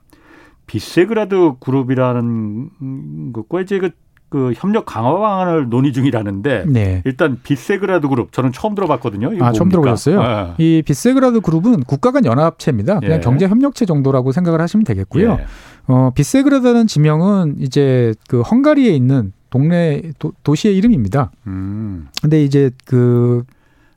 비세그라드 0.67 1.55
그룹이라는 1.61 3.33
것과 3.33 3.61
이제 3.63 3.79
그 3.79 3.91
그 4.29 4.53
협력 4.57 4.85
강화 4.85 5.17
방안을 5.19 5.71
논의 5.71 5.93
중이라는데 5.93 6.65
네. 6.69 7.03
일단 7.07 7.39
비세그라드 7.43 8.09
그룹 8.09 8.33
저는 8.33 8.53
처음 8.53 8.75
들어봤거든요. 8.75 9.43
아 9.43 9.53
처음 9.53 9.71
들어봤어요. 9.71 10.23
네. 10.23 10.55
이 10.59 10.83
비세그라드 10.83 11.41
그룹은 11.41 11.85
국가 11.85 12.11
간 12.11 12.25
연합체입니다. 12.27 13.01
그냥 13.01 13.17
예. 13.17 13.21
경제 13.21 13.47
협력체 13.47 13.87
정도라고 13.87 14.33
생각을 14.33 14.61
하시면 14.61 14.85
되겠고요. 14.85 15.39
예. 15.41 15.47
어, 15.87 16.11
비세그라드는 16.15 16.87
지명은 16.87 17.57
이제 17.61 18.15
그 18.29 18.43
헝가리에 18.43 18.91
있는 18.91 19.33
동네 19.49 20.03
도, 20.19 20.55
시의 20.55 20.77
이름입니다. 20.77 21.31
음. 21.47 22.09
근데 22.21 22.45
이제 22.45 22.71
그 22.85 23.45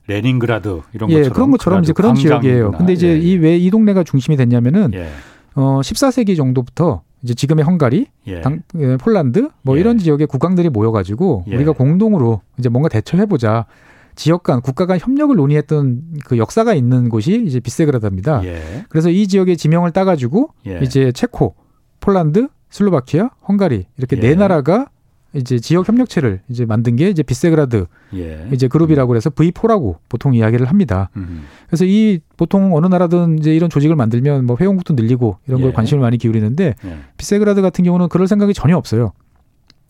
레닌그라드 0.06 0.80
이런 0.94 1.10
예, 1.10 1.16
것처럼 1.16 1.32
그런 1.34 1.50
것처럼 1.50 1.82
이제 1.82 1.92
그런 1.92 2.14
지역이에요. 2.14 2.72
근데 2.72 2.94
이제 2.94 3.08
예. 3.08 3.18
이왜이 3.18 3.70
동네가 3.70 4.04
중심이 4.04 4.38
됐냐면은 4.38 4.92
예. 4.94 5.08
어 5.54 5.80
14세기 5.82 6.38
정도부터 6.38 7.02
이제 7.22 7.34
지금의 7.34 7.64
헝가리, 7.64 8.06
예. 8.26 8.40
당, 8.40 8.62
예, 8.78 8.96
폴란드 8.96 9.48
뭐 9.62 9.76
예. 9.76 9.80
이런 9.80 9.98
지역의 9.98 10.26
국왕들이 10.26 10.70
모여가지고 10.70 11.44
예. 11.48 11.56
우리가 11.56 11.72
공동으로 11.72 12.40
이제 12.58 12.68
뭔가 12.68 12.88
대처해보자. 12.88 13.66
지역 14.14 14.42
간 14.42 14.60
국가 14.60 14.84
간 14.84 14.98
협력을 15.00 15.34
논의했던 15.34 16.02
그 16.26 16.36
역사가 16.36 16.74
있는 16.74 17.08
곳이 17.08 17.44
이제 17.46 17.60
비세그라드입니다. 17.60 18.44
예. 18.44 18.84
그래서 18.90 19.08
이 19.08 19.26
지역의 19.26 19.56
지명을 19.56 19.90
따가지고 19.92 20.50
이제 20.82 21.12
체코, 21.12 21.54
폴란드, 22.00 22.48
슬로바키아, 22.68 23.30
헝가리 23.48 23.86
이렇게 23.96 24.16
네 24.16 24.34
나라가 24.34 24.88
이제 25.34 25.58
지역 25.58 25.88
협력체를 25.88 26.40
이제 26.48 26.66
만든 26.66 26.96
게 26.96 27.08
이제 27.08 27.22
비세그라드 27.22 27.86
예. 28.14 28.48
이제 28.52 28.68
그룹이라고 28.68 29.16
해서 29.16 29.30
V4라고 29.30 29.96
보통 30.08 30.34
이야기를 30.34 30.66
합니다. 30.66 31.08
음. 31.16 31.44
그래서 31.66 31.84
이 31.86 32.20
보통 32.36 32.74
어느 32.76 32.86
나라든 32.86 33.38
이제 33.38 33.54
이런 33.54 33.70
조직을 33.70 33.96
만들면 33.96 34.44
뭐 34.44 34.56
회원국도 34.60 34.94
늘리고 34.94 35.38
이런 35.46 35.60
걸 35.60 35.70
예. 35.70 35.74
관심을 35.74 36.02
많이 36.02 36.18
기울이는데 36.18 36.74
예. 36.84 36.98
비세그라드 37.16 37.62
같은 37.62 37.84
경우는 37.84 38.08
그럴 38.08 38.28
생각이 38.28 38.52
전혀 38.52 38.76
없어요. 38.76 39.12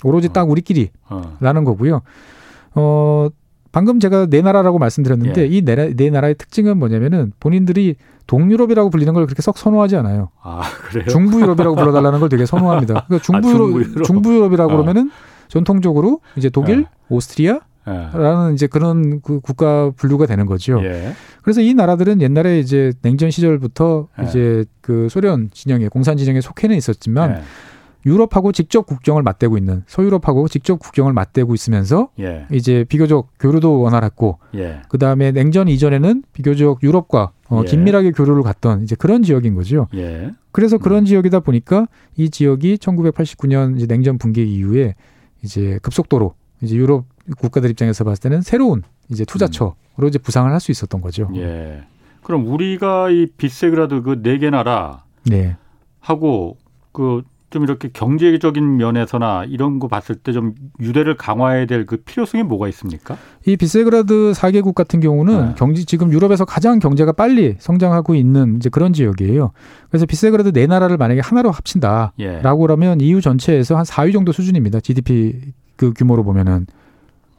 오로지 0.05 0.29
어. 0.29 0.33
딱 0.33 0.49
우리끼리라는 0.49 0.93
어. 1.11 1.65
거고요. 1.65 2.03
어 2.75 3.29
방금 3.73 4.01
제가 4.01 4.27
네 4.27 4.43
나라라고 4.43 4.79
말씀드렸는데 4.79 5.43
예. 5.43 5.47
이네 5.47 5.95
네 5.97 6.11
나라의 6.11 6.37
특징은 6.37 6.79
뭐냐면은 6.79 7.33
본인들이 7.41 7.97
동유럽이라고 8.27 8.91
불리는 8.91 9.13
걸 9.15 9.27
그렇게 9.27 9.43
석 9.43 9.59
선호하지 9.59 9.97
않아요. 9.97 10.29
아, 10.43 10.63
그래요? 10.89 11.07
중부유럽이라고 11.09 11.75
불러달라는 11.75 12.21
걸 12.21 12.29
되게 12.29 12.47
선호합니다. 12.47 13.07
그러니까 13.07 13.19
중부유럽, 13.25 13.61
아, 13.61 13.73
중부유럽. 13.73 14.05
중부유럽이라고 14.05 14.73
어. 14.73 14.77
그러면은 14.77 15.11
전통적으로 15.53 16.21
이제 16.37 16.49
독일, 16.49 16.83
네. 16.83 16.85
오스트리아 17.11 17.61
라는 17.85 18.55
이제 18.55 18.67
그런 18.67 19.21
그 19.21 19.41
국가 19.41 19.91
분류가 19.91 20.25
되는 20.25 20.47
거죠. 20.47 20.81
예. 20.83 21.13
그래서 21.43 21.61
이 21.61 21.75
나라들은 21.75 22.23
옛날에 22.23 22.59
이제 22.59 22.93
냉전 23.03 23.31
시절부터 23.31 24.09
예. 24.19 24.25
이제 24.25 24.65
그 24.81 25.09
소련 25.11 25.51
진영에 25.53 25.89
공산 25.89 26.17
진영에 26.17 26.41
속해는 26.41 26.75
있었지만 26.77 27.31
예. 27.33 27.43
유럽하고 28.07 28.51
직접 28.53 28.87
국경을 28.87 29.23
맞대고 29.23 29.59
있는 29.59 29.83
서유럽하고 29.87 30.49
직접 30.49 30.79
국경을 30.79 31.13
맞대고 31.13 31.55
있으면서 31.55 32.09
예. 32.19 32.47
이제 32.51 32.87
비교적 32.89 33.29
교류도 33.39 33.79
원활했고 33.81 34.39
예. 34.55 34.81
그 34.89 34.97
다음에 34.97 35.33
냉전 35.33 35.69
이전에는 35.69 36.23
비교적 36.33 36.83
유럽과 36.83 37.33
어, 37.51 37.61
예. 37.63 37.69
긴밀하게 37.69 38.13
교류를 38.13 38.43
갔던 38.43 38.85
이제 38.85 38.97
그런 38.97 39.23
지역인 39.23 39.55
거죠. 39.55 39.89
그래서 40.51 40.79
그런 40.79 41.01
음. 41.01 41.05
지역이다 41.05 41.41
보니까 41.41 41.89
이 42.17 42.31
지역이 42.31 42.77
1989년 42.77 43.77
이제 43.77 43.87
냉전 43.87 44.17
붕괴 44.17 44.45
이후에 44.45 44.95
이제 45.43 45.79
급속도로 45.83 46.35
이제 46.61 46.77
유럽 46.77 47.05
국가들 47.39 47.71
입장에서 47.71 48.05
봤을 48.05 48.21
때는 48.23 48.41
새로운 48.43 48.83
이제 49.09 49.25
투자처로 49.25 49.75
음. 50.01 50.09
이제 50.09 50.19
부상을 50.19 50.51
할 50.51 50.61
수 50.61 50.71
있었던 50.71 51.01
거죠. 51.01 51.29
예. 51.37 51.83
그럼 52.23 52.47
우리가 52.47 53.11
이 53.11 53.27
비세그라드 53.27 54.03
그네 54.03 54.39
개 54.39 54.51
나라 54.51 55.05
네. 55.25 55.57
하고 56.01 56.57
그 56.93 57.23
좀 57.53 57.63
이렇게 57.63 57.89
경제적인 57.93 58.77
면에서나 58.77 59.45
이런 59.45 59.79
거 59.79 59.87
봤을 59.89 60.17
때 60.17 60.33
좀 60.33 60.55
유대를 60.81 61.17
강화해야 61.17 61.67
될 61.67 61.87
그 61.87 61.99
필요성이 61.99 62.43
뭐가 62.43 62.67
있습니까? 62.69 63.17
이 63.47 63.57
비세그라드 63.57 64.33
4개국 64.35 64.75
같은 64.75 64.99
경우는 65.01 65.49
네. 65.51 65.55
경제 65.57 65.85
지금 65.85 66.13
유럽에서 66.13 66.45
가장 66.45 66.79
경제가 66.81 67.13
빨리 67.13 67.57
성장하고 67.59 68.15
있는 68.15 68.57
이제 68.57 68.69
그런 68.71 68.93
지역이에요. 68.93 69.53
그래서 69.91 70.07
비세그라드 70.07 70.53
네 70.53 70.67
나라를 70.67 70.97
만약에 70.97 71.21
하나로 71.21 71.51
합친다라고 71.51 72.13
예. 72.21 72.41
그러면 72.43 73.01
EU 73.01 73.21
전체에서 73.21 73.77
한 73.77 73.85
4위 73.85 74.13
정도 74.13 74.33
수준입니다. 74.33 74.81
GDP 74.81 75.53
그 75.77 75.93
규모로 75.93 76.25
보면은. 76.25 76.67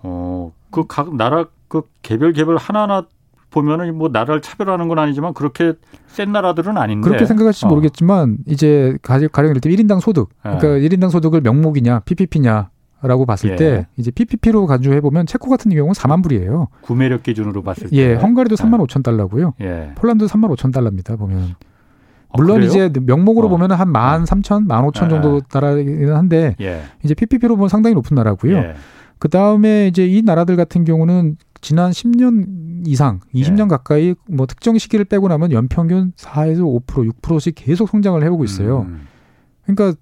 어, 0.03 0.51
그 0.69 0.85
각 0.87 1.15
나라 1.15 1.45
그 1.67 1.81
개별 2.01 2.33
개별 2.33 2.57
하나하나 2.57 3.05
보면은 3.53 3.95
뭐 3.95 4.09
나라를 4.09 4.41
차별하는 4.41 4.87
건 4.87 4.99
아니지만 4.99 5.33
그렇게 5.33 5.73
센 6.07 6.31
나라들은 6.31 6.77
아닌데 6.77 7.07
그렇게 7.07 7.25
생각할지 7.25 7.65
어. 7.65 7.69
모르겠지만 7.69 8.39
이제 8.47 8.97
가령 9.01 9.29
이럴 9.35 9.61
때 9.61 9.69
1인당 9.69 10.01
소득 10.01 10.29
그러니까 10.41 10.79
예. 10.79 10.89
1인당 10.89 11.11
소득을 11.11 11.41
명목이냐 11.41 12.01
PPP냐 12.01 12.69
라고 13.03 13.25
봤을 13.25 13.51
예. 13.51 13.55
때 13.57 13.87
이제 13.97 14.11
PPP로 14.11 14.65
간주해 14.65 15.01
보면 15.01 15.25
체코 15.25 15.49
같은 15.49 15.69
경우는 15.71 15.91
4만 15.91 16.23
불이에요. 16.23 16.69
구매력 16.81 17.23
기준으로 17.23 17.61
봤을 17.61 17.89
때. 17.89 17.97
예, 17.97 18.15
헝가리도 18.15 18.55
3만 18.55 18.79
예. 18.79 18.83
5천 18.85 19.03
달러고요. 19.03 19.55
예. 19.59 19.91
폴란드 19.95 20.25
3만 20.25 20.49
5천 20.55 20.73
달러입니다. 20.73 21.17
보면. 21.17 21.55
어, 22.29 22.37
물론 22.37 22.61
어, 22.61 22.65
이제 22.65 22.89
명목으로 22.89 23.47
어. 23.47 23.49
보면 23.49 23.71
은 23.71 23.75
한만 23.75 24.25
삼천, 24.25 24.67
만 24.67 24.85
오천 24.85 25.09
정도 25.09 25.41
나라이긴 25.53 26.13
한데 26.13 26.55
예. 26.61 26.81
이제 27.03 27.13
PPP로 27.13 27.57
보면 27.57 27.67
상당히 27.67 27.93
높은 27.93 28.15
나라고요. 28.15 28.55
예. 28.55 28.75
그 29.19 29.27
다음에 29.27 29.87
이제 29.87 30.05
이 30.05 30.21
나라들 30.21 30.55
같은 30.55 30.85
경우는 30.85 31.35
지난 31.59 31.91
10년 31.91 32.45
이상, 32.85 33.19
20년 33.33 33.65
예. 33.65 33.67
가까이 33.67 34.15
뭐 34.29 34.45
특정 34.45 34.77
시기를 34.77 35.05
빼고 35.05 35.27
나면 35.27 35.51
연평균 35.51 36.13
4에서 36.15 36.85
5%, 36.85 37.11
6%씩 37.21 37.53
계속 37.55 37.89
성장을 37.89 38.21
해오고 38.23 38.43
있어요. 38.43 38.81
음. 38.81 39.07
그러니까 39.65 39.97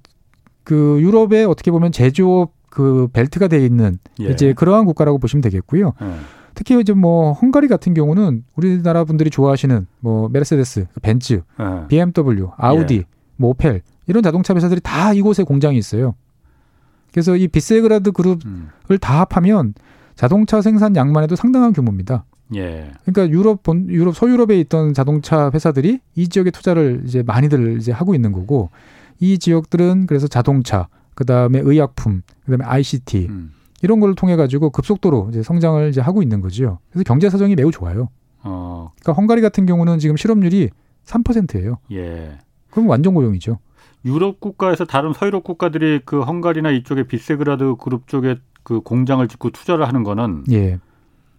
그 0.63 0.99
유럽에 1.01 1.43
어떻게 1.43 1.71
보면 1.71 1.91
제조업 1.91 2.53
그 2.69 3.07
벨트가 3.11 3.47
돼 3.47 3.63
있는 3.65 3.97
예. 4.21 4.29
이제 4.29 4.53
그러한 4.53 4.85
국가라고 4.85 5.19
보시면 5.19 5.41
되겠고요. 5.41 5.93
음. 6.01 6.21
특히 6.53 6.79
이제 6.79 6.93
뭐 6.93 7.33
헝가리 7.33 7.67
같은 7.67 7.93
경우는 7.93 8.43
우리나라 8.55 9.03
분들이 9.03 9.29
좋아하시는 9.29 9.87
뭐 9.99 10.29
메르세데스, 10.29 10.87
벤츠, 11.01 11.41
음. 11.59 11.87
BMW, 11.87 12.49
아우디, 12.57 12.95
예. 12.95 13.03
뭐 13.37 13.51
오펠 13.51 13.81
이런 14.07 14.23
자동차 14.23 14.53
회사들이 14.53 14.81
다 14.81 15.13
이곳에 15.13 15.43
공장이 15.43 15.77
있어요. 15.77 16.15
그래서 17.11 17.35
이 17.35 17.47
비세그라드 17.47 18.11
그룹을 18.11 18.45
음. 18.45 18.69
다 18.99 19.21
합하면 19.21 19.73
자동차 20.15 20.61
생산량만 20.61 21.23
해도 21.23 21.35
상당한 21.35 21.73
규모입니다. 21.73 22.25
예. 22.55 22.91
그러니까 23.05 23.29
유럽 23.29 23.63
본 23.63 23.89
유럽 23.89 24.15
서유럽에 24.15 24.59
있던 24.61 24.93
자동차 24.93 25.51
회사들이 25.53 25.99
이 26.15 26.27
지역에 26.27 26.51
투자를 26.51 27.03
이제 27.05 27.23
많이들 27.23 27.77
이제 27.77 27.91
하고 27.91 28.15
있는 28.15 28.31
거고 28.31 28.69
이 29.19 29.37
지역들은 29.37 30.07
그래서 30.07 30.27
자동차 30.27 30.87
그다음에 31.15 31.59
의약품, 31.63 32.21
그다음에 32.45 32.65
ICT 32.65 33.27
음. 33.29 33.53
이런 33.81 33.99
걸 33.99 34.15
통해 34.15 34.35
가지고 34.35 34.69
급속도로 34.69 35.29
이제 35.31 35.43
성장을 35.43 35.89
이제 35.89 36.01
하고 36.01 36.21
있는 36.21 36.41
거죠. 36.41 36.79
그래서 36.91 37.03
경제 37.03 37.29
사정이 37.29 37.55
매우 37.55 37.71
좋아요. 37.71 38.09
어. 38.43 38.91
그러니까 38.99 39.19
헝가리 39.19 39.41
같은 39.41 39.65
경우는 39.65 39.99
지금 39.99 40.17
실업률이 40.17 40.69
3%예요. 41.05 41.77
예. 41.91 42.37
그럼 42.69 42.89
완전 42.89 43.13
고용이죠. 43.13 43.59
유럽 44.05 44.39
국가에서 44.39 44.85
다른 44.85 45.13
서유럽 45.13 45.43
국가들이 45.43 46.01
그 46.05 46.21
헝가리나 46.21 46.71
이쪽에 46.71 47.03
비세그라드 47.03 47.75
그룹 47.79 48.07
쪽에 48.07 48.37
그 48.63 48.81
공장을 48.81 49.25
짓고 49.27 49.51
투자를 49.51 49.87
하는 49.87 50.03
거는 50.03 50.45
예. 50.51 50.79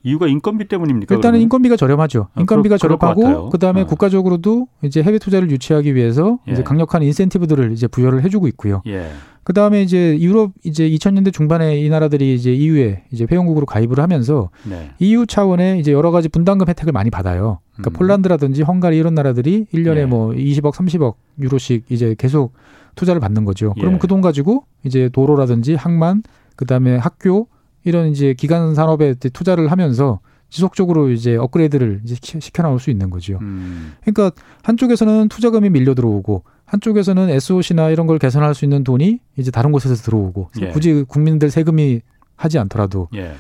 이유가 0.05 0.27
인건비 0.27 0.67
때문입니까? 0.67 1.15
일단은 1.15 1.33
그러면? 1.33 1.43
인건비가 1.43 1.77
저렴하죠. 1.77 2.29
아, 2.35 2.41
인건비가 2.41 2.75
아, 2.75 2.79
저렴하고 2.79 3.51
그다음에 3.51 3.83
어. 3.83 3.87
국가적으로도 3.87 4.67
이제 4.83 5.03
해외 5.03 5.19
투자를 5.19 5.51
유치하기 5.51 5.95
위해서 5.95 6.39
예. 6.49 6.53
이제 6.53 6.63
강력한 6.63 7.03
인센티브들을 7.03 7.73
이제 7.73 7.87
부여를 7.87 8.25
해주고 8.25 8.49
있고요. 8.49 8.83
예. 8.87 9.11
그 9.45 9.53
다음에 9.53 9.83
이제 9.83 10.19
유럽 10.21 10.53
이제 10.65 10.89
2000년대 10.89 11.33
중반에 11.33 11.79
이 11.81 11.89
나라들이 11.89 12.35
이제 12.35 12.53
EU에 12.53 13.05
이제 13.11 13.27
회원국으로 13.31 13.67
가입을 13.67 13.99
하면서 13.99 14.51
네. 14.69 14.91
EU 15.01 15.27
차원의 15.27 15.81
이제 15.81 15.93
여러 15.93 16.11
가지 16.11 16.29
분담금 16.29 16.69
혜택을 16.69 16.93
많이 16.93 17.11
받아요. 17.11 17.59
그러니까 17.73 17.91
음. 17.91 17.93
폴란드라든지 17.93 18.63
헝가리 18.63 18.97
이런 18.97 19.15
나라들이 19.15 19.67
1년에 19.75 19.97
예. 19.99 20.05
뭐 20.07 20.31
20억, 20.31 20.75
30억 20.75 21.15
유로씩 21.41 21.85
이제 21.89 22.15
계속 22.19 22.53
투자를 22.95 23.21
받는 23.21 23.45
거죠. 23.45 23.75
그럼 23.75 23.95
예. 23.95 23.99
그돈 23.99 24.21
가지고 24.21 24.65
이제 24.85 25.09
도로라든지 25.13 25.75
항만, 25.75 26.23
그 26.55 26.65
다음에 26.65 26.97
학교 26.97 27.49
이런 27.85 28.09
이제 28.09 28.35
기간 28.35 28.75
산업에 28.75 29.15
투자를 29.15 29.71
하면서 29.71 30.21
지속적으로 30.49 31.11
이제 31.11 31.35
업그레이드를 31.37 32.03
이제 32.05 32.15
시켜 32.21 32.63
나올 32.63 32.79
수 32.79 32.91
있는 32.91 33.09
거죠. 33.09 33.39
음. 33.41 33.95
그러니까 34.03 34.33
한쪽에서는 34.63 35.29
투자금이 35.29 35.71
밀려 35.71 35.95
들어오고 35.95 36.45
한쪽에서는 36.67 37.31
SOC나 37.31 37.89
이런 37.91 38.07
걸 38.07 38.19
개선할 38.19 38.55
수 38.55 38.65
있는 38.65 38.85
돈이 38.85 39.19
이제 39.39 39.51
다른 39.51 39.73
곳에서 39.73 39.95
들어오고 39.95 40.49
예. 40.61 40.69
굳이 40.69 41.05
국민들 41.09 41.51
세금이 41.51 42.03
하지 42.37 42.59
않더라도 42.59 43.09
예. 43.15 43.33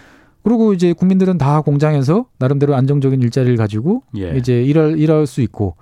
그리고 0.42 0.72
이제 0.72 0.92
국민들은 0.92 1.38
다 1.38 1.60
공장에서 1.60 2.26
나름대로 2.38 2.74
안정적인 2.74 3.20
일자리를 3.22 3.56
가지고 3.56 4.02
예. 4.16 4.36
이제 4.36 4.62
일할 4.62 4.98
일할 4.98 5.26
수 5.26 5.42
있고 5.42 5.76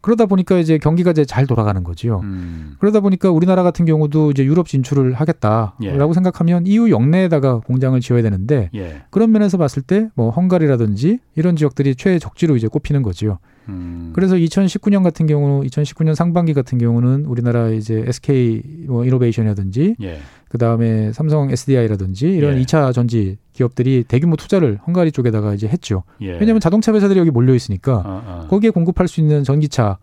그러다 0.00 0.26
보니까 0.26 0.58
이제 0.58 0.78
경기가 0.78 1.10
이제 1.10 1.24
잘 1.24 1.46
돌아가는 1.46 1.82
거지요. 1.82 2.20
음. 2.22 2.76
그러다 2.78 3.00
보니까 3.00 3.30
우리나라 3.30 3.62
같은 3.62 3.84
경우도 3.84 4.30
이제 4.30 4.44
유럽 4.44 4.68
진출을 4.68 5.14
하겠다라고 5.14 5.74
예. 5.84 6.12
생각하면 6.14 6.66
EU 6.66 6.90
영내에다가 6.90 7.60
공장을 7.60 7.98
지어야 8.00 8.22
되는데 8.22 8.70
예. 8.74 9.02
그런 9.10 9.32
면에서 9.32 9.58
봤을 9.58 9.82
때 9.82 10.08
뭐 10.14 10.30
헝가리라든지 10.30 11.18
이런 11.34 11.56
지역들이 11.56 11.94
최적지로 11.94 12.56
이제 12.56 12.66
꼽히는 12.68 13.02
거지요. 13.02 13.38
음. 13.68 14.12
그래서 14.14 14.34
2019년 14.36 15.02
같은 15.02 15.26
경우, 15.26 15.62
2019년 15.62 16.14
상반기 16.14 16.54
같은 16.54 16.78
경우는 16.78 17.26
우리나라 17.26 17.68
이제 17.68 18.02
SK 18.06 18.62
뭐 18.86 19.04
이노베이션이라든지, 19.04 19.96
예. 20.02 20.18
그 20.48 20.56
다음에 20.58 21.12
삼성 21.12 21.50
SDI라든지 21.50 22.30
이런 22.30 22.56
예. 22.58 22.62
2차 22.62 22.92
전지 22.92 23.36
기업들이 23.52 24.04
대규모 24.06 24.36
투자를 24.36 24.78
헝가리 24.86 25.12
쪽에다가 25.12 25.54
이제 25.54 25.68
했죠. 25.68 26.04
예. 26.20 26.32
왜냐하면 26.32 26.60
자동차 26.60 26.92
회사들이 26.92 27.18
여기 27.18 27.30
몰려 27.30 27.54
있으니까 27.54 28.02
아, 28.04 28.22
아. 28.26 28.46
거기에 28.48 28.70
공급할 28.70 29.08
수 29.08 29.20
있는 29.20 29.44
전기차 29.44 29.98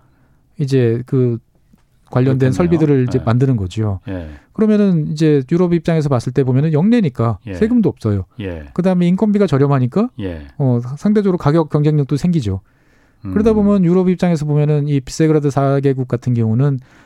이제 0.60 1.02
그 1.06 1.39
관련된 2.12 2.52
그렇겠네요. 2.52 2.52
설비들을 2.52 3.06
이제 3.08 3.20
예. 3.20 3.24
만드는 3.24 3.56
거죠. 3.56 4.00
예. 4.08 4.30
그러면은 4.54 5.08
이제 5.08 5.43
유럽 5.52 5.74
입장에서 5.74 6.10
봤을 6.10 6.32
때 6.32 6.43
보면은 6.43 6.74
영내니까 6.74 7.39
예. 7.48 7.56
세금도 7.56 7.89
없어요. 7.89 8.26
예. 8.39 8.66
그다음에 8.74 9.08
인건비가 9.08 9.48
저렴하니까 9.48 10.10
예. 10.20 10.48
어, 10.58 10.80
상대적으로 10.98 11.38
가격 11.38 11.70
경쟁력도 11.70 12.18
생기죠. 12.18 12.62
음. 13.26 13.32
그러다 13.32 13.54
보면 13.54 13.84
유럽 13.84 14.10
입장에서 14.10 14.46
보면은 14.46 14.88
이 14.88 15.00
비세그라드 15.00 15.50
4개국 15.50 16.08
같은 16.08 16.34
경우는 16.34 16.80
그 16.80 17.05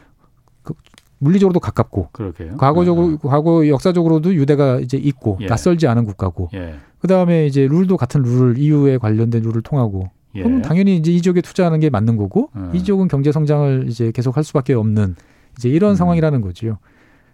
물리적으로도 1.19 1.59
가깝고 1.59 2.09
그러게요. 2.11 2.57
과거적으로 2.57 3.17
아. 3.23 3.27
과거 3.27 3.67
역사적으로도 3.67 4.33
유대가 4.35 4.79
이제 4.79 4.97
있고 4.97 5.37
예. 5.41 5.47
낯설지 5.47 5.87
않은 5.87 6.05
국가고 6.05 6.49
예. 6.53 6.75
그다음에 6.99 7.45
이제 7.45 7.67
룰도 7.67 7.97
같은 7.97 8.21
룰을 8.23 8.57
EU에 8.57 8.97
관련된 8.97 9.43
룰을 9.43 9.61
통하고 9.61 10.09
예. 10.35 10.43
그럼 10.43 10.61
당연히 10.61 10.95
이제 10.97 11.11
이 11.11 11.21
지역에 11.21 11.41
투자하는 11.41 11.79
게 11.79 11.89
맞는 11.89 12.17
거고 12.17 12.49
음. 12.55 12.71
이 12.73 12.83
지역은 12.83 13.07
경제 13.07 13.31
성장을 13.31 13.85
이제 13.87 14.11
계속 14.11 14.37
할 14.37 14.43
수밖에 14.43 14.73
없는 14.73 15.15
이제 15.57 15.69
이런 15.69 15.91
음. 15.91 15.95
상황이라는 15.95 16.41
거지요. 16.41 16.77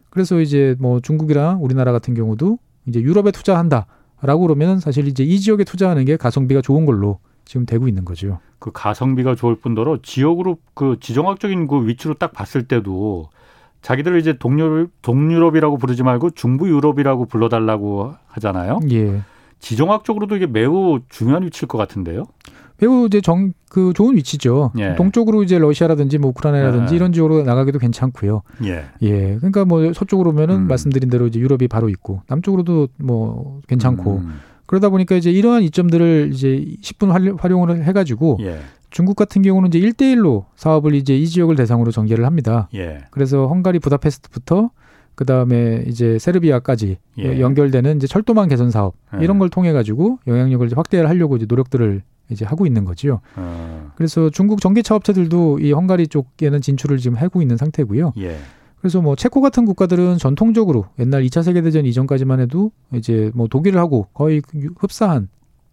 그래서 0.09 0.39
이제 0.39 0.75
뭐 0.79 0.99
중국이랑 0.99 1.63
우리나라 1.63 1.91
같은 1.91 2.13
경우도 2.13 2.57
이제 2.87 3.01
유럽에 3.01 3.31
투자한다라고 3.31 4.41
그러면 4.41 4.79
사실 4.79 5.07
이제 5.07 5.23
이 5.23 5.39
지역에 5.39 5.63
투자하는 5.63 6.05
게 6.05 6.17
가성비가 6.17 6.61
좋은 6.61 6.85
걸로 6.85 7.19
지금 7.43 7.65
되고 7.65 7.87
있는 7.87 8.05
거죠. 8.05 8.39
그 8.59 8.71
가성비가 8.71 9.35
좋을 9.35 9.57
뿐더러 9.57 9.99
지역으로 10.01 10.57
그 10.73 10.97
지정학적인 10.99 11.67
그 11.67 11.87
위치로 11.87 12.15
딱 12.15 12.31
봤을 12.31 12.67
때도 12.67 13.29
자기들을 13.85 14.19
이제 14.19 14.33
동유럽, 14.33 14.89
동유럽이라고 15.01 15.77
부르지 15.77 16.03
말고 16.03 16.31
중부 16.31 16.67
유럽이라고 16.67 17.25
불러달라고 17.25 18.15
하잖아요. 18.27 18.79
예. 18.91 19.21
지정학적으로도 19.59 20.35
이게 20.35 20.47
매우 20.47 20.99
중요한 21.09 21.43
위치일 21.43 21.67
것 21.67 21.77
같은데요. 21.77 22.25
매우 22.79 23.05
이제 23.05 23.21
정 23.21 23.53
그 23.75 23.91
좋은 23.93 24.15
위치죠. 24.15 24.71
예. 24.77 24.95
동쪽으로 24.95 25.43
이제 25.43 25.59
러시아라든지 25.59 26.17
뭐 26.17 26.29
우크라이나라든지 26.29 26.93
예. 26.93 26.95
이런 26.95 27.11
지역으로 27.11 27.43
나가기도 27.43 27.77
괜찮고요. 27.77 28.41
예. 28.63 28.85
예. 29.01 29.35
그러니까 29.35 29.65
뭐 29.65 29.91
서쪽으로 29.91 30.29
오면은 30.29 30.55
음. 30.55 30.67
말씀드린 30.69 31.09
대로 31.09 31.27
이제 31.27 31.41
유럽이 31.41 31.67
바로 31.67 31.89
있고 31.89 32.21
남쪽으로도 32.27 32.87
뭐 32.99 33.59
괜찮고 33.67 34.19
음. 34.19 34.39
그러다 34.65 34.87
보니까 34.87 35.15
이제 35.15 35.29
이러한 35.29 35.63
이점들을 35.63 36.29
이제 36.31 36.65
10분 36.81 37.37
활용을 37.37 37.83
해가지고 37.83 38.37
예. 38.43 38.59
중국 38.95 39.17
같은 39.17 39.41
경우는 39.41 39.73
이제 39.73 39.79
1대1로 39.81 40.45
사업을 40.55 40.95
이제 40.95 41.17
이 41.17 41.27
지역을 41.27 41.57
대상으로 41.57 41.91
전개를 41.91 42.25
합니다. 42.25 42.69
예. 42.75 42.99
그래서 43.11 43.45
헝가리 43.45 43.79
부다페스트부터 43.79 44.69
그 45.15 45.25
다음에 45.25 45.83
이제 45.85 46.17
세르비아까지 46.17 46.97
예. 47.17 47.41
연결되는 47.41 47.97
이제 47.97 48.07
철도망 48.07 48.47
개선 48.47 48.71
사업 48.71 48.95
예. 49.19 49.21
이런 49.21 49.37
걸 49.37 49.49
통해 49.49 49.73
가지고 49.73 50.19
영향력을 50.27 50.69
확대를 50.73 51.09
하려고 51.09 51.35
이제 51.35 51.45
노력들을 51.45 52.03
이제 52.29 52.45
하고 52.45 52.65
있는 52.65 52.85
거지요. 52.85 53.19
어. 53.35 53.91
그래서 53.95 54.29
중국 54.29 54.61
전기차 54.61 54.95
업체들도 54.95 55.59
이 55.59 55.73
헝가리 55.73 56.07
쪽에는 56.07 56.61
진출을 56.61 56.97
지금 56.97 57.17
하고 57.17 57.41
있는 57.41 57.57
상태고요. 57.57 58.13
예. 58.19 58.37
그래서 58.79 59.01
뭐 59.01 59.17
체코 59.17 59.41
같은 59.41 59.65
국가들은 59.65 60.19
전통적으로 60.19 60.85
옛날 60.99 61.23
2차 61.23 61.43
세계 61.43 61.61
대전 61.61 61.85
이전까지만 61.85 62.39
해도 62.39 62.71
이제 62.93 63.29
뭐 63.33 63.49
독일을 63.49 63.77
하고 63.77 64.07
거의 64.13 64.41
흡사한 64.77 65.27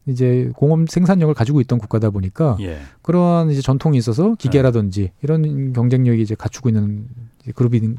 이제 0.06 0.50
공업 0.56 0.88
생산력을 0.88 1.32
가지고 1.34 1.60
있던 1.60 1.78
국가다 1.78 2.10
보니까 2.10 2.56
예. 2.60 2.78
그러한 3.02 3.50
이제 3.50 3.60
전통이 3.60 3.96
있어서 3.98 4.34
기계라든지 4.36 5.12
이런 5.22 5.72
경쟁력이 5.72 6.20
이제 6.20 6.34
갖추고 6.34 6.68
있는 6.68 7.06
그룹이 7.54 7.94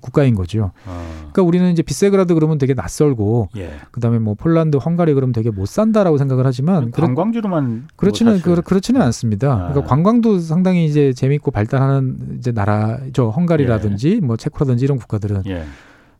국가인 0.00 0.34
거죠. 0.34 0.70
어. 0.86 1.06
그러니까 1.18 1.42
우리는 1.42 1.70
이제 1.72 1.82
비세그라드 1.82 2.34
그러면 2.34 2.58
되게 2.58 2.74
낯설고 2.74 3.48
예. 3.56 3.72
그다음에 3.90 4.18
뭐 4.18 4.34
폴란드, 4.34 4.76
헝가리 4.76 5.14
그러면 5.14 5.32
되게 5.32 5.50
못 5.50 5.66
산다라고 5.66 6.18
생각을 6.18 6.46
하지만 6.46 6.90
관광지로만 6.90 7.88
그렇지는 7.96 8.34
뭐 8.34 8.40
그, 8.42 8.62
그렇지는 8.62 9.02
않습니다. 9.02 9.52
아. 9.52 9.56
그러니까 9.70 9.84
관광도 9.84 10.38
상당히 10.40 10.84
이제 10.84 11.12
재밌고 11.12 11.50
발달하는 11.50 12.36
이제 12.38 12.52
나라죠. 12.52 13.30
헝가리라든지 13.30 14.16
예. 14.16 14.20
뭐 14.20 14.36
체코라든지 14.36 14.84
이런 14.84 14.98
국가들은 14.98 15.42
예. 15.46 15.64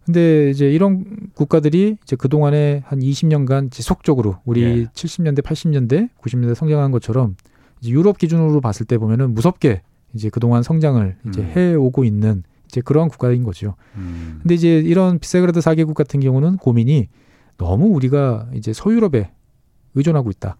근데 0.09 0.49
이제 0.49 0.71
이런 0.73 1.05
국가들이 1.35 1.99
이제 2.03 2.17
그동안에 2.17 2.83
한 2.87 3.01
20년간 3.01 3.71
지속적으로 3.71 4.39
우리 4.47 4.63
예. 4.63 4.85
70년대, 4.87 5.43
80년대, 5.43 6.09
90년대 6.19 6.55
성장한 6.55 6.93
것처럼 6.93 7.37
이제 7.83 7.91
유럽 7.91 8.17
기준으로 8.17 8.63
봤을 8.63 8.87
때 8.87 8.97
보면은 8.97 9.35
무섭게 9.35 9.83
이제 10.15 10.31
그동안 10.31 10.63
성장을 10.63 11.15
이제 11.29 11.43
음. 11.43 11.53
해 11.55 11.75
오고 11.75 12.05
있는 12.05 12.43
이제 12.69 12.81
그러한 12.81 13.11
국가인 13.11 13.45
거죠. 13.45 13.75
음. 13.97 14.39
근데 14.41 14.55
이제 14.55 14.79
이런 14.79 15.19
비세그라드 15.19 15.61
4개국 15.61 15.93
같은 15.93 16.21
경우는 16.21 16.57
고민이 16.57 17.09
너무 17.59 17.89
우리가 17.89 18.49
이제 18.55 18.73
서유럽에 18.73 19.31
의존하고 19.95 20.31
있다. 20.31 20.57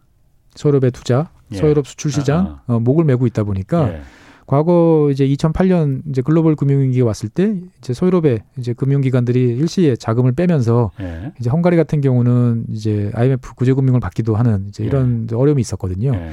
서유럽의 0.57 0.91
투자, 0.91 1.31
예. 1.53 1.57
서유럽 1.57 1.87
수출 1.87 2.13
시장 2.13 2.59
어, 2.67 2.81
목을 2.81 3.07
매고 3.07 3.27
있다 3.27 3.45
보니까 3.45 3.95
예. 3.95 4.03
과거 4.49 5.11
이제 5.13 5.29
2008년 5.29 6.01
이제 6.09 6.23
글로벌 6.23 6.57
금융위기가 6.57 7.05
왔을 7.05 7.29
때 7.29 7.61
이제 7.79 7.93
서유럽의 7.93 8.41
이제 8.57 8.73
금융기관들이 8.73 9.41
일시에 9.59 9.95
자금을 9.95 10.33
빼면서 10.33 10.91
예. 11.01 11.33
이제 11.39 11.51
헝가리 11.51 11.77
같은 11.77 12.01
경우는 12.01 12.65
이제 12.71 13.11
IMF 13.15 13.55
구제금융을 13.57 14.01
받기도 14.01 14.37
하는 14.37 14.65
이제 14.69 14.83
이런 14.85 15.29
예. 15.31 15.35
어려움이 15.35 15.61
있었거든요. 15.61 16.15
예. 16.15 16.31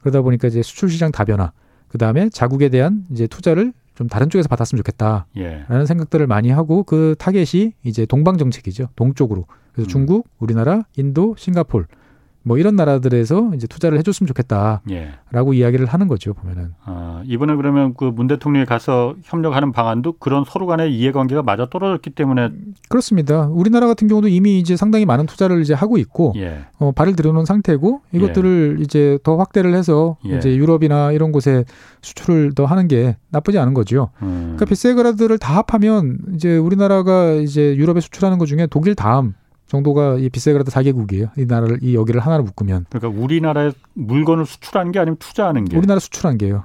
그러다 0.00 0.22
보니까 0.22 0.48
이제 0.48 0.62
수출 0.62 0.88
시장 0.88 1.12
다변화, 1.12 1.52
그 1.88 1.98
다음에 1.98 2.30
자국에 2.30 2.70
대한 2.70 3.04
이제 3.12 3.26
투자를 3.26 3.74
좀 3.94 4.08
다른 4.08 4.30
쪽에서 4.30 4.48
받았으면 4.48 4.78
좋겠다라는 4.78 5.26
예. 5.36 5.84
생각들을 5.86 6.26
많이 6.26 6.48
하고 6.48 6.84
그 6.84 7.16
타겟이 7.18 7.74
이제 7.84 8.06
동방 8.06 8.38
정책이죠. 8.38 8.88
동쪽으로. 8.96 9.44
그래서 9.72 9.88
음. 9.88 9.90
중국, 9.90 10.26
우리나라, 10.38 10.84
인도, 10.96 11.34
싱가폴 11.36 11.86
뭐 12.48 12.58
이런 12.58 12.76
나라들에서 12.76 13.52
이제 13.54 13.66
투자를 13.66 13.98
해줬으면 13.98 14.26
좋겠다라고 14.26 15.54
예. 15.54 15.58
이야기를 15.58 15.86
하는 15.86 16.08
거죠 16.08 16.34
보면은. 16.34 16.72
아, 16.84 17.22
이번에 17.24 17.54
그러면 17.54 17.94
그 17.94 18.08
문 18.18 18.26
대통령이 18.26 18.66
가서 18.66 19.14
협력하는 19.22 19.70
방안도 19.70 20.14
그런 20.18 20.44
서로 20.44 20.66
간의 20.66 20.92
이해관계가 20.92 21.42
맞아 21.42 21.66
떨어졌기 21.70 22.10
때문에 22.10 22.50
그렇습니다. 22.88 23.46
우리나라 23.46 23.86
같은 23.86 24.08
경우도 24.08 24.26
이미 24.28 24.58
이제 24.58 24.76
상당히 24.76 25.06
많은 25.06 25.26
투자를 25.26 25.60
이제 25.60 25.74
하고 25.74 25.98
있고 25.98 26.32
예. 26.36 26.64
어, 26.78 26.90
발을 26.90 27.14
들여놓은 27.14 27.44
상태고 27.44 28.00
이것들을 28.12 28.76
예. 28.78 28.82
이제 28.82 29.18
더 29.22 29.36
확대를 29.36 29.74
해서 29.74 30.16
예. 30.26 30.36
이제 30.36 30.56
유럽이나 30.56 31.12
이런 31.12 31.30
곳에 31.30 31.64
수출을 32.02 32.54
더 32.54 32.64
하는 32.64 32.88
게 32.88 33.16
나쁘지 33.30 33.58
않은 33.58 33.74
거죠. 33.74 34.10
음. 34.22 34.54
그러니까 34.56 34.64
비세그라드를 34.64 35.38
다 35.38 35.56
합하면 35.58 36.18
이제 36.34 36.56
우리나라가 36.56 37.32
이제 37.34 37.76
유럽에 37.76 38.00
수출하는 38.00 38.38
것 38.38 38.46
중에 38.46 38.66
독일 38.68 38.94
다음 38.94 39.34
정도가 39.68 40.16
이 40.16 40.28
비세그라드 40.30 40.70
4개국이에요. 40.70 41.30
이 41.38 41.44
나라를 41.46 41.78
이 41.82 41.94
여기를 41.94 42.20
하나로 42.20 42.42
묶으면. 42.42 42.86
그러니까 42.88 43.22
우리나라에 43.22 43.72
물건을 43.94 44.46
수출하는 44.46 44.92
게 44.92 44.98
아니면 44.98 45.16
투자하는 45.18 45.66
게. 45.66 45.76
우리나라 45.76 46.00
수출한 46.00 46.38
게요. 46.38 46.64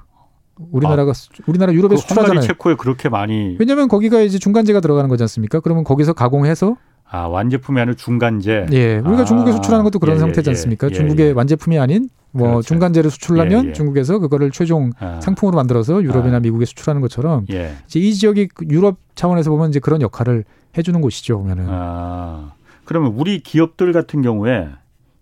우리나라가 0.71 1.11
아, 1.11 1.43
우리나라 1.47 1.73
유럽에 1.73 1.95
그 1.95 1.97
수출하잖아요. 1.97 2.41
체코에 2.41 2.75
그렇게 2.75 3.09
많이. 3.09 3.57
왜냐하면 3.59 3.87
거기가 3.87 4.21
이제 4.21 4.39
중간재가 4.39 4.79
들어가는 4.79 5.09
거지 5.09 5.23
않습니까? 5.23 5.59
그러면 5.59 5.83
거기서 5.83 6.13
가공해서 6.13 6.77
아 7.09 7.27
완제품이 7.27 7.79
아니라 7.79 7.95
중간재. 7.95 8.67
예, 8.71 8.97
우리가 8.97 9.21
아, 9.21 9.25
중국에 9.25 9.51
수출하는 9.51 9.83
것도 9.83 9.99
그런 9.99 10.15
예, 10.15 10.19
상태지 10.19 10.49
예, 10.49 10.51
않습니까? 10.51 10.87
예, 10.89 10.93
중국의 10.93 11.27
예. 11.27 11.31
완제품이 11.31 11.77
아닌 11.77 12.09
뭐 12.31 12.47
그렇죠. 12.47 12.67
중간재를 12.67 13.11
수출하면 13.11 13.65
예, 13.65 13.69
예. 13.69 13.73
중국에서 13.73 14.19
그거를 14.19 14.51
최종 14.51 14.91
아. 14.99 15.19
상품으로 15.21 15.55
만들어서 15.55 16.01
유럽이나 16.01 16.37
아. 16.37 16.39
미국에 16.39 16.65
수출하는 16.65 17.01
것처럼 17.01 17.45
이제 17.47 17.75
이 17.95 18.13
지역이 18.13 18.49
유럽 18.69 18.97
차원에서 19.15 19.51
보면 19.51 19.69
이제 19.69 19.79
그런 19.79 20.01
역할을 20.01 20.45
해주는 20.77 21.01
곳이죠 21.01 21.37
보면은. 21.39 21.65
아. 21.67 22.53
그러면 22.85 23.13
우리 23.15 23.39
기업들 23.39 23.93
같은 23.93 24.21
경우에 24.21 24.67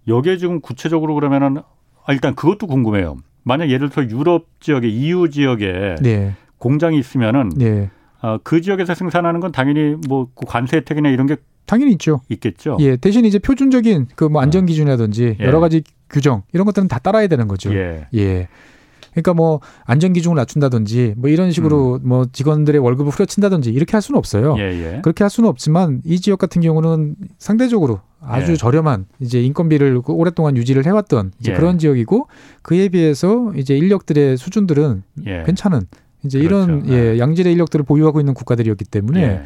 여기에 0.08 0.38
지금 0.38 0.62
구체적으로 0.62 1.14
그러면은 1.16 1.58
아, 2.06 2.14
일단 2.14 2.36
그것도 2.36 2.68
궁금해요. 2.68 3.18
만약 3.44 3.70
예를 3.70 3.90
들어 3.90 4.08
유럽 4.08 4.46
지역에 4.60 4.88
EU 4.88 5.30
지역에 5.30 5.96
네. 6.02 6.36
공장이 6.58 6.98
있으면은 7.00 7.50
네. 7.56 7.90
어, 8.22 8.38
그 8.44 8.62
지역에서 8.62 8.94
생산하는 8.94 9.40
건 9.40 9.52
당연히 9.52 9.96
뭐그 10.08 10.46
관세 10.46 10.78
혜택이나 10.78 11.10
이런 11.10 11.26
게 11.28 11.38
당연히 11.66 11.92
있죠. 11.94 12.22
있겠죠. 12.30 12.78
예, 12.80 12.98
대신 12.98 13.26
이제 13.26 13.40
표준적인 13.40 14.08
그 14.16 14.26
뭐 14.30 14.42
안전 14.42 14.66
기준이라든지 14.66 15.38
예. 15.40 15.44
여러 15.46 15.60
가지 15.60 15.84
규정 16.10 16.44
이런 16.54 16.66
것들은 16.66 16.88
다 16.88 17.00
따라야 17.00 17.28
되는 17.28 17.48
거죠. 17.48 17.74
예. 17.74 18.08
예. 18.16 18.48
그러니까 19.12 19.34
뭐 19.34 19.60
안전 19.86 20.14
기준을 20.14 20.36
낮춘다든지 20.36 21.16
뭐 21.18 21.30
이런 21.30 21.52
식으로 21.52 21.96
음. 21.96 22.08
뭐 22.08 22.26
직원들의 22.32 22.80
월급을 22.80 23.12
후려친다든지 23.12 23.72
이렇게 23.72 23.94
할 23.94 24.02
수는 24.02 24.18
없어요. 24.18 24.56
예, 24.58 24.64
예. 24.64 25.00
그렇게 25.02 25.24
할 25.24 25.30
수는 25.30 25.50
없지만 25.50 26.02
이 26.06 26.20
지역 26.20 26.40
같은 26.40 26.62
경우는 26.62 27.16
상대적으로 27.38 28.02
아주 28.22 28.54
예. 28.54 28.56
저렴한 28.56 29.06
이제 29.20 29.42
인건비를 29.42 30.02
오랫동안 30.08 30.56
유지를 30.56 30.86
해왔던 30.86 31.32
이제 31.40 31.52
예. 31.52 31.56
그런 31.56 31.78
지역이고 31.78 32.28
그에 32.62 32.90
비해서 32.90 33.52
이제 33.56 33.76
인력들의 33.76 34.38
수준들은 34.38 35.04
예. 35.26 35.44
괜찮은 35.46 35.82
이제 36.24 36.40
그렇죠. 36.40 36.64
이런 36.64 36.90
예, 36.90 37.20
양질의 37.20 37.52
인력들을 37.54 37.84
보유하고 37.84 38.20
있는 38.20 38.34
국가들이었기 38.34 38.86
때문에 38.86 39.22
예. 39.22 39.44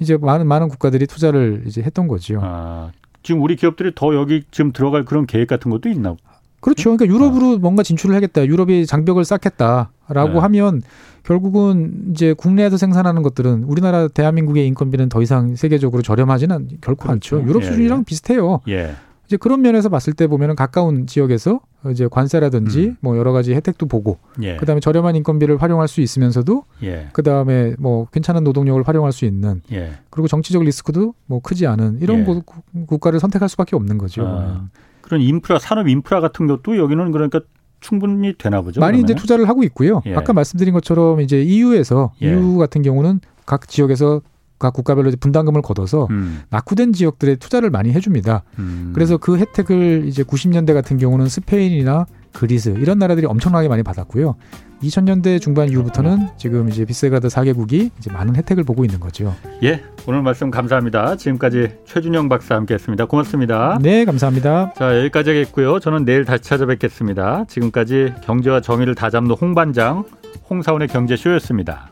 이제 0.00 0.16
많은 0.16 0.46
많은 0.46 0.68
국가들이 0.68 1.06
투자를 1.06 1.62
이제 1.66 1.82
했던 1.82 2.08
거죠. 2.08 2.40
아, 2.42 2.90
지금 3.22 3.42
우리 3.42 3.56
기업들이 3.56 3.92
더 3.94 4.14
여기 4.14 4.44
지금 4.50 4.72
들어갈 4.72 5.04
그런 5.04 5.26
계획 5.26 5.48
같은 5.48 5.70
것도 5.70 5.88
있나? 5.88 6.16
그렇죠. 6.60 6.96
그러니까 6.96 7.06
유럽으로 7.06 7.54
어. 7.54 7.58
뭔가 7.58 7.82
진출을 7.82 8.14
하겠다. 8.14 8.46
유럽이 8.46 8.86
장벽을 8.86 9.24
쌓겠다라고 9.24 10.32
네. 10.32 10.38
하면 10.38 10.82
결국은 11.22 12.12
이제 12.12 12.32
국내에서 12.32 12.76
생산하는 12.76 13.22
것들은 13.22 13.64
우리나라 13.64 14.08
대한민국의 14.08 14.66
인건비는 14.68 15.08
더 15.08 15.22
이상 15.22 15.56
세계적으로 15.56 16.02
저렴하지는 16.02 16.68
결코 16.80 17.08
그렇죠. 17.08 17.36
않죠. 17.36 17.48
유럽 17.48 17.64
수준이랑 17.64 17.98
예, 17.98 18.00
예. 18.00 18.04
비슷해요. 18.04 18.60
예. 18.68 18.94
이제 19.26 19.36
그런 19.36 19.60
면에서 19.60 19.88
봤을 19.88 20.12
때 20.12 20.28
보면은 20.28 20.54
가까운 20.54 21.06
지역에서 21.06 21.60
이제 21.90 22.08
관세라든지 22.08 22.86
음. 22.86 22.96
뭐 23.00 23.16
여러 23.18 23.32
가지 23.32 23.54
혜택도 23.54 23.86
보고 23.86 24.18
예. 24.40 24.56
그다음에 24.56 24.80
저렴한 24.80 25.16
인건비를 25.16 25.60
활용할 25.60 25.88
수 25.88 26.00
있으면서도 26.00 26.62
예. 26.84 27.08
그다음에 27.12 27.74
뭐 27.78 28.06
괜찮은 28.06 28.44
노동력을 28.44 28.80
활용할 28.84 29.12
수 29.12 29.24
있는 29.24 29.62
예. 29.72 29.94
그리고 30.10 30.28
정치적 30.28 30.62
리스크도 30.62 31.14
뭐 31.26 31.40
크지 31.40 31.66
않은 31.66 31.98
이런 32.00 32.20
예. 32.20 32.84
국가를 32.86 33.18
선택할 33.18 33.48
수밖에 33.48 33.74
없는 33.74 33.98
거죠. 33.98 34.24
아, 34.26 34.68
그런 35.06 35.22
인프라 35.22 35.58
산업 35.58 35.88
인프라 35.88 36.20
같은 36.20 36.46
것도 36.46 36.76
여기는 36.76 37.12
그러니까 37.12 37.40
충분히 37.80 38.34
되나 38.36 38.60
보죠. 38.60 38.80
많이 38.80 38.98
그러면? 38.98 39.04
이제 39.04 39.14
투자를 39.14 39.48
하고 39.48 39.62
있고요. 39.62 40.02
예. 40.06 40.14
아까 40.14 40.32
말씀드린 40.32 40.74
것처럼 40.74 41.20
이제 41.20 41.42
EU에서 41.42 42.12
예. 42.22 42.30
EU 42.30 42.58
같은 42.58 42.82
경우는 42.82 43.20
각 43.46 43.68
지역에서 43.68 44.22
각 44.58 44.72
국가별로 44.72 45.12
분담금을 45.20 45.62
걷어서 45.62 46.08
음. 46.10 46.42
낙후된 46.50 46.92
지역들에 46.92 47.36
투자를 47.36 47.70
많이 47.70 47.92
해줍니다. 47.92 48.42
음. 48.58 48.92
그래서 48.94 49.18
그 49.18 49.38
혜택을 49.38 50.04
이제 50.06 50.22
90년대 50.22 50.72
같은 50.72 50.96
경우는 50.96 51.28
스페인이나 51.28 52.06
그리스 52.36 52.68
이런 52.68 52.98
나라들이 52.98 53.26
엄청나게 53.26 53.68
많이 53.68 53.82
받았고요. 53.82 54.36
2000년대 54.82 55.40
중반 55.40 55.70
이후부터는 55.70 56.28
지금 56.36 56.68
이제 56.68 56.84
비세그라드 56.84 57.28
4개국이 57.28 57.90
이제 57.98 58.12
많은 58.12 58.36
혜택을 58.36 58.62
보고 58.62 58.84
있는 58.84 59.00
거죠. 59.00 59.34
예, 59.62 59.82
오늘 60.06 60.20
말씀 60.20 60.50
감사합니다. 60.50 61.16
지금까지 61.16 61.78
최준영 61.86 62.28
박사 62.28 62.54
함께했습니다. 62.56 63.06
고맙습니다. 63.06 63.78
네, 63.80 64.04
감사합니다. 64.04 64.74
자, 64.76 64.98
여기까지 64.98 65.30
하겠고요. 65.30 65.80
저는 65.80 66.04
내일 66.04 66.26
다시 66.26 66.42
찾아뵙겠습니다. 66.42 67.46
지금까지 67.48 68.12
경제와 68.22 68.60
정의를 68.60 68.94
다잡는 68.94 69.30
홍반장 69.30 70.04
홍사원의 70.50 70.88
경제쇼였습니다. 70.88 71.90